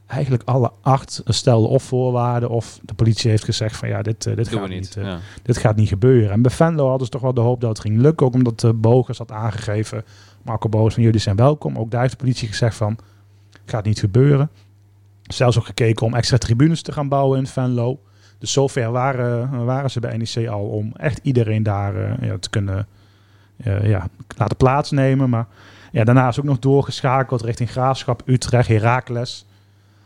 [0.07, 4.35] Eigenlijk alle acht stelden of voorwaarden of de politie heeft gezegd van ja, dit, eh,
[4.35, 4.79] dit doen gaat niet.
[4.79, 4.95] niet.
[4.95, 5.19] eh, ja.
[5.43, 6.31] dit gaat niet gebeuren.
[6.31, 8.25] En bij Venlo hadden ze toch wel de hoop dat het ging lukken.
[8.25, 10.03] Ook omdat de Bogers had aangegeven,
[10.41, 11.77] Marco Bogers, van jullie zijn welkom.
[11.77, 12.97] Ook daar heeft de politie gezegd van,
[13.65, 14.49] gaat niet gebeuren.
[15.23, 17.99] Zelfs ook gekeken om extra tribunes te gaan bouwen in Venlo.
[18.39, 22.49] Dus zover waren, waren ze bij NEC al om echt iedereen daar eh, ja, te
[22.49, 22.87] kunnen
[23.57, 25.29] eh, ja, laten plaatsnemen.
[25.29, 25.47] Maar
[25.91, 29.45] ja, daarna is ook nog doorgeschakeld richting Graafschap, Utrecht, Heracles.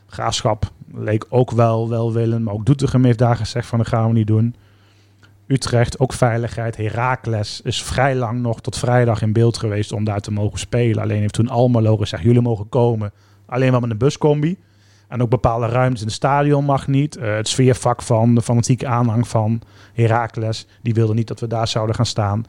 [0.10, 4.14] Graafschap leek ook wel welwillend, maar ook Doetinchem heeft daar gezegd van dat gaan we
[4.14, 4.55] niet doen.
[5.47, 6.78] Utrecht, ook veiligheid.
[6.78, 11.03] Heracles is vrij lang nog tot vrijdag in beeld geweest om daar te mogen spelen.
[11.03, 13.12] Alleen heeft toen Almelo gezegd, jullie mogen komen.
[13.45, 14.57] Alleen wel met een buscombi.
[15.10, 17.18] En ook bepaalde ruimtes in het stadion mag niet.
[17.18, 19.62] Eh, het sfeervak van de fanatieke aanhang van
[19.93, 22.45] Heracles, die wilde niet dat we daar zouden gaan staan.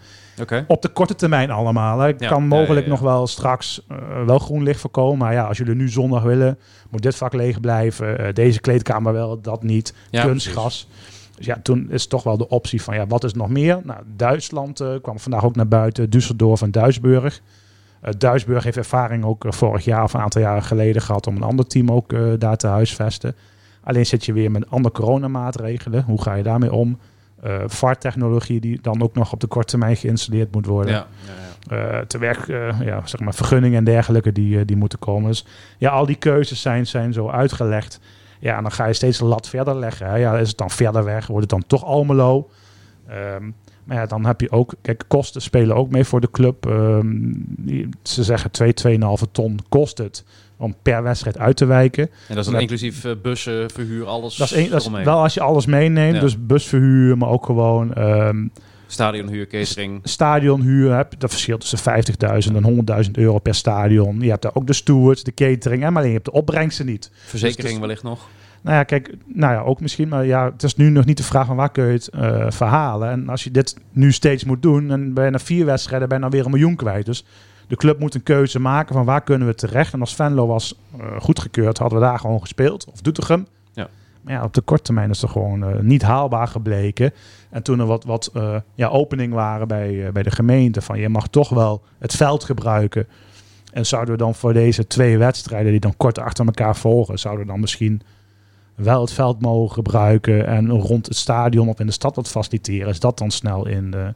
[0.66, 1.98] Op de korte termijn allemaal.
[1.98, 2.06] Hè.
[2.06, 2.90] Ja, kan mogelijk ja, ja.
[2.90, 3.96] nog wel straks eh,
[4.26, 5.18] wel groen licht voorkomen.
[5.18, 6.58] Maar ja, als jullie nu zondag willen,
[6.90, 8.18] moet dit vak leeg blijven.
[8.18, 9.94] Eh, deze kleedkamer wel, dat niet.
[10.10, 10.88] Ja, Kunstgras.
[11.36, 13.80] Dus ja, toen is toch wel de optie van ja, wat is nog meer?
[13.84, 16.08] Nou, Duitsland kwam vandaag ook naar buiten.
[16.08, 17.40] Düsseldorf en Duisburg.
[18.00, 21.36] Eh Duisburg heeft ervaring ook eh, vorig jaar of een aantal jaren geleden gehad om
[21.36, 23.34] een ander team ook eh, daar te huisvesten.
[23.82, 26.02] Alleen zit je weer met andere coronamaatregelen.
[26.02, 26.98] Hoe ga je daarmee om?
[27.42, 30.92] Eh VAR-technologie die dan ook nog op de korte termijn geïnstalleerd moet worden.
[30.92, 31.06] Ja.
[31.68, 32.04] ja, ja.
[32.04, 32.46] Te werk,
[32.84, 35.30] ja, zeg maar, vergunningen en dergelijke die, die moeten komen.
[35.30, 35.46] Dus
[35.78, 38.00] ja, al die keuzes zijn, zijn zo uitgelegd.
[38.40, 40.06] Ja, en dan ga je steeds de lat verder leggen.
[40.06, 40.16] Hè.
[40.16, 41.26] Ja, is het dan verder weg?
[41.26, 42.50] Wordt het dan toch Almelo?
[43.08, 43.50] Ehm,
[43.84, 44.74] maar ja, dan heb je ook...
[44.82, 46.66] Kijk, kosten spelen ook mee voor de club.
[46.66, 47.32] Ehm,
[48.02, 50.24] ze zeggen 2, 2,5 ton kost het
[50.56, 52.04] om per wedstrijd uit te wijken.
[52.28, 55.04] En dat is dan inclusief eh, bussen, verhuur, alles Dat is, een, dat is eromheen.
[55.04, 56.14] wel als je alles meeneemt.
[56.14, 56.20] Ja.
[56.20, 57.94] Dus busverhuur, maar ook gewoon...
[57.94, 58.46] ehm,
[58.86, 60.00] Stadionhuur, catering.
[60.02, 61.78] stadionhuur heb, dat verschilt tussen
[62.50, 64.20] 50.000 en 100.000 euro per stadion.
[64.20, 66.86] Je hebt daar ook de stewards, de catering, en maar alleen je hebt de opbrengsten
[66.86, 67.10] niet.
[67.26, 68.28] Verzekering Dus- wellicht nog.
[68.60, 71.22] Nou ja, kijk, nou ja, ook misschien, maar ja, het is nu nog niet de
[71.22, 73.10] vraag van waar kun je het eh, verhalen.
[73.10, 76.16] En als je dit nu steeds moet doen, dan ben je na vier wedstrijden ben
[76.16, 77.06] je dan weer een miljoen kwijt.
[77.06, 77.24] Dus
[77.66, 79.92] de club moet een keuze maken van waar kunnen we terecht.
[79.92, 82.86] En als Venlo was eh, goedgekeurd, hadden we daar gewoon gespeeld.
[82.92, 83.46] Of Doetinchem.
[83.72, 83.88] Ja.
[84.20, 87.12] Maar ja, op de korte termijn is het gewoon eh, niet haalbaar gebleken.
[87.50, 88.32] En toen er wat, wat
[88.74, 93.06] ja, opening waren bij, bij de gemeente van je mag toch wel het veld gebruiken.
[93.72, 97.44] En zouden we dan voor deze twee wedstrijden die dan kort achter elkaar volgen, zouden
[97.44, 98.02] we dan misschien
[98.82, 102.88] wel het veld mogen gebruiken en rond het stadion of in de stad wat faciliteren,
[102.88, 104.14] is dat dan snel in de...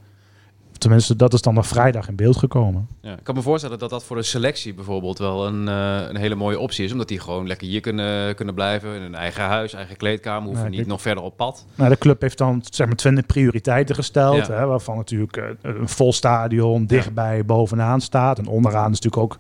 [0.78, 2.88] Tenminste, dat is dan nog vrijdag in beeld gekomen.
[3.00, 3.12] Ja.
[3.12, 6.34] Ik kan me voorstellen dat dat voor de selectie bijvoorbeeld wel een, eh, een hele
[6.34, 6.92] mooie optie is.
[6.92, 8.94] Omdat die gewoon lekker hier kunnen, kunnen blijven.
[8.94, 10.48] In hun eigen huis, eigen kleedkamer.
[10.48, 11.66] Hoeven niet nog verder op pad.
[11.74, 14.52] Nou, de club heeft dan zeg maar 20 prioriteiten gesteld, Ja.
[14.54, 18.38] hè, waarvan natuurlijk eh, een vol stadion dichtbij bovenaan staat.
[18.38, 19.38] En onderaan is natuurlijk ook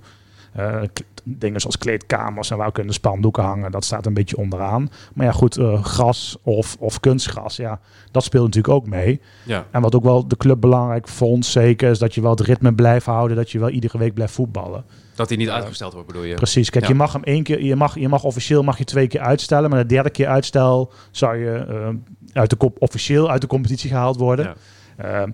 [0.54, 0.82] eh,
[1.24, 3.70] dingen zoals kleedkamers en waar kunnen spandoeken hangen.
[3.70, 4.90] Dat staat een beetje onderaan.
[5.14, 7.80] Maar ja, goed, eh, gras of, of kunstgras, ja,
[8.10, 9.20] dat speelt natuurlijk ook mee.
[9.42, 9.66] Ja.
[9.70, 12.74] En wat ook wel de club belangrijk vond, zeker, is dat je wel het ritme
[12.74, 14.84] blijft houden, dat je wel iedere week blijft voetballen.
[15.14, 16.34] Dat die niet uitgesteld wordt, bedoel je?
[16.34, 16.70] Precies.
[16.70, 16.90] Kijk, Ja.
[16.90, 19.70] je mag hem één keer, je mag, je mag officieel mag je twee keer uitstellen,
[19.70, 21.88] maar de derde keer uitstel zou je eh,
[22.32, 24.54] uit de kop officieel uit de competitie gehaald worden.
[24.98, 25.26] Ja.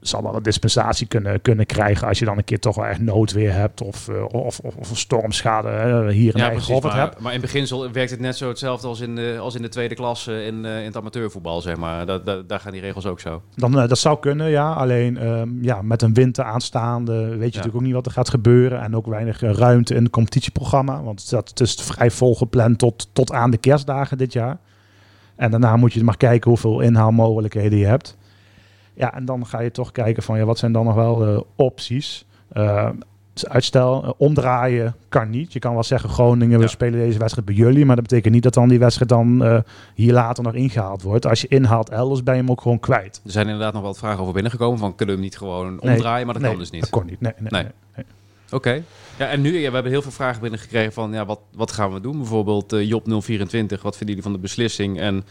[0.00, 3.00] Zal wel een dispensatie kunnen, kunnen krijgen als je dan een keer toch wel echt
[3.00, 6.80] noodweer hebt of, eh, of, of, stormschade eh, hier in Ja, precies.
[6.80, 7.20] Maar, hebt.
[7.20, 9.94] maar in beginsel werkt het net zo hetzelfde als in de, als in de tweede
[9.94, 12.06] klasse in, eh, in het amateurvoetbal, zeg maar.
[12.06, 13.42] Dat, daar gaan die regels ook zo.
[13.54, 14.72] Dan, dat zou kunnen, ja.
[14.72, 18.30] Alleen ehm, ja, met een winter aanstaande weet je natuurlijk ook niet wat er gaat
[18.30, 18.80] gebeuren.
[18.80, 21.02] En ook weinig ruimte in het competitieprogramma.
[21.02, 24.58] Want dat, het is vrij vol gepland tot, tot aan de kerstdagen dit jaar.
[25.36, 28.18] En daarna moet je maar kijken hoeveel inhaalmogelijkheden je hebt.
[29.00, 31.40] Ja, en dan ga je toch kijken van ja, wat zijn dan nog wel eh,
[31.56, 32.24] opties.
[32.52, 32.88] Eh,
[33.34, 35.52] uitstel, eh, omdraaien kan niet.
[35.52, 36.70] Je kan wel zeggen Groningen, we Ja.
[36.70, 37.84] spelen deze wedstrijd bij jullie.
[37.84, 39.62] Maar dat betekent niet dat dan die wedstrijd dan
[39.94, 41.26] hier later nog ingehaald wordt.
[41.26, 43.20] Als je inhaalt elders ben je hem ook gewoon kwijt.
[43.24, 44.78] Er zijn inderdaad nog wat vragen over binnengekomen.
[44.78, 45.94] Van kunnen we hem niet gewoon Nee.
[45.94, 46.24] omdraaien?
[46.24, 46.80] Maar dat nee, kan dus niet.
[46.80, 47.20] Dat kon niet.
[47.20, 47.64] Nee, nee.
[48.52, 48.82] Oké.
[49.18, 51.92] Ja, en nu, ja, we hebben heel veel vragen binnengekregen van ja, wat, wat gaan
[51.92, 52.16] we doen?
[52.16, 55.00] Bijvoorbeeld Job 024, wat vinden jullie van de beslissing?
[55.00, 55.24] En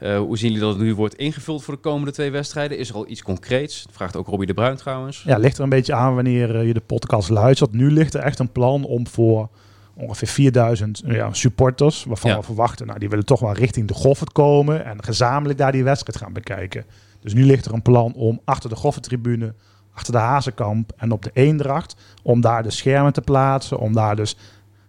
[0.00, 2.78] eh, hoe zien jullie dat het nu wordt ingevuld voor de komende twee wedstrijden?
[2.78, 3.82] Is er al iets concreets?
[3.82, 5.22] Dat vraagt ook Robbie de Bruin trouwens.
[5.26, 7.72] Ja, ligt er een beetje aan wanneer eh, je de podcast luistert.
[7.72, 9.48] Nu ligt er echt een plan om voor
[9.96, 12.36] ongeveer 4000 ja, supporters, waarvan Ja.
[12.36, 15.84] we verwachten, nou, die willen toch wel richting de Goffert komen en gezamenlijk daar die
[15.84, 16.84] wedstrijd gaan bekijken.
[17.20, 19.54] Dus nu ligt er een plan om achter de Goffertribune,
[19.94, 24.16] achter de Hazenkamp en op de Eendracht, om daar de schermen te plaatsen, om daar
[24.16, 24.36] dus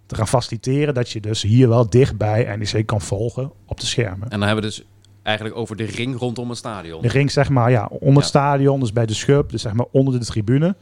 [0.06, 4.30] te gaan faciliteren dat je dus hier wel dichtbij NEC kan volgen op de schermen.
[4.30, 4.86] En dan hebben we dus
[5.24, 7.02] eigenlijk over de ring rondom het stadion.
[7.02, 9.86] De ring, zeg maar, ja, onder het stadion, dus bij de schub, dus zeg maar
[9.92, 10.76] onder de tribune.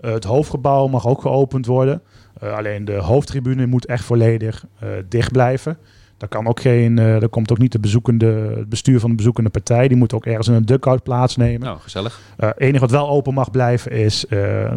[0.00, 2.02] Eh, het hoofdgebouw mag ook geopend worden.
[2.40, 5.78] Eh, alleen de hoofdtribune moet echt volledig eh, dicht blijven.
[6.16, 8.26] Daar kan ook geen, daar komt ook niet de bezoekende,
[8.56, 9.88] het bestuur van de bezoekende partij.
[9.88, 11.60] Die moet ook ergens in een dugout plaatsnemen.
[11.60, 12.20] Nou, gezellig.
[12.36, 14.24] Eh enige wat wel open mag blijven is,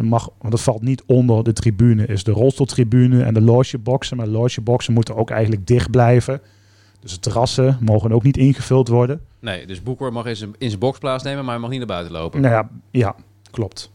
[0.00, 4.16] mag, want het valt niet onder de tribune, is de rolstoeltribune en de logeboxen.
[4.16, 6.40] Maar de logeboxen moeten ook eigenlijk dicht blijven.
[7.00, 9.20] Dus de terrassen mogen ook niet ingevuld worden.
[9.38, 11.88] Nee, dus Boeker mag in zijn, in zijn box plaatsnemen, maar hij mag niet naar
[11.88, 12.40] buiten lopen.
[12.40, 13.14] Nou ja, ja
[13.50, 13.90] klopt.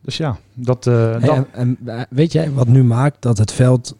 [0.00, 3.38] Dus ja, dat, eh, Hey, dat en, en, eh, weet jij wat nu maakt dat
[3.38, 3.96] het veld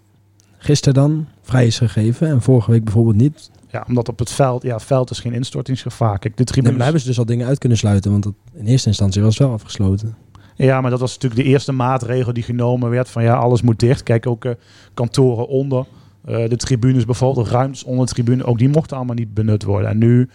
[0.58, 3.50] gisteren dan vrij is gegeven en vorige week bijvoorbeeld niet?
[3.70, 6.18] Ja, omdat op het veld, ja, het veld is geen instortingsgevaar.
[6.18, 8.10] Kijk, de Nee, hebben ze dus al dingen uit kunnen sluiten.
[8.10, 10.16] Want dat, in eerste instantie was het wel afgesloten.
[10.54, 13.08] Ja, maar dat was natuurlijk de eerste maatregel die genomen werd.
[13.08, 14.02] Van ja, alles moet dicht.
[14.02, 14.52] Kijk, ook eh,
[14.94, 15.86] kantoren onder.
[16.26, 18.44] Eh, de tribunes bijvoorbeeld, de ruimtes onder de tribune.
[18.44, 19.90] Ook die mochten allemaal niet benut worden.
[19.90, 20.28] En nu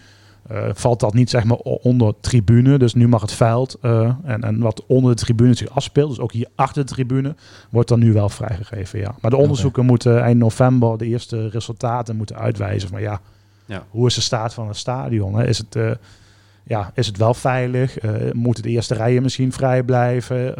[0.48, 2.78] eh, valt dat niet zeg maar onder tribune.
[2.78, 6.08] Dus nu mag het veld eh, en, en wat onder de tribune zich afspeelt.
[6.08, 7.34] Dus ook hier achter de tribune
[7.70, 8.98] wordt dan nu wel vrijgegeven.
[8.98, 9.14] Ja.
[9.20, 12.88] Maar de onderzoeken moeten eind november de eerste resultaten moeten uitwijzen.
[12.88, 13.20] Van ja,
[13.66, 13.84] Ja.
[13.90, 15.34] hoe is de staat van het stadion?
[15.34, 15.46] Hè?
[15.46, 15.98] Is het...
[16.64, 17.98] ja, is het wel veilig?
[17.98, 20.54] Eh moeten de eerste rijen misschien vrij blijven?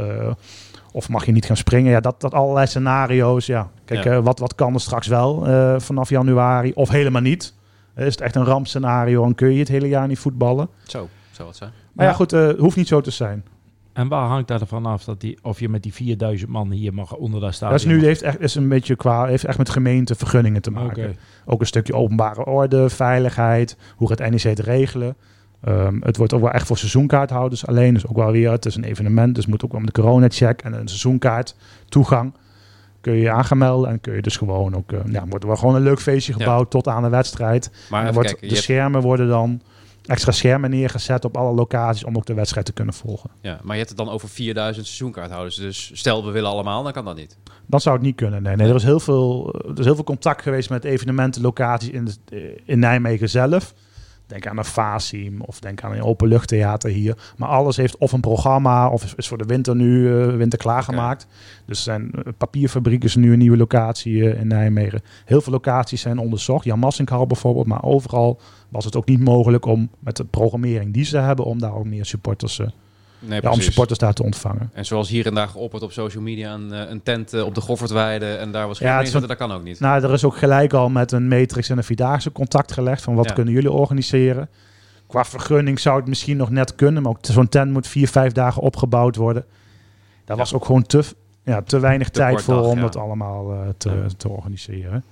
[0.93, 1.91] Of mag je niet gaan springen?
[1.93, 3.47] Ja, dat, dat allerlei scenario's.
[3.47, 3.71] Ja.
[3.85, 4.11] Kijk, Ja.
[4.13, 6.73] eh, wat, wat kan er straks wel eh, vanaf januari?
[6.75, 7.55] Of helemaal niet?
[7.95, 10.69] Eh, is het echt een rampscenario en kun je het hele jaar niet voetballen?
[10.83, 11.71] Zo, zou het zijn.
[11.93, 12.17] Maar ja, Ja.
[12.17, 13.45] goed, het hoeft niet zo te zijn.
[13.93, 16.95] En waar hangt dat ervan af dat die, of je met die 4000 man hier
[16.95, 17.71] mag onder dat stadion?
[17.79, 18.05] dat is nu mag?
[18.07, 21.17] heeft echt, is een beetje qua, heeft echt met gemeente vergunningen te maken.
[21.47, 25.17] Ook een stukje openbare orde, veiligheid, hoe gaat NEC het regelen.
[25.65, 27.95] Ehm, het wordt ook wel echt voor seizoenkaarthouders alleen.
[27.95, 30.63] Dus ook wel weer, het is een evenement, dus moet ook wel met de corona-check
[30.63, 31.55] en een seizoenkaart
[31.89, 32.33] toegang.
[33.01, 35.59] Kun je je aangemelden en kun je dus gewoon ook, eh, ja, wordt er wel
[35.59, 36.39] gewoon een leuk feestje Ja.
[36.39, 37.71] gebouwd tot aan de wedstrijd.
[37.91, 39.61] Maar wordt, kijken, de hebt- schermen worden dan,
[40.07, 43.31] extra schermen neergezet op alle locaties om ook de wedstrijd te kunnen volgen.
[43.41, 45.57] ja, maar je hebt het dan over 4000 seizoenkaarthouders.
[45.57, 47.37] Dus stel we willen allemaal, dan kan dat niet.
[47.67, 48.43] Dan zou het niet kunnen.
[48.43, 52.09] Nee, nee er, is heel veel, er is heel veel contact geweest met evenementenlocaties in,
[52.25, 53.75] de, in Nijmegen zelf.
[54.27, 57.33] Denk aan een Fasim of denk aan een openluchttheater hier.
[57.37, 61.27] Maar alles heeft of een programma of is, voor de winter nu eh, winter klaargemaakt.
[61.67, 65.03] Dus zijn eh, papierfabrieken is nu een nieuwe locatie eh, in Nijmegen.
[65.25, 66.65] Heel veel locaties zijn onderzocht.
[66.65, 67.67] Jan Massinghal bijvoorbeeld.
[67.67, 71.45] Maar overal was het ook niet mogelijk om met de programmering die ze hebben...
[71.45, 72.61] om daar ook meer supporters,
[73.25, 74.71] Nee, ja, om supporters daar te ontvangen.
[74.73, 77.55] En zoals hier en daar geopperd op social media een, eh, een tent eh, op
[77.55, 79.81] de Goffertweide en daar was geen Ja, het dat kan ook niet.
[79.81, 83.15] Nou, er is ook gelijk al met een matrix en een vierdaagse contact gelegd van
[83.15, 83.33] wat Ja.
[83.33, 84.49] kunnen jullie organiseren.
[85.07, 88.33] Qua vergunning zou het misschien nog net kunnen, maar ook zo'n tent moet vier, vijf
[88.33, 89.45] dagen opgebouwd worden.
[90.25, 91.05] Daar was ook gewoon te,
[91.43, 95.05] ja, te weinig Te tijd voor dag, om dat allemaal eh, te, te organiseren.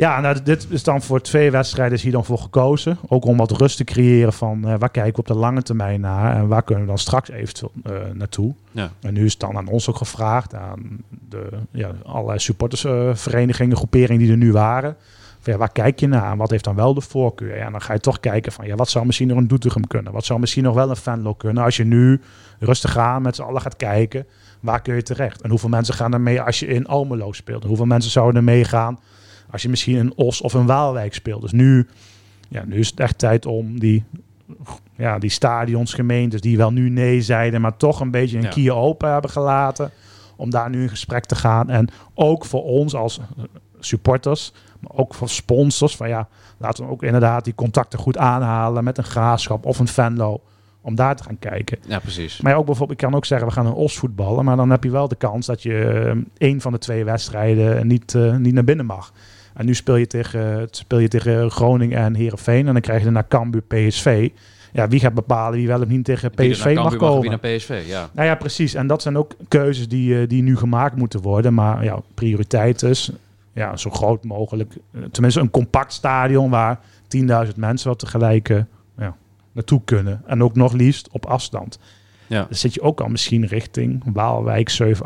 [0.00, 2.98] Ja, nou, dit is dan voor twee wedstrijden is hier dan voor gekozen.
[3.08, 6.00] Ook om wat rust te creëren van eh, waar kijken we op de lange termijn
[6.00, 8.54] naar en waar kunnen we dan straks eventueel eh, naartoe.
[8.70, 8.90] Ja.
[9.00, 14.22] En nu is het dan aan ons ook gevraagd, aan de ja, allerlei supportersverenigingen, groeperingen
[14.22, 14.96] die er nu waren.
[15.40, 17.56] Van, ja, waar kijk je naar en wat heeft dan wel de voorkeur?
[17.56, 20.12] Ja, dan ga je toch kijken van ja, wat zou misschien nog een Doetinchem kunnen?
[20.12, 21.64] Wat zou misschien nog wel een Venlo kunnen?
[21.64, 22.20] Als je nu
[22.58, 24.26] rustig aan met z'n allen gaat kijken,
[24.60, 25.40] waar kun je terecht?
[25.40, 27.62] En hoeveel mensen gaan er mee als je in Almelo speelt?
[27.62, 28.98] En hoeveel mensen zouden er meegaan
[29.50, 31.42] als je misschien in Os of in Waalwijk speelt?
[31.42, 31.86] Dus nu,
[32.48, 34.04] ja, nu is het echt tijd om die,
[34.96, 38.48] ja, die stadions, gemeentes die wel nu nee zeiden, maar toch een beetje een Ja.
[38.48, 39.90] kier open hebben gelaten.
[40.36, 41.70] Om daar nu in gesprek te gaan.
[41.70, 43.20] En ook voor ons als
[43.80, 45.96] supporters, maar ook voor sponsors.
[45.96, 46.28] Van ja,
[46.58, 50.40] laten we ook inderdaad die contacten goed aanhalen met een graafschap of een Venlo.
[50.82, 51.78] Om daar te gaan kijken.
[51.86, 52.40] Ja, precies.
[52.40, 54.44] Maar ook bijvoorbeeld, ik kan ook zeggen, we gaan een os voetballen.
[54.44, 56.16] Maar dan heb je wel de kans dat je eh,
[56.48, 59.12] één van de twee wedstrijden niet, eh, niet naar binnen mag.
[59.54, 62.66] En nu speel je tegen, eh, speel je tegen Groningen en Herenveen.
[62.66, 64.28] En dan krijg je naar Cambuur PSV.
[64.72, 67.20] Ja, wie gaat bepalen wie wel of niet tegen PSV naar mag Cambuur komen?
[67.20, 68.10] wie naar PSV, ja.
[68.12, 68.74] Nou ja, precies.
[68.74, 71.54] En dat zijn ook keuzes die, eh, die nu gemaakt moeten worden.
[71.54, 73.10] Maar ja, prioriteit is
[73.52, 74.74] ja, zo groot mogelijk.
[74.92, 78.48] eh, Tenminste, een compact stadion waar 10.000 mensen wat tegelijk
[78.98, 79.16] ja,
[79.52, 80.22] naartoe kunnen.
[80.26, 81.78] En ook nog liefst op afstand.
[82.26, 82.44] Ja.
[82.44, 85.02] Dan zit je ook al misschien richting Waalwijk 7.000,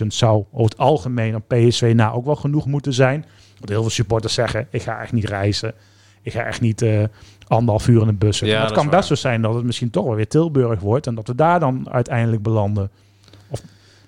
[0.00, 0.06] 8.000.
[0.06, 3.24] Zou over het algemeen op PSV na ook wel genoeg moeten zijn.
[3.60, 5.74] Want heel veel supporters zeggen, ik ga echt niet reizen.
[6.22, 7.02] Ik ga echt niet eh,
[7.46, 8.36] anderhalf uur in een bus.
[8.36, 8.48] zitten.
[8.48, 10.80] Ja, Maar het dat kan best zo zijn dat het misschien toch wel weer Tilburg
[10.80, 11.06] wordt.
[11.06, 12.90] En dat we daar dan uiteindelijk belanden.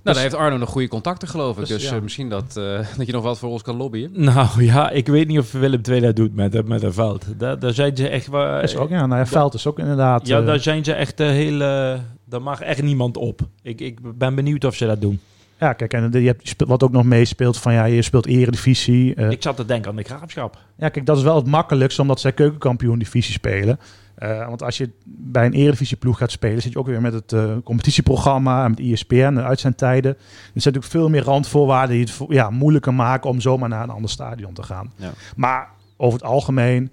[0.05, 1.67] Nou, daar heeft Arno nog goede contacten, geloof ik.
[1.67, 1.97] Dus, Dus, ja.
[1.97, 4.11] eh, misschien dat, eh, dat je nog wat voor ons kan lobbyen.
[4.15, 7.25] Nou ja, ik weet niet of Willem II dat doet met, met een veld.
[7.39, 8.27] Daar, daar zijn ze echt...
[8.27, 10.27] wel- is ook, ja, nou ja, veld is ook inderdaad...
[10.27, 12.01] ja, daar zijn ze echt de hele...
[12.25, 13.41] Daar mag echt niemand op.
[13.63, 15.21] Ik, ik ben benieuwd of ze dat doen.
[15.63, 19.15] Ja, kijk, en je hebt, wat ook nog meespeelt van ja, je speelt eredivisie.
[19.15, 20.59] eh, Ik zat te denken aan de graafschap.
[20.77, 23.79] Ja, kijk, dat is wel het makkelijkste omdat zij keukenkampioen divisie spelen.
[24.15, 27.33] Eh, want als je bij een eredivisieploeg gaat spelen, zit je ook weer met het
[27.33, 30.11] eh, competitieprogramma en met E ESPN en uitzendtijden.
[30.11, 30.21] Er
[30.61, 34.11] zijn natuurlijk veel meer randvoorwaarden die het ja, moeilijker maken om zomaar naar een ander
[34.11, 34.93] stadion te gaan.
[34.97, 35.11] Ja.
[35.37, 36.93] Maar over het algemeen,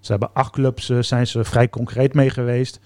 [0.00, 2.80] ze hebben acht clubs, zijn ze vrij concreet mee geweest.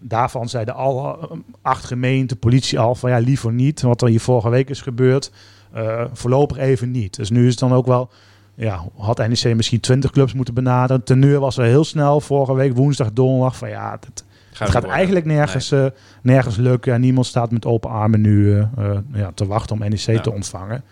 [0.00, 3.82] Daarvan zeiden alle eh, acht gemeenten, politie al van ja, liever niet.
[3.82, 5.32] Wat er hier vorige week is gebeurd,
[5.72, 7.16] eh, voorlopig even niet.
[7.16, 8.10] Dus nu is het dan ook wel
[8.54, 11.04] ja, had NEC misschien 20 clubs moeten benaderen.
[11.04, 13.56] Teneur was er heel snel vorige week, woensdag, donderdag.
[13.56, 14.24] Van ja, het, het
[14.70, 15.86] Gaat eigenlijk nergens, eh,
[16.22, 16.92] nergens lukken.
[16.92, 18.66] En niemand staat met open armen nu eh,
[19.12, 20.20] ja, te wachten om NEC Ja.
[20.20, 20.82] te ontvangen.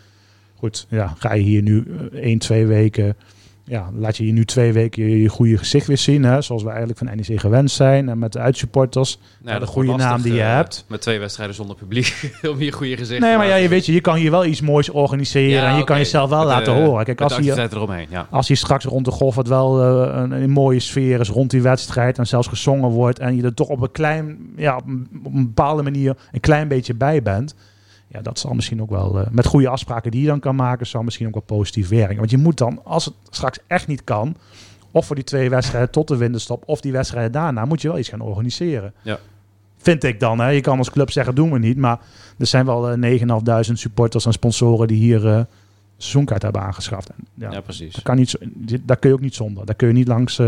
[0.57, 3.17] Goed, ja, ga je hier nu één, twee weken
[3.69, 6.25] ja, laat je hier nu twee weken je, je goede gezicht weer zien.
[6.25, 8.09] Hè, zoals we eigenlijk van NEC gewend zijn.
[8.09, 9.19] En met de uitsupporters.
[9.43, 10.85] Nou, de goede naam die je eh, hebt.
[10.89, 12.33] Met twee wedstrijden zonder publiek.
[12.53, 14.61] om je goede gezicht Nee, maar ja, je weet je, je kan hier wel iets
[14.61, 15.63] moois organiseren.
[15.63, 17.05] Ja, en je kan jezelf wel Met laten horen.
[17.05, 17.37] Kijk, als
[17.73, 18.27] eromheen, ja.
[18.31, 21.51] als hier straks rond de golf wat wel eh, een, een mooie sfeer is rond
[21.51, 22.19] die wedstrijd.
[22.19, 23.19] En zelfs gezongen wordt.
[23.19, 26.41] En je er toch op een klein, ja, op een, op een bepaalde manier een
[26.41, 27.55] klein beetje bij bent.
[28.09, 30.87] Ja, dat zal misschien ook wel, eh, met goede afspraken die je dan kan maken,
[30.87, 32.17] zal misschien ook wel positief werken.
[32.17, 34.37] Want je moet dan, als het straks echt niet kan,
[34.91, 37.99] of voor die twee wedstrijden tot de winterstop, of die wedstrijden daarna, moet je wel
[37.99, 38.93] iets gaan organiseren.
[39.03, 39.19] Ja.
[39.77, 40.39] Vind ik dan.
[40.41, 40.49] Hè.
[40.49, 41.77] Je kan als club zeggen, doen we niet.
[41.77, 41.99] Maar
[42.39, 45.41] er zijn wel eh 9.500 supporters en sponsoren die hier eh
[45.97, 47.09] seizoenkaart hebben aangeschaft.
[47.09, 47.95] En, ja, Ja, precies.
[47.95, 48.39] dat kan niet,
[48.83, 49.67] daar kun je ook niet zonder.
[49.67, 50.41] Daar kun je niet langs,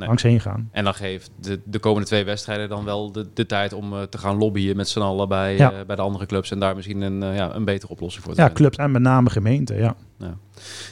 [0.00, 0.08] Nee.
[0.08, 0.68] langs heen gaan.
[0.72, 4.02] En dan geeft de, de komende twee wedstrijden dan wel de, de tijd om eh,
[4.02, 5.72] te gaan lobbyen met z'n allen bij, Ja.
[5.72, 6.50] eh, bij de andere clubs.
[6.50, 8.62] En daar misschien een, eh, ja, een betere oplossing voor te Ja, vinden.
[8.64, 9.76] clubs en met name gemeenten.
[9.76, 9.94] Ja.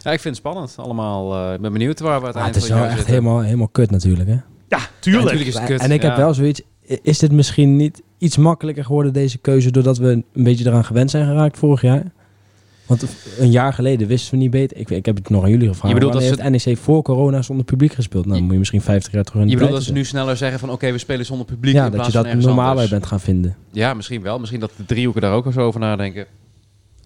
[0.03, 1.35] Ja, ik vind het spannend allemaal.
[1.49, 3.15] eh, ik ben benieuwd waar we Ah, het uiteindelijk is van wel echt zitten.
[3.15, 4.35] helemaal, helemaal kut natuurlijk, hè?
[4.35, 5.25] Ja, Ja, tuurlijk.
[5.25, 5.81] natuurlijk is het kut.
[5.81, 6.17] en ik heb ja.
[6.19, 6.63] wel zoiets...
[7.03, 11.11] Is dit misschien niet iets makkelijker geworden, deze keuze, doordat we een beetje eraan gewend
[11.11, 12.03] zijn geraakt vorig jaar?
[12.89, 13.05] Want
[13.39, 14.77] een jaar geleden wisten we niet beter.
[14.77, 15.89] Ik, ik heb het nog aan jullie gevraagd.
[15.89, 18.25] Je bedoelt dat heeft NEC voor corona zonder publiek gespeeld?
[18.25, 20.05] Nou, dan moet je misschien 50 jaar terug in de Je bedoelt dat ze nu
[20.05, 21.93] sneller zeggen van oké, we spelen zonder publiek zetten.
[21.93, 22.91] in Ja, dat je dat normaler anders.
[22.91, 23.57] bent gaan vinden.
[23.71, 24.39] Ja, misschien wel.
[24.39, 26.27] Misschien dat de driehoeken daar ook eens over nadenken.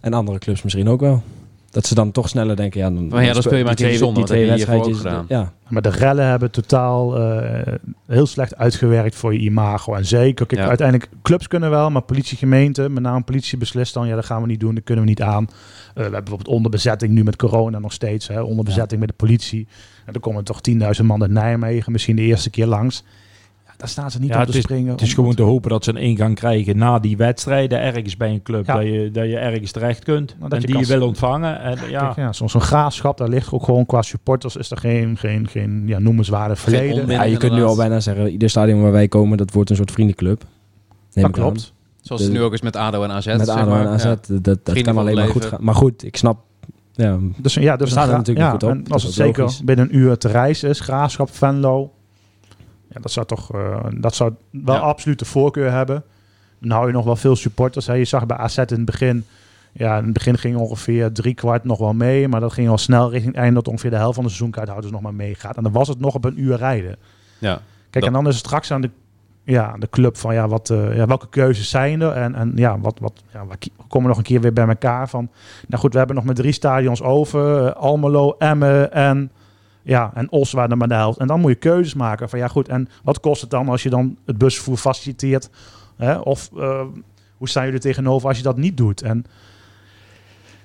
[0.01, 1.23] En andere clubs misschien ook wel.
[1.73, 3.97] Dat ze dan toch sneller denken, ja, dan, Maar ja, dan speel je maar twee-
[3.97, 5.03] zonder, Die dat twee wedstrijdjes.
[5.29, 7.73] Ja, Maar de rellen hebben totaal eh,
[8.07, 9.95] heel slecht uitgewerkt voor je imago.
[9.95, 10.69] En zeker, kijk, Ja.
[10.69, 14.41] uiteindelijk, clubs kunnen wel, maar politie, gemeente, met name politie beslist dan, ja, dat gaan
[14.41, 15.45] we niet doen, dat kunnen we niet aan.
[15.45, 15.51] Eh,
[15.95, 19.67] we hebben bijvoorbeeld onderbezetting nu met corona nog steeds, hè, onderbezetting met de politie.
[20.07, 23.05] En dan komen toch 10.000 man uit Nijmegen, misschien de eerste keer langs.
[23.83, 24.93] Daar staan ze niet Ja, op het te is- springen.
[24.93, 28.31] Het is gewoon te hopen dat ze een ingang krijgen na die wedstrijden ergens bij
[28.31, 28.67] een club.
[28.67, 28.75] Ja.
[28.75, 31.61] Dat, je, dat je ergens terecht kunt dat en je die kan- je wil ontvangen.
[31.61, 34.77] En, ja, Kijk, ja, zo'n zo'n graafschap, daar ligt ook gewoon qua supporters, is er
[34.77, 37.01] geen, geen, geen ja, noemenswaardig Geen verleden.
[37.01, 37.17] onmin.
[37.17, 39.77] Ja, je kunt nu al bijna zeggen, ieder stadion waar wij komen, dat wordt een
[39.77, 40.43] soort vriendenclub.
[40.45, 40.51] Neem
[41.13, 41.31] dat aan.
[41.33, 41.73] klopt.
[42.01, 43.27] Zoals het nu ook is met ADO en AZ.
[43.27, 43.81] Met zeg ADO maar.
[43.81, 44.09] en AZ, Ja.
[44.29, 45.65] dat, dat Vrienden kan alleen maar goed gaan.
[45.65, 46.39] Maar goed, ik snap...
[46.93, 48.77] Ja, Dus ja, dus We staan er natuurlijk ja, niet goed op.
[48.77, 49.65] En Dat als is het zeker logisch.
[49.65, 51.91] binnen een uur te reizen is, Graafschap, Venlo.
[52.95, 54.81] Ja, dat zou toch eh, dat zou wel Ja.
[54.81, 56.03] absoluut de voorkeur hebben.
[56.59, 57.87] Dan hou je nog wel veel supporters.
[57.87, 57.93] Hè.
[57.95, 59.25] Je zag bij AZ in het begin.
[59.73, 62.29] Ja, in het begin ging ongeveer drie kwart nog wel mee.
[62.29, 64.93] Maar dat ging al snel richting het einde dat ongeveer de helft van de seizoenkaarthouders
[64.93, 65.57] nog maar meegaat.
[65.57, 66.97] En dan was het nog op een uur rijden.
[67.39, 67.53] Ja.
[67.55, 68.91] Kijk, Dat- en dan is het straks aan de,
[69.45, 72.13] ja, aan de club van ja, wat, eh, ja, welke keuzes zijn er?
[72.13, 73.57] En, en ja, wat, wat, ja, we
[73.89, 75.29] komen nog een keer weer bij elkaar van.
[75.69, 77.67] Nou goed, we hebben nog maar drie stadions over.
[77.67, 79.31] eh, Almelo, Emmen en,
[79.83, 81.19] ja, en Os waren er maar de helft.
[81.19, 83.83] En dan moet je keuzes maken van ja goed, en wat kost het dan als
[83.83, 85.51] je dan het busvervoer faciliteert?
[85.97, 86.19] Hè?
[86.19, 86.85] Of eh,
[87.37, 89.03] hoe staan jullie er tegenover als je dat niet doet?
[89.03, 89.25] En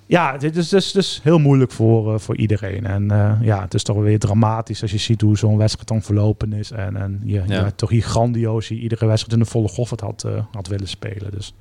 [0.06, 2.86] ja, dit is dus, dus heel moeilijk voor, eh, voor iedereen.
[2.86, 5.88] En eh, ja, het is toch wel weer dramatisch als je ziet hoe zo'n wedstrijd
[5.88, 6.72] dan verlopen is.
[6.72, 7.44] En, en je, Ja.
[7.46, 7.72] ja.
[7.72, 11.32] toch hier grandioos je iedere wedstrijd in de volle golf het had, had willen spelen.
[11.32, 11.54] Dus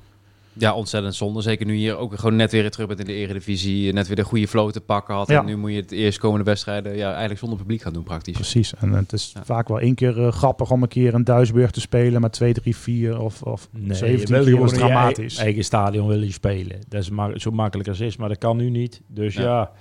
[0.59, 1.41] ja, ontzettend zonde.
[1.41, 3.93] Zeker nu je ook gewoon net weer terug bent in de eredivisie.
[3.93, 5.27] Net weer de goede flow te pakken had.
[5.27, 5.39] Ja.
[5.39, 8.33] En nu moet je het eerst komende wedstrijden ja, eigenlijk zonder publiek gaan doen praktisch.
[8.35, 8.73] precies.
[8.75, 9.43] En het is Ja.
[9.45, 12.53] vaak wel één keer eh, grappig om een keer een Duisburg te spelen met 2,
[12.53, 14.61] 3, 4 of, of Nee, 17 je wil keer.
[14.61, 15.17] Dat is dramatisch.
[15.19, 16.79] eigen, eigen stadion wil je spelen.
[16.87, 19.01] Dat is maar, zo makkelijk als is, maar dat kan nu niet.
[19.07, 19.71] Dus Ja.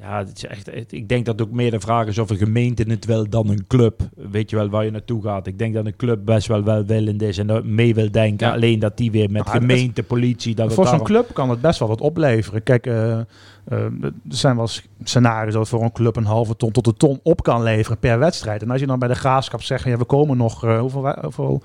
[0.00, 2.30] Ja, het is echt, het- ik denk dat het ook meer de vraag is of
[2.30, 4.00] een gemeente het wil dan een club.
[4.30, 5.46] Weet je wel waar je naartoe gaat.
[5.46, 8.46] Ik denk dat een club best wel welwillend is en dat mee wil denken.
[8.46, 8.52] Ja.
[8.52, 10.54] Alleen dat die weer met Nou, het- gemeente, politie...
[10.54, 12.62] Dat voor zo'n club kan het best wel wat opleveren.
[12.62, 13.24] Kijk, eh, eh,
[13.68, 14.68] er zijn wel
[15.04, 18.18] scenario's dat voor een club een halve ton tot een ton op kan leveren per
[18.18, 18.62] wedstrijd.
[18.62, 21.62] En als je dan bij de graafschap zegt, ja, we komen nog, eh, hoeveel,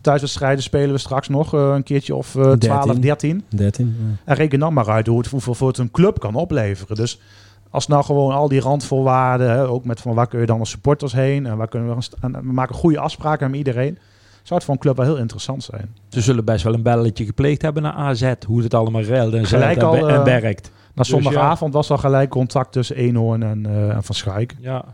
[0.00, 1.54] thuiswedstrijden spelen we straks nog?
[1.54, 3.00] Eh, een keertje of eh 12, 13.
[3.00, 3.42] 13.
[3.48, 3.96] 13.
[3.98, 4.16] ja.
[4.24, 6.96] En reken dan maar uit hoe het, hoeveel voor het een club kan opleveren.
[6.96, 7.20] Dus
[7.76, 10.70] als nou gewoon al die randvoorwaarden, hè, ook met van waar kun je dan als
[10.70, 13.98] supporters heen en waar kunnen we, en we maken goede afspraken met iedereen,
[14.42, 15.94] zou het voor een club wel heel interessant zijn.
[16.08, 18.32] Ze zullen best wel een belletje gepleegd hebben naar AZ.
[18.46, 20.70] Hoe het allemaal ruilt en, Gelijk en, al, en eh, werkt.
[20.70, 24.56] Na Dus zondagavond was al gelijk contact tussen Eenhoorn en, eh, en Van Schaik.
[24.60, 24.84] Ja.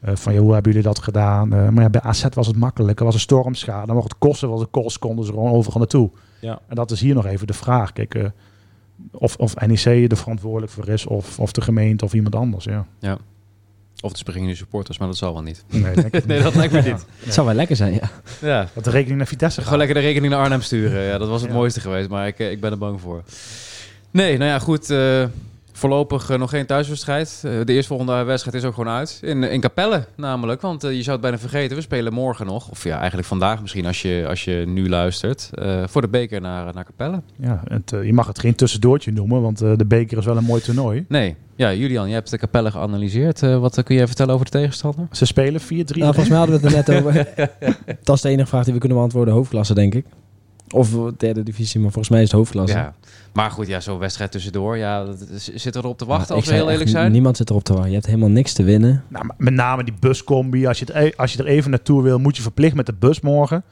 [0.00, 1.48] Eh, van ja, hoe hebben jullie dat gedaan?
[1.48, 2.98] Maar ja, bij AZ was het makkelijk.
[2.98, 3.86] Er was een stormschade.
[3.86, 6.10] Dan mocht het kosten wat het kost, konden ze gewoon overal naartoe.
[6.40, 6.58] Ja.
[6.68, 7.92] En dat is hier nog even de vraag.
[7.92, 8.30] Kijk,
[9.10, 12.64] of, of NEC er verantwoordelijk voor is, of, of de gemeente of iemand anders.
[13.00, 13.18] Ja.
[14.00, 15.64] Of de springende supporters, maar dat zal wel niet.
[15.68, 16.44] Nee, denk ik Nee, niet.
[16.44, 17.04] dat lijkt me niet.
[17.18, 18.10] Het zou wel lekker zijn, ja.
[18.40, 18.68] Ja.
[18.74, 21.02] Dat de rekening naar Vitesse Gewoon lekker de rekening naar Arnhem sturen.
[21.02, 21.56] Ja, dat was het Ja.
[21.56, 23.22] mooiste geweest, maar ik, eh, ik ben er bang voor.
[24.10, 24.90] Nee, nou ja, goed.
[24.90, 25.24] eh,
[25.76, 27.42] Voorlopig eh, nog geen thuiswedstrijd.
[27.44, 29.18] Eh, de eerstvolgende wedstrijd is ook gewoon uit.
[29.22, 30.60] In, in Capelle namelijk.
[30.60, 31.76] Want eh, je zou het bijna vergeten.
[31.76, 32.70] We spelen morgen nog.
[32.70, 35.50] Of ja, eigenlijk vandaag misschien als je, als je nu luistert.
[35.54, 37.22] eh, voor de beker naar, naar Capelle.
[37.36, 40.36] Ja, het, eh, je mag het geen tussendoortje noemen, want eh, de beker is wel
[40.36, 41.04] een mooi toernooi.
[41.08, 41.36] Nee.
[41.56, 43.42] Ja, Julian, je hebt de Capelle geanalyseerd.
[43.42, 45.08] Eh, wat eh, kun je vertellen over de tegenstander?
[45.12, 45.64] Ze spelen 4-3.
[45.66, 47.28] Nou, volgens mij hadden we het er net over.
[48.02, 49.34] dat is de enige vraag die we kunnen beantwoorden.
[49.34, 50.06] Hoofdklasse, denk ik.
[50.70, 52.76] Of derde divisie, maar volgens mij is het hoofdklasse.
[52.76, 52.94] Ja.
[53.32, 54.76] Maar goed, ja, zo'n wedstrijd tussendoor.
[54.76, 55.06] Ja,
[55.54, 57.12] zit erop te wachten als we heel eerlijk zijn.
[57.12, 57.88] Niemand zit erop te wachten.
[57.90, 59.04] Je hebt helemaal niks te winnen.
[59.08, 60.66] Nou, met name die buscombi.
[60.66, 62.92] Als je, het, e- als je er even naartoe wil, moet je verplicht met de
[62.98, 63.64] bus morgen.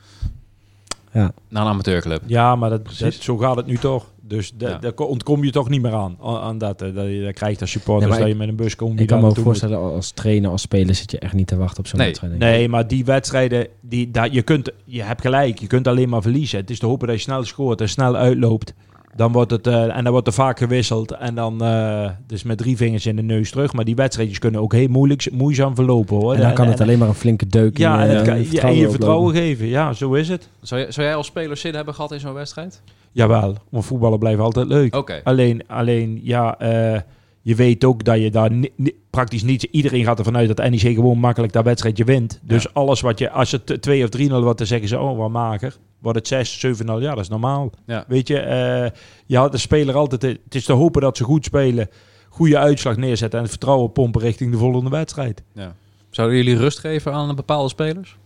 [1.12, 2.22] Naar een amateurclub.
[2.26, 2.80] Ja, maar dat-
[3.20, 4.06] zo gaat het nu toch.
[4.36, 4.78] Dus Ja.
[4.78, 6.16] daar ko- ontkom je toch niet meer aan.
[6.22, 8.08] Aan, dat, eh, dat je dat krijgt als supporter.
[8.08, 8.92] Nee, dat je met een bus komt.
[8.92, 9.44] die Ik kan me ook moet.
[9.44, 12.06] voorstellen, als trainer, als speler zit je echt niet te wachten op zo'n Nee.
[12.08, 12.38] wedstrijd.
[12.38, 15.58] Nee, maar die wedstrijden, die, daar, je, kunt, je hebt gelijk.
[15.58, 16.58] Je kunt alleen maar verliezen.
[16.58, 18.74] Het is te hopen dat je snel scoort en snel uitloopt.
[19.16, 21.10] Dan wordt het, eh, en dan wordt er vaak gewisseld.
[21.12, 23.72] En dan eh, dus met drie vingers in de neus terug.
[23.72, 26.34] Maar die wedstrijdjes kunnen ook heel moeilijk, moeizaam verlopen hoor.
[26.34, 28.14] En dan kan En- het en- alleen maar een flinke deuk Ja, in en, je,
[28.14, 28.90] het kan, en je oplopen.
[28.90, 29.66] vertrouwen geven.
[29.66, 30.48] Ja, zo is het.
[30.60, 32.82] Zou, jij- zou jij als speler zin hebben gehad in zo'n wedstrijd?
[33.12, 34.94] Jawel, want voetballen blijft altijd leuk.
[34.96, 35.20] Oké.
[35.24, 37.00] Alleen, alleen ja, eh,
[37.44, 39.62] je weet ook dat je daar ni- ni- praktisch niet...
[39.62, 42.40] Iedereen gaat ervan uit dat NEC gewoon makkelijk dat wedstrijdje wint.
[42.42, 42.70] Dus Ja.
[42.72, 43.30] alles wat je...
[43.30, 44.98] Als het 2 of 3-0 wordt, dan zeggen ze...
[44.98, 45.76] Oh, wat mager.
[45.98, 46.84] Wordt het 6, 7-0.
[46.84, 47.70] Ja, dat is normaal.
[47.86, 48.04] Ja.
[48.08, 48.90] Weet je, eh,
[49.26, 50.22] je had de speler altijd...
[50.22, 51.88] Het is te hopen dat ze goed spelen.
[52.28, 53.38] Goede uitslag neerzetten.
[53.38, 55.42] En het vertrouwen pompen richting de volgende wedstrijd.
[55.54, 55.74] Ja.
[56.10, 58.16] Zouden jullie rust geven aan bepaalde spelers?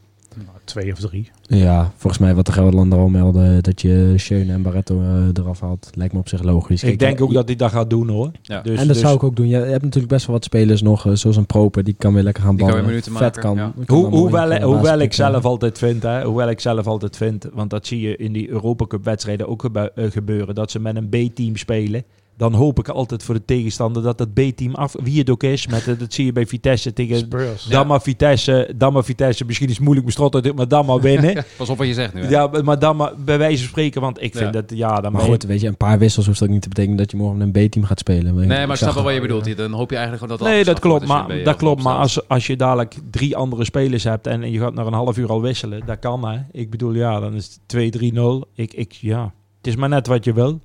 [0.45, 1.31] Nou, twee of drie.
[1.43, 5.61] Ja, volgens mij wat de Gelderlander al meldde, dat je Schöne en Barretto eh, eraf
[5.61, 6.83] haalt, lijkt me op zich logisch.
[6.83, 8.31] ik denk ja, ook dat hij dat gaat doen hoor.
[8.43, 8.61] Ja.
[8.61, 9.49] Dus, en dat dus zou ik ook doen.
[9.49, 12.23] Je hebt natuurlijk best wel wat spelers nog, eh, zoals een Proper, die kan weer
[12.23, 12.85] lekker gaan Die kan ballen.
[12.85, 13.57] weer minuten Vet maken, kan.
[13.57, 13.73] ja.
[13.77, 17.17] die kan Hoe, hoewel, in hoewel ik zelf altijd vind, hè, hoewel ik zelf altijd
[17.17, 20.81] vind, want dat zie je in die Europa Cup wedstrijden ook eh, gebeuren, dat ze
[20.81, 22.05] met een B-team spelen.
[22.39, 25.67] Dan hoop ik altijd voor de tegenstander dat dat B-team af, wie het ook is,
[25.67, 27.65] met, eh, dat zie je bij Vitesse tegen Spurs.
[27.65, 31.45] dan maar Vitesse, dan maar Vitesse, misschien is het moeilijk bestrot, maar dan maar winnen.
[31.57, 32.23] Pas op wat je zegt nu.
[32.23, 32.29] Hè?
[32.29, 34.61] ja, maar dan maar bij wijze van spreken, want ik vind Ja.
[34.61, 36.97] dat, ja, dan Maar goed, weet je, een paar wissels hoeft ook niet te betekenen
[36.97, 38.35] dat je morgen met een B-team gaat spelen.
[38.35, 39.57] Nee, maar ik snap wel wat je bedoelt.
[39.57, 41.07] Dan hoop je eigenlijk gewoon dat Nee, dat klopt.
[41.07, 44.75] Maar, dat klopt, maar als, als je dadelijk drie andere spelers hebt en je gaat
[44.75, 46.39] naar een half uur al wisselen, dat kan hè.
[46.53, 48.53] Ik bedoel, ja, dan is het 2-3-0.
[48.55, 49.33] Ik, ik, ja.
[49.57, 50.61] Het is maar net wat je wil.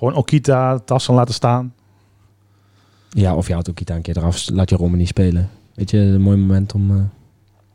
[0.00, 1.74] Gewoon Okita, Tassen laten staan.
[3.10, 5.50] Ja, of je houdt ook Kita een keer eraf, laat je Romani spelen.
[5.74, 6.90] Weet je, een mooi moment om...
[6.90, 7.10] eh, En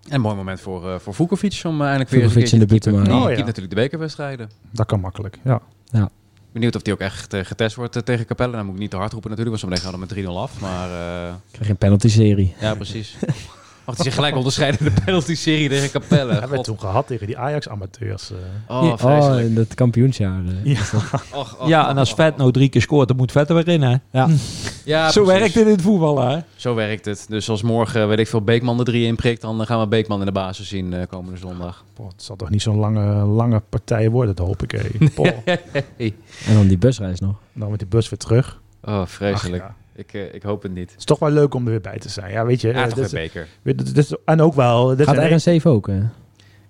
[0.09, 2.59] een mooi moment voor, eh voor Vukovic om eh, eindelijk weer eens Vukovic een in
[2.59, 3.05] de buurt te maken.
[3.11, 3.38] Die Oh, ja.
[3.38, 4.49] natuurlijk de bekerwedstrijden.
[4.71, 5.61] Dat kan makkelijk, ja.
[6.51, 8.51] Benieuwd of die ook echt getest wordt tegen Capelle.
[8.55, 10.38] Dan moet ik niet te hard roepen natuurlijk, want zo meteen gaan we met 3-0
[10.41, 10.61] af.
[10.61, 12.53] Maar eh, krijg je een penalty-serie.
[12.59, 13.15] ja, precies.
[13.86, 16.31] Mag hij zich gelijk onderscheiden in de penalty-serie tegen Capelle.
[16.31, 16.65] hebben we God.
[16.65, 18.31] toen gehad tegen die Ajax-amateurs.
[18.31, 18.38] eh.
[18.77, 19.47] Oh, oh, vreselijk.
[19.47, 20.41] in het kampioensjaar.
[20.63, 20.79] eh, Ja.
[21.33, 23.55] Och, och, ja, en als och, Vet nou drie keer scoort, dan moet Vet er
[23.55, 23.95] weer in, hè?
[24.11, 24.27] Ja.
[24.86, 25.39] Ja, Zo precies.
[25.39, 26.39] werkt het in het voetbal, hè?
[26.55, 27.25] Zo werkt het.
[27.29, 30.19] Dus als morgen, weet ik veel, Beekman de drie inprikt, dan eh, gaan we Beekman
[30.19, 31.83] in de basis zien eh, komende zondag.
[31.95, 34.71] Boah, het zal toch niet zo'n lange, lange partij worden, dat hoop ik.
[35.97, 36.13] Hey.
[36.47, 37.36] En dan die busreis nog.
[37.53, 38.59] Dan met die bus weer terug.
[38.83, 39.63] Oh, vreselijk.
[39.63, 39.75] Ach, ja.
[39.95, 40.89] Ik, eh, ik hoop het niet.
[40.89, 42.31] Het is toch wel leuk om er weer bij te zijn.
[42.31, 42.67] Ja, weet je.
[42.67, 43.47] Ja, eh, dit is- beker.
[43.63, 44.95] dit- dit is- en ook wel...
[44.95, 45.99] Dit Gaat zijn- RN7 ook, hè?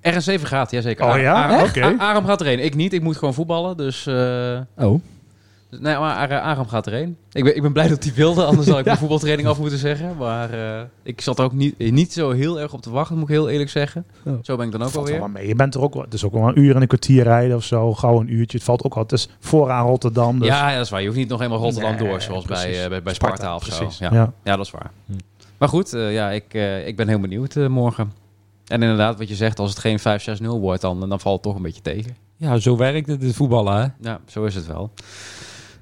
[0.02, 1.06] RN7 gaat, jazeker.
[1.06, 1.44] Oh ja?
[1.44, 1.84] Aram, Oké.
[1.84, 2.60] A- Aram gaat erheen.
[2.60, 3.78] Ik niet, ik moet gewoon voetballen.
[3.78, 5.02] Dus, eh, Oh.
[5.80, 7.18] Nee, maar Ar- Aram gaat erheen.
[7.32, 9.78] Ik ben, ik ben blij dat hij wilde, anders had ik mijn voetbaltraining af moeten
[9.78, 10.16] zeggen.
[10.18, 13.30] Maar eh, ik zat er ook niet, niet zo heel erg op te wachten, moet
[13.30, 14.06] ik heel eerlijk zeggen.
[14.26, 14.34] Oh.
[14.42, 15.20] Zo ben ik dan ook alweer.
[15.20, 15.48] wel mee.
[15.48, 16.04] Je bent er ook wel...
[16.04, 17.94] Het is ook wel een uur en een kwartier rijden of zo.
[17.94, 18.58] Gauw een uurtje.
[18.58, 19.04] Het valt ook wel...
[19.04, 20.40] Het is vooraan Rotterdam.
[20.40, 21.00] Dus Ja, ja, dat is waar.
[21.02, 23.56] Je hoeft niet nog helemaal Rotterdam Nee, door, zoals bij, eh, bij, bij Sparta, Sparta,
[23.56, 23.78] of zo.
[23.78, 23.98] precies.
[24.00, 24.10] Ja.
[24.14, 24.34] Ja.
[24.44, 24.56] Ja.
[24.56, 24.92] dat is waar.
[25.06, 25.14] Hm.
[25.58, 28.12] Maar goed, eh, ja, ik, eh, ik ben heel benieuwd eh, morgen.
[28.68, 31.56] En inderdaad, wat je zegt, als het geen 5-6-0 wordt, dan, dan valt het toch
[31.56, 32.16] een beetje tegen.
[32.38, 34.10] Ja, zo werkt het in het voetballen, hè?
[34.10, 34.92] Ja, zo is het wel.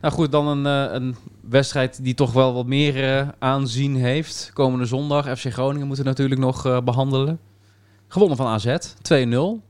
[0.04, 1.16] Nou goed, dan een, eh, een
[1.50, 4.52] wedstrijd die toch wel wat meer eh, aanzien heeft.
[4.54, 7.40] Komende zondag, FC Groningen moeten natuurlijk nog eh, behandelen.
[8.08, 8.72] Gewonnen van AZ, 2-0.
[9.08, 9.62] Mooie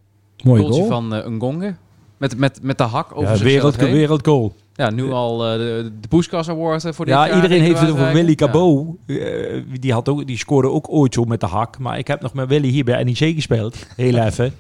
[0.44, 0.88] Goaltje goal.
[0.88, 1.76] van eh Ngonge.
[2.18, 3.92] Met, met, met de hak over Ja, wereld, heen.
[3.92, 4.54] wereldgoal.
[4.74, 7.36] Ja, nu al de, de Poeskas Award voor dit Ja, jaar.
[7.36, 8.14] iedereen heeft het over.
[8.14, 8.36] Willy Ja.
[8.36, 8.88] Cabot.
[9.82, 11.80] Die, had ook, die scoorde ook ooit zo met de hak.
[11.80, 13.86] Maar ik heb nog met Willy hier bij NEC gespeeld.
[13.96, 14.54] Heel even.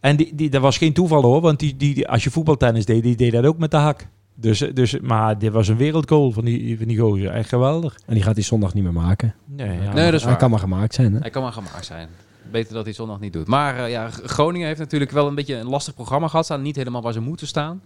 [0.00, 1.40] En die, die, dat was geen toeval hoor.
[1.40, 4.06] Want die, die, die- als je voetbaltennis deed, die deed dat ook met de hak.
[4.34, 7.30] Dus, dus, maar dit was een wereldgoal van die, van die gozer.
[7.30, 7.96] Echt geweldig.
[8.06, 9.34] En die gaat die zondag niet meer maken.
[9.44, 9.92] Nee, ja.
[9.92, 10.40] Nee, dat is Hij waar.
[10.40, 11.18] kan maar gemaakt zijn, hè?
[11.18, 12.08] Hij kan maar gemaakt zijn.
[12.50, 13.46] Beter dat hij zondag niet doet.
[13.46, 16.44] Maar eh, ja, Groningen heeft natuurlijk wel een beetje een lastig programma gehad.
[16.44, 17.82] Staan niet helemaal waar ze moeten staan.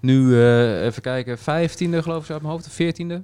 [0.00, 2.68] Nu, eh, even kijken, vijftiende geloof ik zo uit mijn hoofd.
[2.68, 3.22] Veertiende.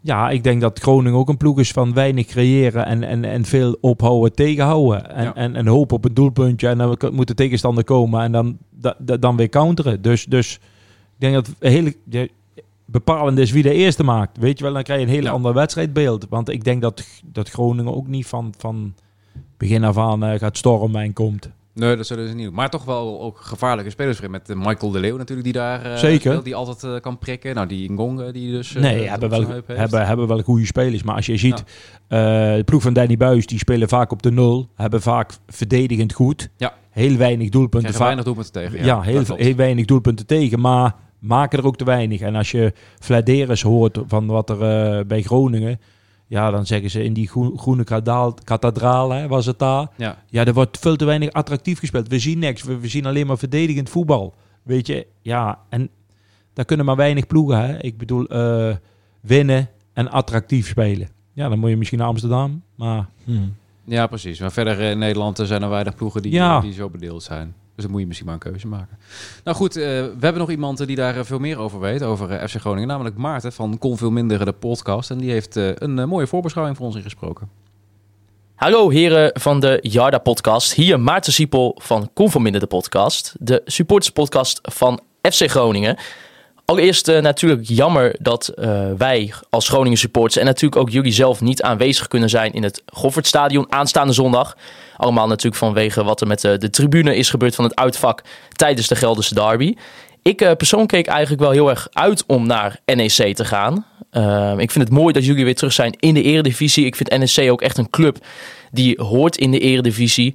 [0.00, 3.44] Ja, ik denk dat Groningen ook een ploeg is van weinig creëren en, en, en
[3.44, 5.10] veel ophouden, tegenhouden.
[5.14, 5.34] En, Ja.
[5.34, 8.96] en, en hopen op een doelpuntje en dan moet de tegenstander komen en dan, da-
[8.98, 10.02] da- dan weer counteren.
[10.02, 10.58] Dus, dus
[11.32, 12.30] denk dat hele, de-
[12.84, 14.38] bepalend is wie de eerste maakt.
[14.38, 15.30] Weet je wel, dan krijg je een heel Ja.
[15.30, 16.26] ander wedstrijdbeeld.
[16.28, 18.94] Want ik denk dat, dat Groningen ook niet van, van
[19.56, 21.50] begin af aan eh, gaat stormen en komt.
[21.74, 22.54] Nee, dat zullen ze niet doen.
[22.54, 24.20] Maar toch wel ook gevaarlijke spelers.
[24.20, 26.20] Met eh, Michael de Leeuw natuurlijk, die daar eh, Zeker.
[26.20, 27.54] speelt, die altijd kan prikken.
[27.54, 28.72] Nou, die Ngong, die dus...
[28.72, 31.02] nee, hebben wel, hebben, hebben wel goede spelers.
[31.02, 31.64] Maar als je ziet,
[32.08, 32.18] eh,
[32.54, 34.68] de ploeg van Danny Buis, die spelen vaak op de nul.
[34.74, 36.48] Hebben vaak verdedigend goed.
[36.56, 36.74] Ja.
[36.90, 37.92] Heel weinig doelpunten.
[37.92, 38.84] Vaak- weinig doelpunten tegen.
[38.84, 40.94] Ja, heel, heel weinig doelpunten tegen, maar
[41.26, 42.20] maken er ook te weinig.
[42.20, 45.80] En als je Vladeris hoort van wat er eh, bij Groningen,
[46.26, 49.88] ja, dan zeggen ze in die groen- groene kadaal- kathedraal, hè, was het daar.
[49.96, 50.22] Ja.
[50.28, 52.08] Ja, er wordt veel te weinig attractief gespeeld.
[52.08, 54.34] We zien niks, we, we zien alleen maar verdedigend voetbal.
[54.62, 55.88] Weet je, ja, en
[56.52, 57.60] daar kunnen maar weinig ploegen.
[57.66, 57.82] Hè.
[57.82, 58.74] Ik bedoel, eh,
[59.20, 61.08] winnen en attractief spelen.
[61.32, 63.06] Ja, dan moet je misschien naar Amsterdam, maar
[63.84, 64.40] ja, precies.
[64.40, 66.60] Maar verder eh, in Nederland eh, zijn er weinig ploegen die, Ja.
[66.60, 67.54] die zo bedeeld zijn.
[67.74, 68.98] Dus dan moet je misschien maar een keuze maken.
[69.44, 72.02] Nou goed, eh, we hebben nog iemand eh, die daar eh, veel meer over weet,
[72.02, 72.88] over FC Groningen.
[72.88, 75.10] Namelijk Maarten van Kon Veel Minder, de podcast.
[75.10, 77.48] En die heeft een mooie voorbeschouwing voor ons ingesproken.
[78.54, 80.72] Hallo heren van de Jarda podcast.
[80.72, 83.34] Hier Maarten Siepel van Conforminder de podcast.
[83.38, 85.96] De supporterspodcast van FC Groningen.
[86.64, 88.52] Allereerst natuurlijk jammer dat
[88.96, 92.82] wij als Groningen supporters en natuurlijk ook jullie zelf niet aanwezig kunnen zijn in het
[92.86, 94.56] Goffertstadion aanstaande zondag.
[94.96, 98.22] Allemaal natuurlijk vanwege wat er met de, de tribune is gebeurd van het uitvak
[98.52, 99.74] tijdens de Gelderse derby.
[100.22, 103.86] Ik eh, persoonlijk keek eigenlijk wel heel erg uit om naar NEC te gaan.
[104.10, 106.86] Ehm, ik vind het mooi dat jullie weer terug zijn in de eredivisie.
[106.86, 108.16] Ik vind NEC ook echt een club
[108.70, 110.34] die hoort in de eredivisie.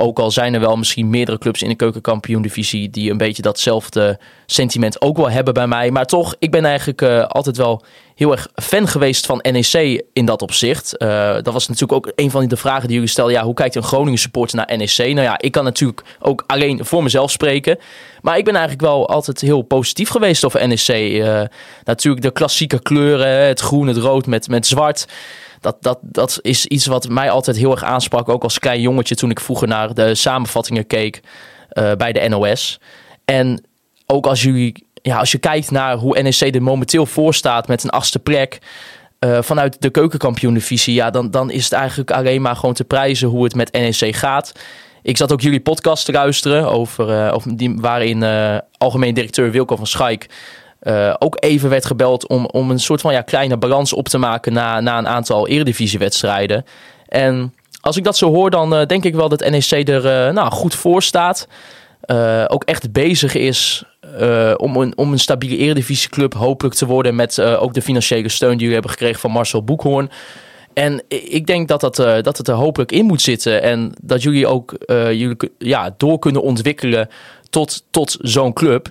[0.00, 2.90] Ook al zijn er wel misschien meerdere clubs in de keukenkampioen-divisie...
[2.90, 5.90] die een beetje datzelfde sentiment ook wel hebben bij mij.
[5.90, 7.82] Maar toch, ik ben eigenlijk eh, altijd wel
[8.14, 10.96] heel erg fan geweest van NEC in dat opzicht.
[10.96, 13.34] Eh, dat was natuurlijk ook een van de vragen die jullie stelden.
[13.34, 14.96] Ja, hoe kijkt een Groningen supporter naar NEC?
[14.96, 17.78] Nou ja, ik kan natuurlijk ook alleen voor mezelf spreken.
[18.22, 20.88] Maar ik ben eigenlijk wel altijd heel positief geweest over NEC.
[20.88, 21.42] Eh,
[21.84, 25.06] natuurlijk de klassieke kleuren, het groen, het rood met, met zwart.
[25.60, 28.28] Dat, dat, dat is iets wat mij altijd heel erg aansprak.
[28.28, 31.20] Ook als klein jongetje toen ik vroeger naar de samenvattingen keek
[31.68, 32.80] eh, bij de NOS.
[33.24, 33.64] En
[34.06, 37.84] ook als, jullie, ja, als je kijkt naar hoe NEC er momenteel voor staat met
[37.84, 38.58] een achtste plek.
[39.18, 43.28] eh, vanuit de keukenkampioen-divisie, ja, dan, dan is het eigenlijk alleen maar gewoon te prijzen
[43.28, 44.52] hoe het met NEC gaat.
[45.02, 48.24] Ik zat ook jullie podcast te luisteren, over, over die, waarin
[48.78, 50.26] algemeen directeur Wilco van Schaik
[50.78, 54.18] eh, ook even werd gebeld om, om een soort van ja, kleine balans op te
[54.18, 56.64] maken na, na een aantal eredivisiewedstrijden.
[57.08, 60.32] En als ik dat zo hoor, dan eh, denk ik wel dat NEC er eh,
[60.32, 61.48] nou, goed voor staat.
[62.46, 63.84] Ook echt bezig is
[64.56, 67.14] om, een, om een stabiele eredivisieclub hopelijk te worden.
[67.14, 70.10] Met ook de financiële steun die jullie hebben gekregen van Marcel Boekhoorn.
[70.72, 73.62] En ik denk dat, dat, dat het er hopelijk in moet zitten.
[73.62, 77.08] En dat jullie ook jullie, ja, door kunnen ontwikkelen
[77.50, 78.90] tot, tot zo'n club.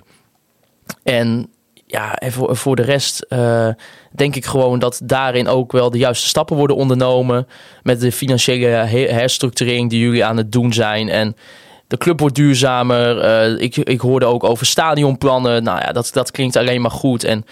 [1.02, 1.50] En
[1.90, 3.68] ja, en voor, de rest eh,
[4.10, 7.46] denk ik gewoon dat daarin ook wel de juiste stappen worden ondernomen.
[7.82, 11.08] Met de financiële he- herstructurering die jullie aan het doen zijn.
[11.08, 11.36] En
[11.86, 13.18] de club wordt duurzamer.
[13.20, 15.62] Eh, ik, ik hoorde ook over stadionplannen.
[15.62, 17.24] Nou ja, dat, dat klinkt alleen maar goed.
[17.24, 17.44] En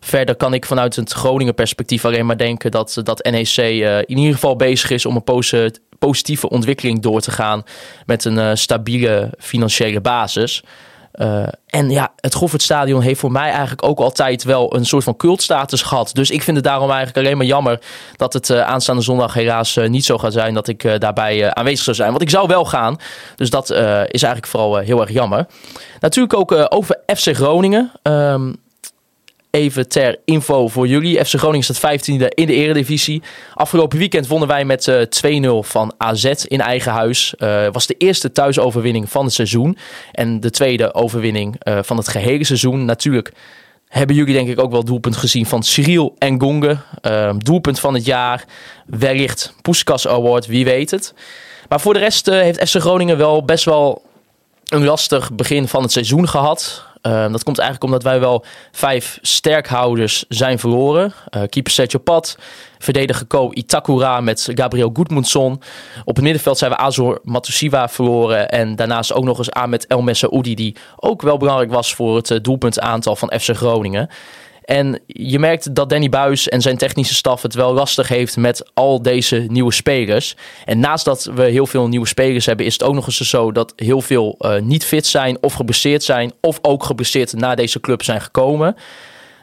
[0.00, 4.18] verder kan ik vanuit het Groningen perspectief alleen maar denken dat, dat NEC eh, in
[4.18, 7.62] ieder geval bezig is om een posi- positieve ontwikkeling door te gaan.
[8.06, 10.62] Met een stabiele financiële basis.
[11.14, 15.16] Eh, en ja, het Goffertstadion heeft voor mij eigenlijk ook altijd wel een soort van
[15.16, 16.10] cultstatus gehad.
[16.12, 17.80] Dus ik vind het daarom eigenlijk alleen maar jammer
[18.16, 21.84] dat het eh, aanstaande zondag helaas eh, niet zo gaat zijn dat ik daarbij aanwezig
[21.84, 22.10] zou zijn.
[22.10, 22.96] Want ik zou wel gaan.
[23.36, 25.46] Dus dat is eigenlijk vooral heel erg jammer.
[26.00, 27.92] Natuurlijk ook over FC Groningen.
[28.02, 28.52] Ehm,
[29.54, 31.24] Even ter info voor jullie.
[31.24, 33.22] FC Groningen staat 15e in de eredivisie.
[33.54, 37.34] Afgelopen weekend wonnen wij met eh 2-0 van AZ in eigen huis.
[37.36, 39.76] Eh was de eerste thuisoverwinning van het seizoen.
[40.12, 42.84] En de tweede overwinning eh, van het gehele seizoen.
[42.84, 43.32] Natuurlijk
[43.88, 46.76] hebben jullie denk ik ook wel doelpunt gezien van Cyril en Gonge.
[47.00, 48.44] Ehm, doelpunt van het jaar.
[48.86, 51.14] Wellicht Poeskas Award, wie weet het.
[51.68, 54.02] Maar voor de rest eh, heeft FC Groningen wel best wel
[54.74, 56.84] een lastig begin van het seizoen gehad.
[57.00, 61.12] Ehm, dat komt eigenlijk omdat wij wel vijf sterkhouders zijn verloren.
[61.30, 62.38] Eh keeper Sergio Pat,
[62.78, 65.62] verdediger Ko Itakura met Gabriel Gudmundsson.
[66.04, 68.48] Op het middenveld zijn we Azor Matusiwa verloren.
[68.50, 72.30] En daarnaast ook nog eens Ahmed El Messaoudi, die ook wel belangrijk was voor het
[72.30, 74.08] eh, doelpuntaantal van FC Groningen.
[74.64, 78.70] En je merkt dat Danny Buis en zijn technische staf het wel lastig heeft met
[78.74, 80.36] al deze nieuwe spelers.
[80.64, 83.52] En naast dat we heel veel nieuwe spelers hebben, is het ook nog eens zo
[83.52, 86.32] dat heel veel eh, niet fit zijn of geblesseerd zijn.
[86.40, 88.76] Of ook geblesseerd naar deze club zijn gekomen.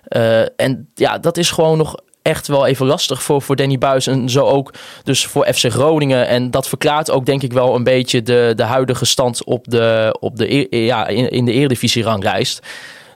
[0.03, 4.07] Eh, en ja, dat is gewoon nog echt wel even lastig voor, voor Danny Buis.
[4.07, 6.27] En zo ook dus voor FC Groningen.
[6.27, 10.17] En dat verklaart ook denk ik wel een beetje de, de huidige stand op de,
[10.19, 12.67] op de, e- ja, in, in de Eredivisie ranglijst.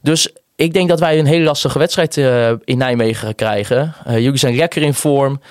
[0.01, 3.93] Dus ik denk dat wij een hele lastige wedstrijd eh, in Nijmegen gaan krijgen.
[4.05, 5.41] Eh, jullie zijn lekker in vorm.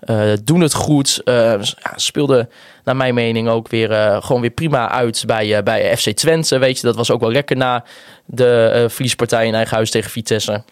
[0.00, 1.20] eh, doen het goed.
[1.24, 1.58] ja,
[1.96, 2.50] speelden
[2.84, 6.58] naar mijn mening ook weer gewoon weer prima uit bij, bij FC Twente.
[6.58, 7.84] Weet je, dat was ook wel lekker na
[8.24, 10.62] de verliespartij in eigen huis tegen Vitesse.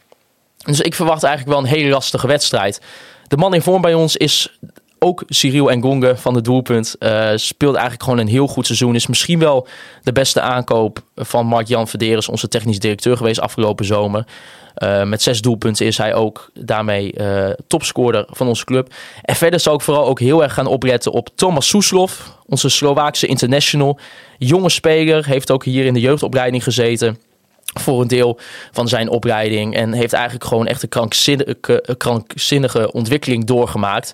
[0.65, 2.81] Dus ik verwacht eigenlijk wel een hele lastige wedstrijd.
[3.29, 4.59] De man in vorm bij ons is
[5.05, 6.97] ook Cyril Engonge van de doelpunt.
[6.99, 8.95] Eh, speelt eigenlijk gewoon een heel goed seizoen.
[8.95, 9.67] Is misschien wel
[10.03, 14.27] de beste aankoop van Mark-Jan Verderes, onze technisch directeur geweest afgelopen zomer.
[14.75, 18.95] Eh, met zes doelpunten is hij ook daarmee eh, topscorer van onze club.
[19.23, 23.27] En verder zou ik vooral ook heel erg gaan opletten op Thomas Soeslof, onze Slovaakse
[23.27, 23.99] international.
[24.39, 27.19] Jonge speler, heeft ook hier in de jeugdopleiding gezeten
[27.81, 28.39] voor een deel
[28.73, 29.75] van zijn opleiding.
[29.75, 34.13] En heeft eigenlijk gewoon echt een krankzinnige, krankzinnige ontwikkeling doorgemaakt.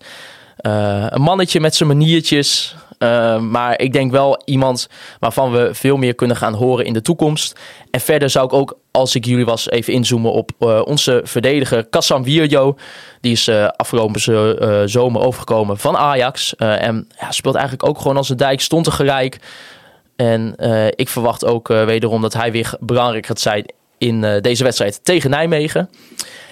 [0.62, 2.74] Uh, een mannetje met zijn maniertjes.
[2.98, 4.88] Uh, maar ik denk wel iemand
[5.18, 7.58] waarvan we veel meer kunnen gaan horen in de toekomst.
[7.90, 11.84] En verder zou ik ook, als ik jullie was, even inzoomen op uh, onze verdediger
[11.84, 12.76] Kassam Wierjo.
[13.20, 14.20] Die is uh, afgelopen
[14.90, 16.56] zomer overgekomen van Ajax.
[16.56, 19.38] en ja, speelt eigenlijk ook gewoon als een dijk, stond er gelijk.
[20.16, 20.54] En
[20.96, 23.64] ik verwacht ook wederom dat hij weer belangrijk gaat zijn
[23.98, 25.90] in deze wedstrijd tegen Nijmegen.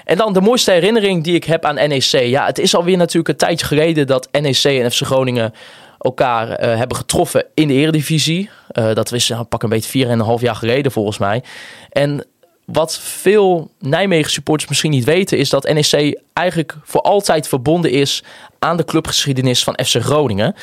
[0.08, 2.02] En dan de mooiste herinnering die ik heb aan NEC.
[2.02, 5.54] Ja, het is alweer natuurlijk een tijdje geleden dat NEC en FC Groningen
[5.98, 8.50] elkaar uh, hebben getroffen in de eredivisie.
[8.72, 11.42] Uh, dat is nou, pak een beetje vier en een half jaar geleden volgens mij.
[11.90, 12.26] En
[12.64, 15.38] wat veel Nijmegen supporters misschien niet weten...
[15.38, 18.22] is dat NEC eigenlijk voor altijd verbonden is
[18.58, 20.54] aan de clubgeschiedenis van FC Groningen.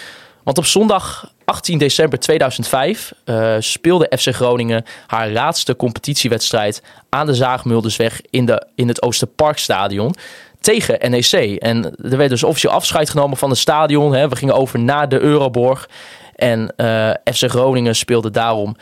[0.44, 7.34] Want op zondag 18 december 2005 uh, speelde FC Groningen haar laatste competitiewedstrijd aan de
[7.34, 10.16] Zaagmuldersweg in, de, in het Oosterparkstadion
[10.60, 11.62] tegen NEC.
[11.62, 14.14] En er werd dus officieel afscheid genomen van het stadion.
[14.14, 14.30] Hè.
[14.30, 15.90] We gingen over naar de Euroborg.
[16.36, 18.76] En uh, FC Groningen speelde daarom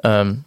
[0.00, 0.44] um,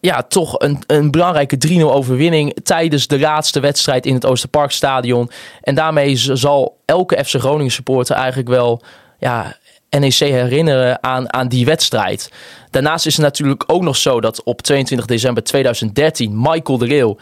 [0.00, 5.30] ja, toch een, een belangrijke 3-0 overwinning tijdens de laatste wedstrijd in het Oosterparkstadion.
[5.60, 8.82] En daarmee zal elke FC Groningen supporter eigenlijk wel
[9.18, 9.56] ja,
[9.90, 12.30] NEC herinneren aan, aan die wedstrijd.
[12.70, 17.16] Daarnaast is het natuurlijk ook nog zo dat op 22 december 2013 Michael de Leeuw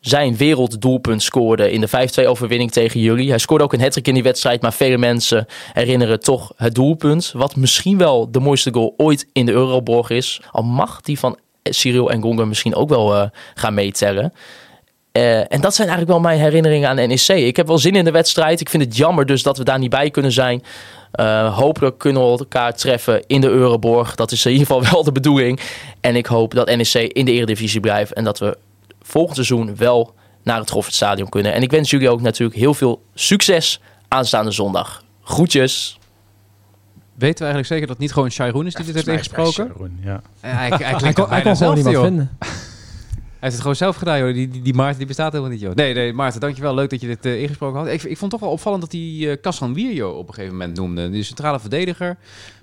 [0.00, 3.28] zijn werelddoelpunt scoorde in de 5-2 overwinning tegen jullie.
[3.28, 7.32] Hij scoorde ook een hattrick in die wedstrijd, maar vele mensen herinneren toch het doelpunt.
[7.36, 10.40] Wat misschien wel de mooiste goal ooit in de Euroborg is.
[10.50, 14.32] Al mag die van Cyril en Gonga misschien ook wel uh, gaan meetellen.
[15.12, 17.28] Uh, en dat zijn eigenlijk wel mijn herinneringen aan NEC.
[17.28, 18.60] Ik heb wel zin in de wedstrijd.
[18.60, 20.62] Ik vind het jammer dus dat we daar niet bij kunnen zijn.
[21.20, 24.14] Uh, hopelijk kunnen we elkaar treffen in de Euroborg.
[24.14, 25.60] Dat is in ieder geval wel de bedoeling.
[26.00, 28.12] En ik hoop dat NEC in de Eredivisie blijft.
[28.12, 28.56] En dat we
[29.02, 31.52] volgend seizoen wel naar het Goffertstadion kunnen.
[31.52, 35.04] En ik wens jullie ook natuurlijk heel veel succes aanstaande zondag.
[35.22, 35.98] Groetjes.
[37.14, 39.72] Weten we eigenlijk zeker dat het niet gewoon Shairoen is die ja, dit heeft ingesproken?
[39.74, 40.22] Sharon, ja.
[40.42, 42.38] Ja, hij, hij, hij, kon, hij kon gewoon niet wat vinden.
[43.42, 44.34] Hij heeft het gewoon zelf gedaan, joh.
[44.34, 45.74] Die, die, die Maarten die bestaat helemaal niet, joh.
[45.74, 46.74] Nee, nee, Maarten, dankjewel.
[46.74, 47.88] Leuk dat je dit uh, ingesproken had.
[47.88, 50.76] Ik, ik vond toch wel opvallend dat die uh, Kassan Wierjo op een gegeven moment
[50.76, 51.10] noemde.
[51.10, 52.16] Die centrale verdediger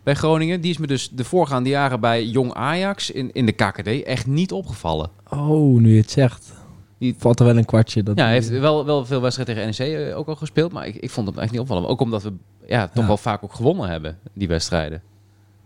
[0.03, 0.61] bij Groningen.
[0.61, 4.27] Die is me dus de voorgaande jaren bij Jong Ajax in, in de KKD echt
[4.27, 5.09] niet opgevallen.
[5.29, 6.53] Oh, nu je het zegt.
[6.97, 8.03] Die valt er wel een kwartje.
[8.03, 10.71] Dat ja, hij heeft wel, wel veel wedstrijden tegen NEC uh, ook al gespeeld.
[10.71, 11.89] Maar ik, ik vond hem echt niet opvallen.
[11.89, 12.33] Ook omdat we
[12.67, 13.07] ja, toch ja.
[13.07, 15.01] wel vaak ook gewonnen hebben, die wedstrijden.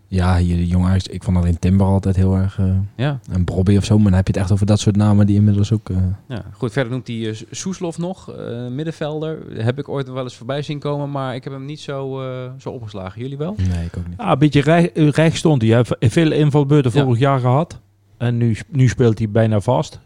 [0.06, 1.06] Ja, hier de jonge Ajax.
[1.06, 2.58] Ik vond alleen Timber altijd heel erg...
[2.58, 3.20] Uh, ja.
[3.30, 3.94] En Bobby of zo.
[3.96, 5.88] Maar dan heb je het echt over dat soort namen die inmiddels ook...
[5.88, 5.96] Uh...
[6.28, 6.72] Ja, goed.
[6.72, 8.34] Verder noemt hij uh, Soeslof nog.
[8.70, 9.38] middenvelder.
[9.64, 11.10] Heb ik ooit wel eens voorbij zien komen.
[11.10, 12.22] Maar ik heb hem niet zo,
[12.58, 13.20] zo opgeslagen.
[13.20, 13.54] Jullie wel?
[13.56, 14.18] Nee, ik ook niet.
[14.18, 15.70] Ah, een beetje recht, recht stond hij.
[15.70, 17.02] Hij heeft veel invalbeurten ja.
[17.04, 17.80] vorig jaar gehad.
[18.16, 20.00] En nu, nu speelt hij bijna vast.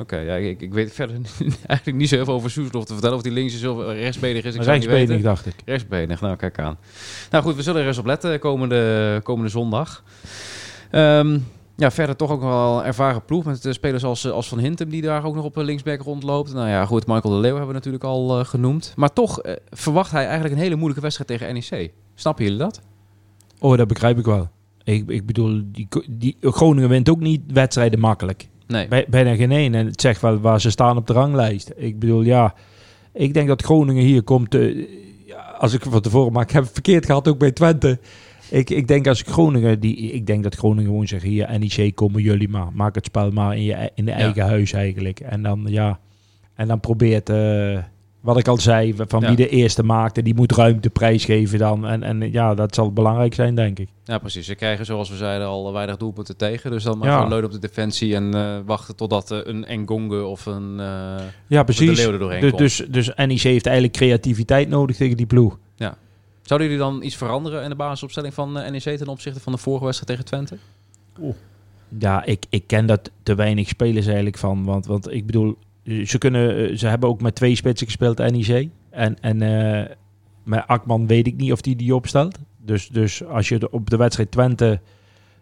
[0.00, 1.16] Oké, okay, ja, ik, ik weet verder
[1.66, 3.16] eigenlijk niet zo heel veel over Soeslof te vertellen.
[3.16, 4.54] Of die links is of rechtsbenig is.
[4.54, 5.54] Ik rechtsbenig, dacht ik.
[5.64, 6.78] Rechtsbenig, nou kijk aan.
[7.30, 10.04] Nou goed, we zullen er eens op letten komende, komende zondag.
[10.92, 11.44] Um,
[11.76, 15.02] ja, verder toch ook wel een ervaren ploeg met spelers als, als Van Hintem die
[15.02, 16.52] daar ook nog op linksback rondloopt.
[16.52, 18.92] Nou ja, goed, Michael de Leeuw hebben we natuurlijk al uh, genoemd.
[18.96, 21.92] Maar toch uh, verwacht hij eigenlijk een hele moeilijke wedstrijd tegen NEC.
[22.14, 22.80] Snappen jullie dat?
[23.58, 24.48] Oh, dat begrijp ik wel.
[24.84, 28.48] Ik, ik bedoel, die, die, Groningen wint ook niet wedstrijden makkelijk.
[28.66, 28.88] Nee.
[28.88, 29.74] Bij, bijna geen één.
[29.74, 31.72] En het zegt wel waar ze staan op de ranglijst.
[31.76, 32.54] Ik bedoel, ja,
[33.12, 34.54] ik denk dat Groningen hier komt.
[34.54, 34.86] Uh,
[35.26, 37.98] ja, als ik van tevoren maar ik heb het verkeerd gehad ook bij Twente.
[38.50, 41.94] Ik, ik denk als ik Groningen, die, ik denk dat Groningen gewoon zegt hier NEC
[41.94, 45.20] komen jullie maar, maak het spel maar in je in de eigen huis eigenlijk.
[45.20, 45.98] En dan ja,
[46.54, 47.30] en dan probeert.
[47.30, 47.78] Uh,
[48.24, 49.26] wat ik al zei, van ja.
[49.26, 51.86] wie de eerste maakte, die moet ruimte prijsgeven dan.
[51.86, 53.88] En, en ja, dat zal belangrijk zijn, denk ik.
[54.04, 54.46] Ja, precies.
[54.46, 56.70] Ze krijgen, zoals we zeiden, al weinig doelpunten tegen.
[56.70, 57.26] Dus dan maar ja.
[57.26, 61.14] leunen op de defensie en uh, wachten totdat uh, een Engonge of een uh,
[61.46, 61.96] ja, precies.
[61.96, 62.92] de Leeuw er doorheen dus, komt.
[62.92, 65.58] Dus, dus NEC heeft eigenlijk creativiteit nodig tegen die ploeg.
[65.76, 65.96] Ja.
[66.42, 69.84] Zouden jullie dan iets veranderen in de basisopstelling van NEC ten opzichte van de vorige
[69.84, 70.56] wedstrijd tegen Twente?
[71.20, 71.34] Oeh.
[71.98, 74.64] Ja, ik, ik ken dat te weinig spelers eigenlijk van.
[74.64, 75.54] Want, want ik bedoel, eh,
[76.04, 78.68] ze, kunnen, eh, ze hebben ook met twee spitsen gespeeld, NEC.
[78.90, 79.90] En, en eh,
[80.42, 82.38] met Akman weet ik niet of die die opstelt.
[82.64, 84.80] Dus, dus als je de- op de wedstrijd Twente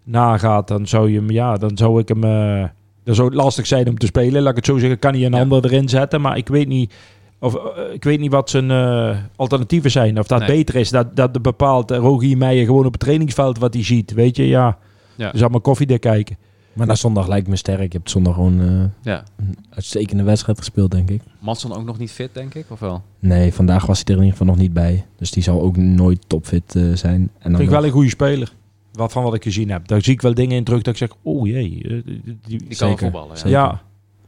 [0.05, 2.25] nagaat, dan zou je hem, ja, dan zou ik hem.
[2.25, 2.65] eh,
[3.05, 4.43] dan zou het lastig zijn om te spelen.
[4.43, 5.41] Laat ik het zo zeggen, kan hij een Ja.
[5.41, 6.21] ander erin zetten.
[6.21, 6.95] Maar ik weet niet.
[7.41, 10.19] Of, eh, ik weet niet wat zijn eh, alternatieven zijn.
[10.19, 10.49] Of dat Nee.
[10.49, 10.91] beter is.
[10.91, 14.13] Dat, dat de bepaalt Rogier Meijer gewoon op het trainingsveld wat hij ziet.
[14.13, 14.79] Weet je, ja.
[15.17, 15.31] Ja.
[15.31, 16.37] Dus allemaal koffiedik kijken.
[16.73, 17.93] Maar na zondag lijkt me sterk.
[17.93, 19.25] Je hebt zondag gewoon eh, Ja.
[19.37, 21.23] een uitstekende wedstrijd gespeeld, denk ik.
[21.39, 23.03] Matson ook nog niet fit, denk ik, of wel?
[23.19, 25.07] Nee, vandaag was hij er in ieder geval nog niet bij.
[25.17, 27.15] Dus die zal ook nooit topfit eh, zijn.
[27.21, 28.53] En dan Vind ik wel een goede speler.
[28.93, 29.89] Wat van wat ik gezien heb.
[29.89, 31.83] Daar zie ik wel dingen in terug dat ik zeg, oh jee.
[31.89, 32.15] eh,
[32.47, 33.37] die, kan voetballen, ja.
[33.37, 33.51] Zeker.
[33.51, 33.81] ja,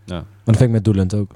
[0.06, 1.30] Maar dat vind ik met Doelend ook.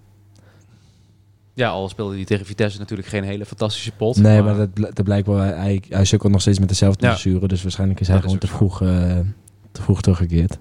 [1.55, 4.17] Ja, al speelde hij tegen Vitesse natuurlijk geen hele fantastische pot.
[4.17, 5.37] Nee, maar dat, dat blijkt wel.
[5.37, 7.09] Hij, hij sukkelt nog steeds met dezelfde Ja.
[7.13, 7.49] blessure.
[7.49, 9.19] Dus waarschijnlijk is hij Dat is gewoon te vroeg, eh,
[9.73, 10.59] te vroeg teruggekeerd.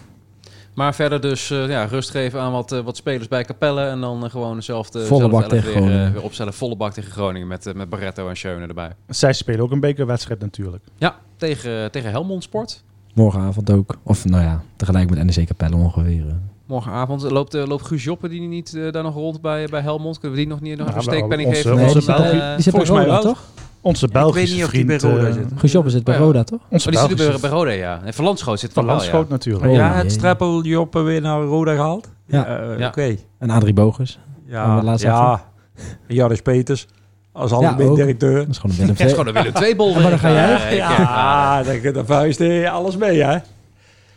[0.77, 3.81] Maar verder dus eh, ja, rust geven aan wat, eh, wat spelers bij Capelle.
[3.81, 6.13] En dan eh, gewoon dezelfde Volle bak tegen weer, Groningen.
[6.13, 6.53] weer opstellen.
[6.53, 8.91] Volle bak tegen Groningen met, met Barretto en Schöne erbij.
[9.07, 10.83] Zij spelen ook een bekerwedstrijd natuurlijk.
[10.97, 12.83] Ja, tegen, tegen Helmond Sport.
[13.13, 13.97] Morgenavond ook.
[14.03, 16.25] Of nou ja, tegelijk met NEC Capelle ongeveer.
[16.65, 20.19] Morgenavond loopt, loopt Guus Joppe die niet daar nog rond bij, bij Helmond.
[20.19, 21.73] Kunnen we die nog niet nog Ja, een steekpenning geven?
[21.73, 23.21] onze die, volgens mij wel.
[23.21, 23.43] toch?
[23.87, 25.01] Onze weet Belgische niet of die vriend...
[25.01, 25.91] bij Roda eh, zit.
[25.91, 26.19] Zit bij ja.
[26.19, 26.59] Roda, toch?
[26.69, 28.01] Onze Oh, die zit Belgische bij, bij Roda, ja.
[28.03, 29.01] En Van Landschoot zit Van er wel, ja.
[29.03, 29.65] Landschoot natuurlijk.
[29.65, 29.97] Oh, ja, jee.
[29.97, 32.09] het strappel Joppe weer naar Roda gehaald.
[32.25, 32.45] Ja.
[32.45, 32.87] Eh, Ja.
[32.87, 33.15] Oké.
[33.39, 34.19] En Adrie Bogus.
[34.45, 35.43] Ja, ja.
[36.07, 36.87] Jaris Peters.
[37.31, 37.95] Als algemeen ook.
[37.95, 38.35] directeur.
[38.35, 39.25] Dat is gewoon een Willem Ja, het is II.
[39.25, 39.95] gewoon een Willem twee bol.
[39.95, 40.75] En waar dan ga jij?
[40.75, 43.37] Ja, dan, dan vuist hij alles mee, hè?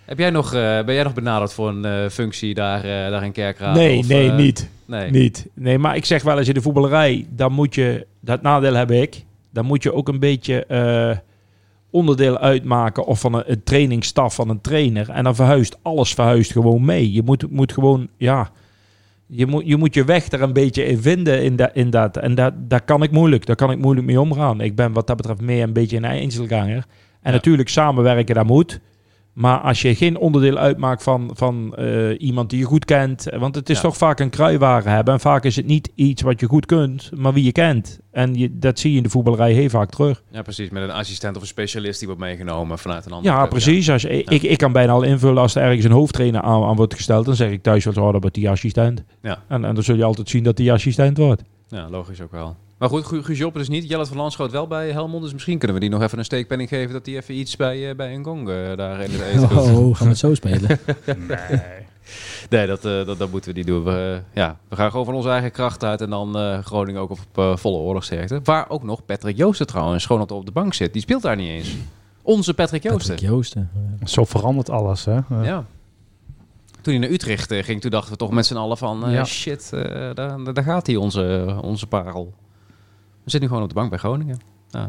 [0.04, 3.24] Heb jij nog, eh, ben jij nog benaderd voor een eh, functie daar, eh, daar
[3.24, 3.78] in Kerkrade?
[3.78, 4.68] Nee, Of, nee, eh, niet.
[4.86, 5.10] Nee.
[5.10, 5.46] Niet.
[5.54, 8.90] Nee, maar ik zeg wel eens in de voetballerij, dan moet je, dat nadeel heb
[8.90, 11.16] ik, dan moet je ook een beetje eh,
[11.90, 15.11] onderdeel uitmaken of van een, een trainingsstaf van een trainer.
[15.11, 17.12] En dan verhuist alles verhuist gewoon mee.
[17.12, 18.51] Je moet, moet gewoon, ja,
[19.26, 22.16] je moet, je moet je weg er een beetje in vinden in, dat in dat.
[22.16, 24.61] En dat, daar kan ik moeilijk, daar kan ik moeilijk mee omgaan.
[24.61, 26.84] Ik ben wat dat betreft meer een beetje een einzelganger.
[27.22, 27.30] En Ja.
[27.30, 28.80] natuurlijk samenwerken, dat moet.
[29.32, 33.26] Maar als je geen onderdeel uitmaakt van, van eh, iemand die je goed kent.
[33.38, 33.82] Want het is Ja.
[33.82, 35.14] toch vaak een kruiwagen hebben.
[35.14, 38.00] En vaak is het niet iets wat je goed kunt, maar wie je kent.
[38.10, 40.22] En je, dat zie je in de voetballerij heel vaak terug.
[40.30, 40.70] Ja, precies.
[40.70, 43.90] Met een assistent of een specialist die wordt meegenomen vanuit een andere Ja, club, precies.
[43.90, 46.76] Als, je- ik, ik kan bijna al invullen als er ergens een hoofdtrainer aan, aan
[46.76, 47.24] wordt gesteld.
[47.26, 49.04] Dan zeg ik thuis wel, oh, dat wordt die assistent.
[49.22, 49.42] Ja.
[49.48, 51.42] En, en dan zul je altijd zien dat die assistent wordt.
[51.68, 52.56] Ja, logisch ook wel.
[52.80, 53.88] Maar goed, Gu- Guus Joppe dus niet.
[53.88, 55.22] Jelle van Landschoot wel bij Helmond.
[55.22, 56.92] Dus misschien kunnen we die nog even een steekpenning geven...
[56.92, 59.42] dat die even iets bij, eh bij Ngong eh, daar in het eten.
[59.58, 60.68] Oh, gaan we het zo spelen?
[61.28, 61.60] Nee.
[62.50, 63.84] Nee, dat, eh, dat, dat moeten we niet doen.
[63.84, 66.00] We, ja, we gaan gewoon van onze eigen kracht uit...
[66.00, 68.40] en dan eh, Groningen ook op eh, volle oorlogsterkte.
[68.44, 70.92] Waar ook nog Patrick Joosten trouwens gewoon nog op de bank zit.
[70.92, 71.74] Die speelt daar niet eens.
[72.22, 73.14] Onze Patrick Joosten.
[73.14, 73.70] Patrick Joosten.
[74.04, 75.18] Zo verandert alles, hè?
[75.42, 75.64] Ja.
[76.80, 79.06] Toen hij naar Utrecht ging, toen dachten we toch met z'n allen van...
[79.06, 79.24] eh, Ja.
[79.24, 79.80] shit, eh,
[80.14, 82.34] daar, daar gaat hij, onze, onze parel.
[83.24, 84.38] We zitten nu gewoon op de bank bij Groningen.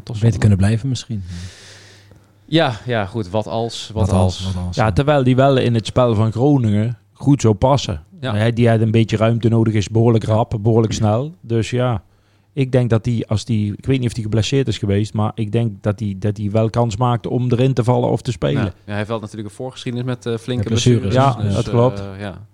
[0.04, 1.24] Toch Beter kunnen blijven misschien.
[2.46, 3.30] Ja, ja, goed.
[3.30, 3.90] Wat als?
[3.94, 4.44] Wat, als?
[4.54, 4.76] Wat als?
[4.76, 8.04] Ja, terwijl die wel in het spel van Groningen goed zou passen.
[8.22, 8.36] Ja.
[8.36, 11.34] Hij, die had een beetje ruimte nodig, is behoorlijk rap, behoorlijk snel.
[11.42, 12.04] Dus ja,
[12.54, 15.32] ik denk dat hij, als die, ik weet niet of hij geblesseerd is geweest, maar
[15.36, 18.32] ik denk dat hij, dat hij wel kans maakte om erin te vallen of te
[18.32, 18.64] spelen.
[18.64, 21.36] Ja, hij heeft wel natuurlijk een voorgeschiedenis met eh, flinke blessures, blessures.
[21.36, 22.00] ja, dus, dat klopt.
[22.00, 22.48] eh, ja.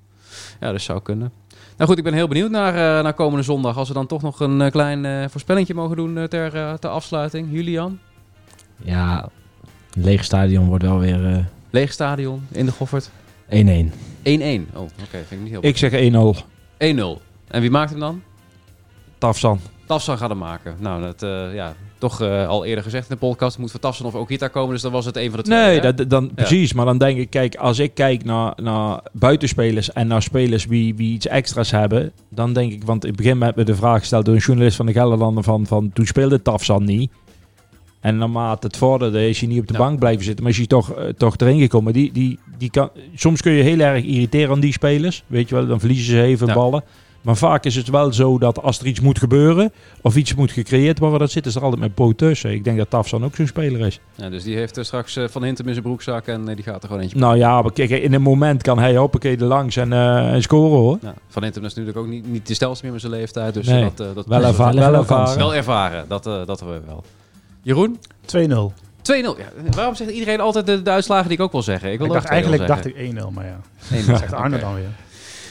[0.59, 1.31] ja, dat zou kunnen.
[1.77, 3.77] Nou goed, ik ben heel benieuwd naar, eh, naar komende zondag.
[3.77, 7.47] Als we dan toch nog een eh, klein eh voorspellingje mogen doen ter, ter afsluiting.
[7.51, 7.99] Julian?
[8.83, 9.29] Ja,
[9.93, 11.45] een leeg stadion wordt wel weer eh, 1-1.
[11.69, 13.11] Leeg stadion in de Goffert.
[13.49, 13.51] 1-1.
[13.53, 14.89] Oh, oké.
[15.09, 15.95] vind ik niet heel Ik zeg 1-0,
[16.77, 17.21] 1-0.
[17.47, 18.21] En wie maakt hem dan?
[19.17, 19.59] Tafsan.
[19.87, 20.75] Tafsan gaat hem maken.
[20.79, 23.57] Nou, dat, eh, ja, toch eh, al eerder gezegd in de podcast.
[23.57, 24.73] Moet van Tafsan of Okita komen.
[24.73, 25.59] Dus dan was het een van de twee.
[25.59, 26.73] Nee, dat, dan, precies.
[26.73, 30.95] Maar dan denk ik, kijk, als ik kijk naar, naar buitenspelers en naar spelers wie,
[30.95, 33.99] wie iets extra's hebben, dan denk ik, want in het begin werd me de vraag
[33.99, 37.11] gesteld door een journalist van de Gelderlander van, van toen speelde Tafsan niet.
[37.99, 39.79] En naarmate het vorderde is hij niet op de Ja.
[39.79, 41.93] bank blijven zitten, maar is hij toch, eh, toch erin gekomen.
[41.93, 45.55] Die, die, die kan, soms kun je heel erg irriteren aan die spelers, weet je
[45.55, 46.53] wel, dan verliezen ze even Ja.
[46.53, 46.83] ballen.
[47.27, 49.71] Maar vaak is het wel zo dat als er iets moet gebeuren
[50.01, 52.51] of iets moet gecreëerd worden, dat zit is er altijd met poot tussen.
[52.51, 53.99] Ik denk dat Tafsan ook zo'n speler is.
[54.15, 56.25] Ja, dus die heeft er straks eh, Van Hintem in zijn broekzak.
[56.27, 58.79] En eh, die gaat er gewoon eentje Nou ja, maar kijk, in een moment kan
[58.79, 60.97] hij hoppakee er langs en, eh, en scoren hoor.
[61.01, 63.53] Ja, Van Hintem is natuurlijk ook niet, niet de stelste meer met zijn leeftijd.
[63.53, 65.37] Dus Nee, dat, eh, dat Wel, erva wel ervaren.
[65.37, 66.05] wel ervaren.
[66.07, 67.03] Dat, eh dat hebben we wel.
[67.61, 67.99] Jeroen?
[68.25, 68.73] 2-0.
[69.01, 69.37] 2-0.
[69.37, 71.91] Ja, waarom zegt iedereen altijd de, de uitslagen die ik ook wil zeggen?
[71.91, 73.59] Ik, wil Ik dacht, 2-0 eigenlijk dacht ik 1-0, maar ja.
[74.03, 74.05] 1-0.
[74.05, 74.89] Dat zegt Arne dan weer.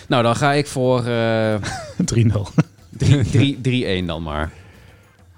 [0.09, 1.55] Nou, dan ga ik voor eh
[2.15, 2.41] 3-0.
[3.31, 4.53] 3 3-1 dan maar.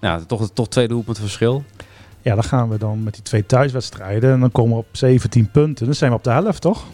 [0.00, 1.64] Ja, toch, toch twee doelpunten verschil.
[2.22, 4.32] Ja, dan gaan we dan met die twee thuiswedstrijden.
[4.32, 5.84] En dan komen we op 17 punten.
[5.86, 6.84] Dan zijn we op de helft, toch?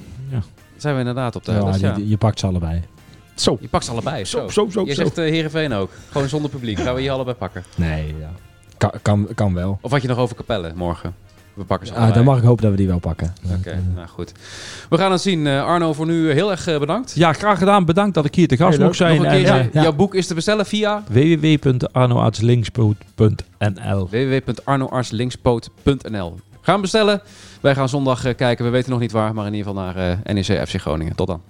[0.77, 1.97] zijn we inderdaad op de Ja, helft, ja.
[2.05, 2.83] je pakt ze allebei.
[3.35, 3.59] Zo.
[3.61, 4.25] Je pakt ze allebei.
[4.25, 5.03] Zo, Zo, zo, zo, Je zo.
[5.03, 5.91] zegt uh, Heerenveen ook.
[6.11, 6.79] Gewoon zonder publiek.
[6.79, 7.65] Gaan we hier allebei pakken.
[7.77, 8.31] Nee, ja.
[8.77, 9.79] Kan, kan, kan wel.
[9.81, 11.15] Of had je nog over Capelle morgen?
[11.55, 13.35] We pakken ze Ah, dan mag ik hopen dat we die wel pakken.
[13.59, 14.33] Oké, Eh, nou goed.
[14.89, 15.47] We gaan het zien.
[15.47, 17.13] Eh, Arno, voor nu heel erg eh, bedankt.
[17.15, 17.85] Ja, graag gedaan.
[17.85, 19.25] Bedankt dat ik hier te gast mocht Nog zijn.
[19.25, 19.69] En, eh, ja.
[19.83, 27.21] jouw boek is te bestellen via www.arnoartslinkspoot.nl www.arnoartslinkspoot.nl Gaan bestellen.
[27.61, 28.65] Wij gaan zondag eh, kijken.
[28.65, 31.17] We weten nog niet waar, maar in ieder geval naar eh NEC FC Groningen.
[31.17, 31.41] Tot dan.